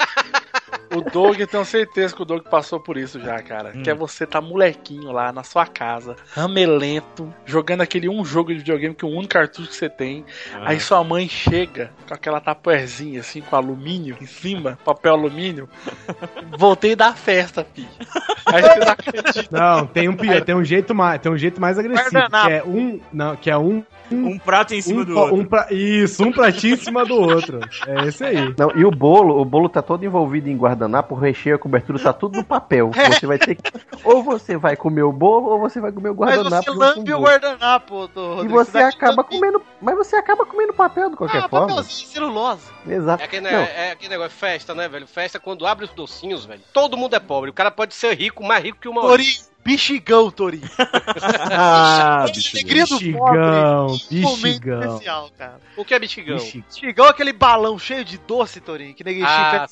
[0.94, 3.72] O Doug, eu tenho certeza que o Doug passou por isso já, cara.
[3.74, 3.82] Hum.
[3.82, 8.58] Que é você tá molequinho lá na sua casa, ramelento, jogando aquele um jogo de
[8.58, 10.24] videogame que é o único cartucho que você tem.
[10.54, 10.70] Ah.
[10.70, 15.68] Aí sua mãe chega com aquela tapuerzinha assim, com alumínio em cima, papel alumínio.
[16.58, 17.88] Voltei da festa, filho.
[18.46, 19.48] Aí você não acredita.
[19.58, 22.62] Não, tem um, pi- tem um jeito mais, tem um jeito mais agressivo, que é
[22.64, 25.34] um, não, que é um Um prato em cima um, do outro.
[25.36, 27.60] um pra- isso, um pratinho em cima do outro.
[27.86, 28.54] É esse aí.
[28.58, 31.98] Não, e o bolo, o bolo tá todo envolvido em guardanapo, o recheio, a cobertura
[31.98, 32.90] tá tudo no papel.
[33.20, 33.62] Você vai ter que.
[34.04, 36.64] Ou você vai comer o bolo, ou você vai comer o Mas guardanapo.
[36.64, 37.26] você junto com lambe o bolo.
[37.28, 38.54] guardanapo, do E Rodrigo.
[38.54, 39.62] você acaba comendo.
[39.80, 41.68] Mas você acaba comendo papel de qualquer Ah, forma.
[41.68, 42.66] papelzinho, celulose.
[42.88, 43.22] Exato.
[43.22, 45.06] É aquele, é, é aquele negócio, festa, né, velho?
[45.06, 47.50] Festa, quando abre os docinhos, velho, todo mundo é pobre.
[47.50, 49.28] O cara pode ser rico, mais rico que uma Torinho,
[49.64, 50.68] bexigão, Torinho.
[51.54, 52.24] Ah,
[53.12, 54.08] pobre.
[54.10, 54.80] um momento bexigão.
[54.80, 55.60] especial, cara.
[55.76, 56.36] O que é bichigão?
[56.38, 59.66] Bexigão é aquele balão cheio de doce, Torinho, que ninguém Ah.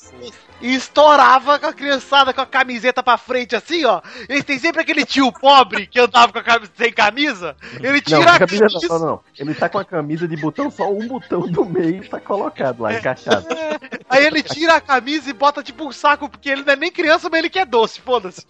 [0.61, 4.01] E estourava com a criançada com a camiseta pra frente, assim, ó.
[4.29, 7.55] Eles têm sempre aquele tio pobre que andava com a camisa sem camisa.
[7.79, 8.87] Ele Não, tira a camisa camisa.
[8.89, 9.19] não, não, não.
[9.37, 12.93] Ele tá com a camisa de botão, só um botão do meio tá colocado lá,
[12.93, 13.47] encaixado.
[14.09, 16.91] Aí ele tira a camisa e bota tipo um saco, porque ele não é nem
[16.91, 18.45] criança, mas ele quer doce, foda-se.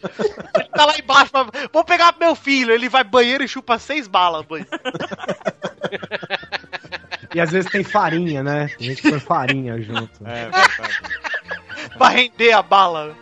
[0.55, 1.48] Ele tá lá embaixo, pra...
[1.72, 2.74] vou pegar meu filho.
[2.74, 4.66] Ele vai banheiro e chupa seis balas, mãe.
[7.34, 8.68] E às vezes tem farinha, né?
[8.78, 10.12] Tem gente que põe farinha junto.
[10.26, 10.49] É,
[11.98, 13.16] pra render a bala.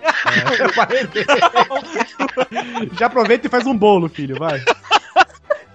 [2.97, 4.63] Já aproveita e faz um bolo, filho, vai.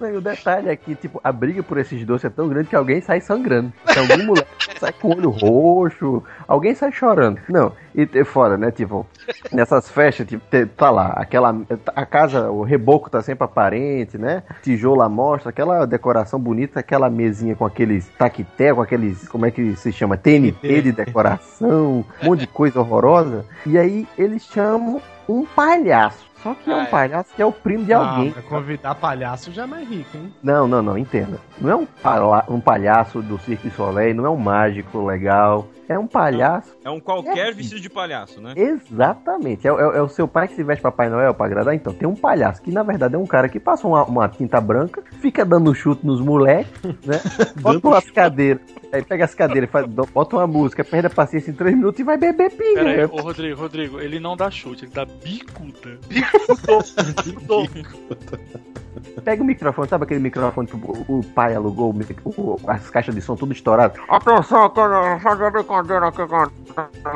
[0.04, 2.68] Não, e o detalhe é que, tipo, a briga por esses doces é tão grande
[2.68, 3.72] que alguém sai sangrando.
[3.88, 7.40] Então, algum moleque sai com o olho roxo, alguém sai chorando.
[7.48, 9.06] Não, e, fora, né, tipo,
[9.50, 10.44] nessas festas, tipo,
[10.76, 11.56] tá lá, aquela,
[11.96, 17.08] a casa, o reboco tá sempre aparente, né, tijolo à mostra, aquela decoração bonita, aquela
[17.08, 22.26] mesinha com aqueles taquité, com aqueles, como é que se chama, TNT de decoração, um
[22.26, 23.46] monte de coisa horrorosa.
[23.64, 26.33] E aí eles chamam um palhaço.
[26.44, 26.86] Só que é Ah, um é.
[26.86, 28.32] palhaço que é o primo de Ah, alguém.
[28.36, 30.30] mas convidar palhaço já é mais rico, hein?
[30.42, 31.40] Não, não, não, entenda.
[31.58, 35.66] Não é um, pala- um palhaço do Cirque Soleil, não é um mágico legal.
[35.88, 36.74] É um palhaço.
[36.84, 38.54] É um qualquer vestido de palhaço, né?
[38.56, 39.66] Exatamente.
[39.68, 41.74] É, é- é o seu pai que se veste Papai Noel pra agradar.
[41.74, 44.60] Então, tem um palhaço que, na verdade, é um cara que passa uma, uma tinta
[44.60, 46.70] branca, fica dando chute nos moleques,
[47.04, 47.20] né?
[47.60, 48.62] Bota umas cadeiras.
[48.92, 52.04] Aí pega as cadeiras, faz, bota uma música, perde a paciência em três minutos e
[52.04, 52.74] vai beber pinga.
[52.84, 55.98] Pera aí, ô Rodrigo, Rodrigo, ele não dá chute, ele dá bicuda.
[59.24, 61.94] Pega o microfone, sabe aquele microfone que o, o pai alugou,
[62.24, 64.00] o as caixas de som tudo estourado?
[64.08, 66.64] Atenção, cara, fazer brincadeira aqui com...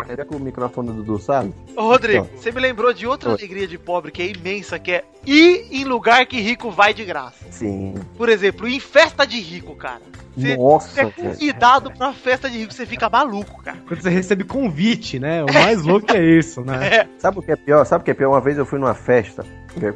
[0.06, 1.52] Pega com o microfone do Dudu, sabe?
[1.76, 2.38] Ô, Rodrigo, Então.
[2.40, 3.36] você me lembrou de outra Oi.
[3.36, 7.04] alegria de pobre que é imensa, que é ir em lugar que rico vai de
[7.04, 7.44] graça.
[7.50, 7.94] Sim.
[8.16, 10.02] Por exemplo, em festa de rico, cara.
[10.36, 13.78] Você, Nossa, você é convidado pra festa de rico, você fica maluco, cara.
[13.88, 15.42] Quando você recebe convite, né?
[15.42, 17.08] O mais louco é isso, né?
[17.18, 17.84] Sabe o que é pior?
[17.84, 18.30] Sabe o que é pior?
[18.30, 19.44] Uma vez eu fui numa festa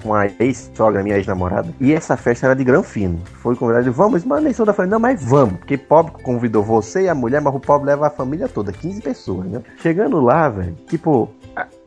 [0.02, 3.18] com a ex-sogra, minha ex-namorada, e essa festa era de granfino.
[3.42, 7.08] Foi convidado, vamos, mas nem da falei, não, mas vamos, porque pobre convidou você e
[7.08, 9.62] a mulher, mas o pobre leva a família toda, 15 pessoas, né?
[9.78, 11.28] Chegando lá, velho, tipo,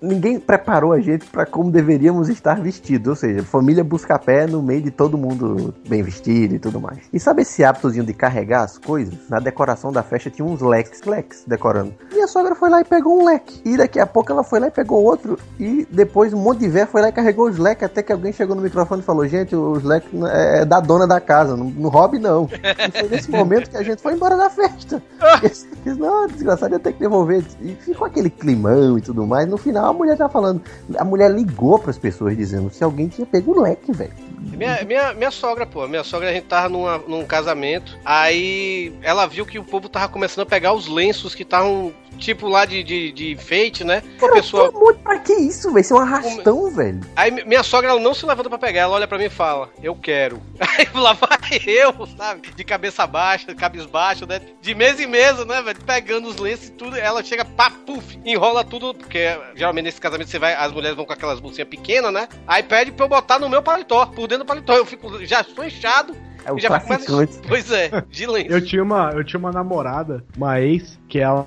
[0.06, 4.62] ninguém preparou a gente pra como deveríamos estar vestidos, ou seja, família busca pé no
[4.62, 7.00] meio de todo mundo bem vestido e tudo mais.
[7.12, 9.14] E sabe esse hábitozinho de carregar as coisas?
[9.30, 11.94] Na decoração da festa tinha uns leques, leques decorando.
[12.14, 13.62] E a sogra foi lá e pegou um leque.
[13.66, 15.38] E daqui a pouco ela foi lá e pegou outro.
[15.60, 17.84] E depois um monte de véia foi lá e carregou os leques.
[17.84, 21.08] Até que alguém chegou no microfone e falou: Gente, os leques é é da dona
[21.08, 22.48] da casa, não, não roube não.
[22.86, 25.02] E foi nesse momento que a gente foi embora da festa.
[25.86, 27.44] E disse, não, desgraçado, ia ter que devolver.
[27.62, 29.48] E ficou aquele climão e tudo mais.
[29.48, 30.62] No final mulher tá falando.
[30.98, 34.14] A mulher ligou pras pessoas dizendo se alguém tinha pego o leque, velho.
[34.40, 39.26] Minha, minha, minha sogra, pô, minha sogra, a gente tava numa, num casamento, aí ela
[39.26, 42.84] viu que o povo tava começando a pegar os lenços que estavam tipo lá de,
[42.84, 44.02] de, de enfeite, né?
[44.22, 44.72] Uma pessoa.
[44.72, 45.82] Pô, pra que isso, velho?
[45.82, 47.02] Isso é um arrastão, velho.
[47.16, 49.30] Aí mi- minha sogra ela não se levanta pra pegar, ela olha pra mim e
[49.30, 50.42] fala, eu quero.
[50.60, 51.38] Aí lá vai
[51.68, 52.50] eu, sabe?
[52.56, 54.42] De cabeça baixa, cabisbaixo, né?
[54.62, 55.80] De mesa em mesa, né, velho?
[55.86, 59.26] Pegando os lenços e tudo, ela chega, pá, puf, enrola tudo, porque
[59.56, 62.28] geralmente nesse casamento você vai, as mulheres vão com aquelas bolsinhas pequenas, né?
[62.48, 64.74] Aí pede pra eu botar no meu paletó, por dentro do paletó.
[64.74, 66.16] Eu fico, já sou inchado.
[66.46, 67.34] É o e mais- traficante.
[67.48, 68.52] Pois é, de lenço.
[68.52, 71.46] Eu tinha uma, eu tinha uma namorada, uma ex, que ela,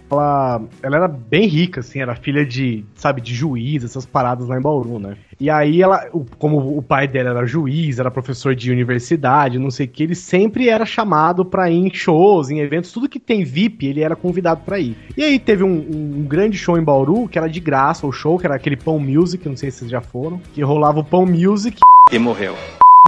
[0.83, 4.63] ela era bem rica, assim, era filha de, sabe, de juiz, essas paradas lá em
[4.63, 5.17] Bauru, né?
[5.41, 6.09] E aí ela,
[6.39, 10.15] como o pai dela era juiz, era professor de universidade, não sei o que, ele
[10.17, 14.17] sempre era chamado pra ir em shows, em eventos, tudo que tem VIP, ele era
[14.17, 14.97] convidado pra ir.
[15.17, 15.77] E aí teve um,
[16.19, 18.99] um grande show em Bauru, que era de graça, o show, que era aquele Pão
[18.99, 21.79] Music, não sei se vocês já foram, que rolava o Pão Music,
[22.11, 22.57] E morreu.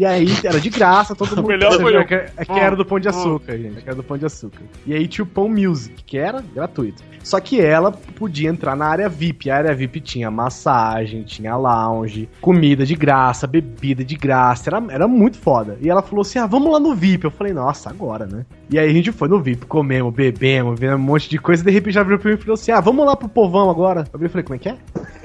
[0.01, 1.48] E aí era de graça, todo mundo.
[1.48, 2.01] melhor foi eu.
[2.01, 3.77] É que, é que era do Pão de Açúcar, gente.
[3.77, 4.62] É que era do Pão de Açúcar.
[4.86, 7.02] E aí tinha o Pão Music, que era gratuito.
[7.22, 9.51] Só que ela podia entrar na área VIP.
[9.51, 14.70] A área VIP tinha massagem, tinha lounge, comida de graça, bebida de graça.
[14.70, 15.77] Era, era muito foda.
[15.82, 17.24] E ela falou assim: ah, vamos lá no VIP.
[17.24, 18.47] Eu falei, nossa, agora, né?
[18.70, 21.62] E aí a gente foi no VIP, comemos, bebemos, vendo um monte de coisa.
[21.62, 23.68] E de repente já virou pra mim e falou assim: ah, vamos lá pro povão
[23.68, 24.05] agora.
[24.18, 24.77] Eu falei, como é que é?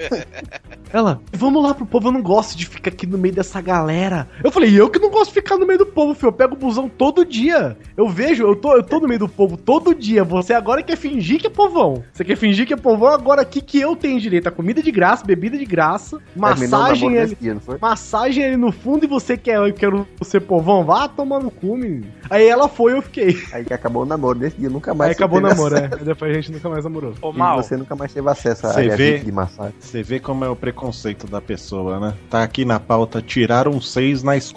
[0.92, 4.30] Ela, vamos lá pro povo, eu não gosto de ficar aqui no meio dessa galera.
[4.42, 6.30] Eu falei, eu que não gosto de ficar no meio do povo, filho.
[6.30, 7.78] Eu pego o busão todo dia.
[7.96, 10.24] Eu vejo, eu tô, eu tô no meio do povo todo dia.
[10.24, 12.04] Você agora quer fingir que é povão.
[12.14, 14.92] Você quer fingir que é povão, agora aqui que eu tenho direito a comida de
[14.92, 19.58] graça, bebida de graça, o massagem ali, dia, massagem ali no fundo e você quer,
[19.58, 20.84] eu quero ser povão.
[20.86, 22.06] Vá tomar no cu, menino.
[22.30, 23.38] Aí ela foi e eu fiquei.
[23.52, 25.80] Aí que acabou o namoro nesse dia, nunca mais Aí acabou o namoro, é.
[25.86, 25.96] acesso.
[26.00, 27.14] Aí Depois a gente nunca mais namorou.
[27.22, 29.74] Ô, E Mal, você nunca mais teve acesso área vê, VIP de massagem.
[29.80, 32.14] você vê como é o preconceito da pessoa, né?
[32.30, 34.55] Tá aqui na pauta, tiraram seis na escola.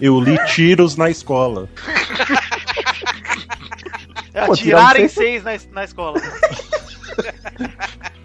[0.00, 1.68] Eu li tiros na escola.
[4.34, 6.20] É, Pô, tiraram em seis- na, na escola.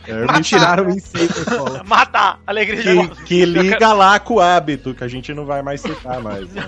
[0.07, 1.84] É, tiraram em seis na escola.
[1.85, 2.39] Matar!
[2.48, 6.22] Alegria Que, que liga lá com o hábito, que a gente não vai mais citar
[6.22, 6.49] mais.
[6.53, 6.64] né?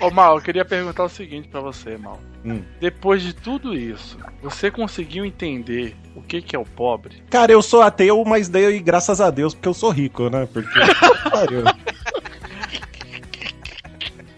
[0.00, 2.20] Ô Mal, eu queria perguntar o seguinte pra você, Mal.
[2.44, 2.62] Hum.
[2.80, 7.24] Depois de tudo isso, você conseguiu entender o que, que é o pobre?
[7.28, 10.46] Cara, eu sou ateu, mas dei graças a Deus porque eu sou rico, né?
[10.52, 10.78] Porque.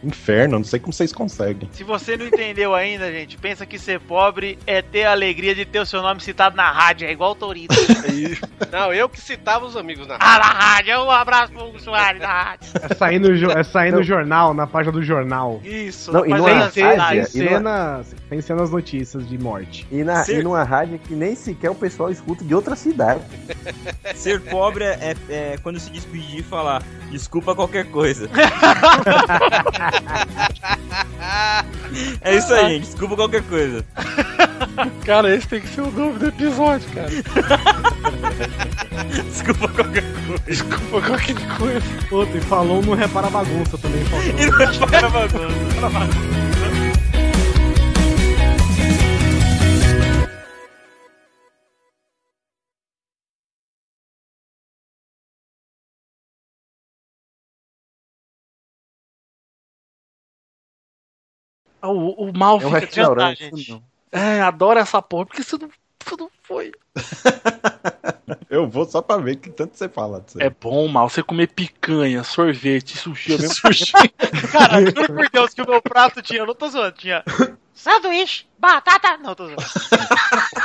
[0.06, 1.68] Inferno, não sei como vocês conseguem.
[1.72, 5.64] Se você não entendeu ainda, gente, pensa que ser pobre é ter a alegria de
[5.64, 7.74] ter o seu nome citado na rádio, é igual o Torito.
[8.70, 12.42] Não, eu que citava os amigos na ah, na rádio, um abraço pro usuário da
[12.42, 12.70] rádio.
[12.82, 15.60] É sair no, jo- é sair no jornal, na página do jornal.
[15.64, 19.86] Isso, Não, e mas numa Tem, rádio, tem, cenas, tem cenas notícias de morte.
[19.90, 23.20] E, na, Ser- e numa rádio que nem sequer o pessoal escuta de outra cidade.
[24.14, 28.28] Ser pobre é, é quando se despedir e falar desculpa qualquer coisa.
[32.20, 32.84] é isso aí, gente.
[32.86, 33.84] Desculpa qualquer coisa.
[35.04, 37.08] Cara, esse tem que ser o nome do episódio, cara.
[39.28, 40.42] Desculpa qualquer coisa.
[40.46, 41.80] Desculpa qualquer coisa.
[42.08, 44.04] Puta, e falou não repara bagunça também.
[44.04, 44.38] faltou.
[44.38, 46.85] E não é para bagunça.
[61.82, 63.38] O, o Mal É um fica restaurante.
[63.38, 63.82] gente.
[64.12, 65.26] É, adoro essa porra.
[65.26, 65.68] Por que você não,
[66.04, 66.72] você não foi?
[68.48, 70.40] Eu vou só pra ver que tanto você fala disso.
[70.40, 73.32] É bom, Mal, você comer picanha, sorvete, sushi.
[73.32, 73.92] ao mesmo Sushi.
[74.52, 77.22] Cara, juro por Deus que o meu prato tinha, não tô zoando, tinha
[77.74, 79.62] sanduíche, batata, não tô zoando.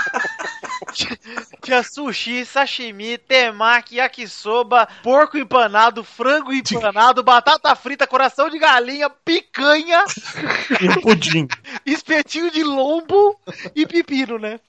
[1.62, 10.04] Tinha- sushi, sashimi, temaki, yakisoba, porco empanado, frango empanado, batata frita, coração de galinha, picanha,
[10.80, 11.48] E pudim.
[11.86, 13.40] espetinho de lombo
[13.76, 14.60] e pepino, né?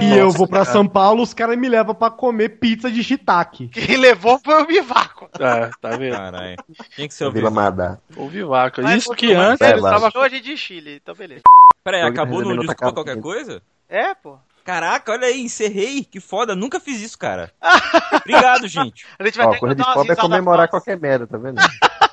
[0.00, 3.68] E eu vou pra São Paulo, os caras me levam pra comer pizza de shiitake.
[3.68, 5.28] Quem levou foi o Bivaco.
[5.38, 6.16] É, tá vendo?
[6.16, 6.56] Caralho.
[6.96, 7.50] Tinha que ser o Vila.
[7.50, 7.98] Madá.
[8.16, 8.82] O Vivaca.
[8.82, 10.10] Mas Isso que antes É, ele tava.
[10.14, 11.42] Hoje de Chile, então beleza.
[11.84, 13.62] Peraí, acabou no desculpa qualquer coisa?
[13.88, 14.38] É, pô.
[14.70, 16.04] Caraca, olha aí, encerrei.
[16.04, 17.52] Que foda, nunca fiz isso, cara.
[18.22, 19.04] Obrigado, gente.
[19.18, 21.60] A gente vai Ó, ter que de pobre é comemorar qualquer merda, tá vendo?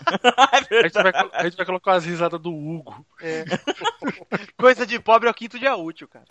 [0.07, 3.05] A gente, vai, a gente vai colocar as risadas do Hugo.
[3.21, 3.43] É.
[4.57, 6.23] Coisa de pobre é o quinto dia útil, cara.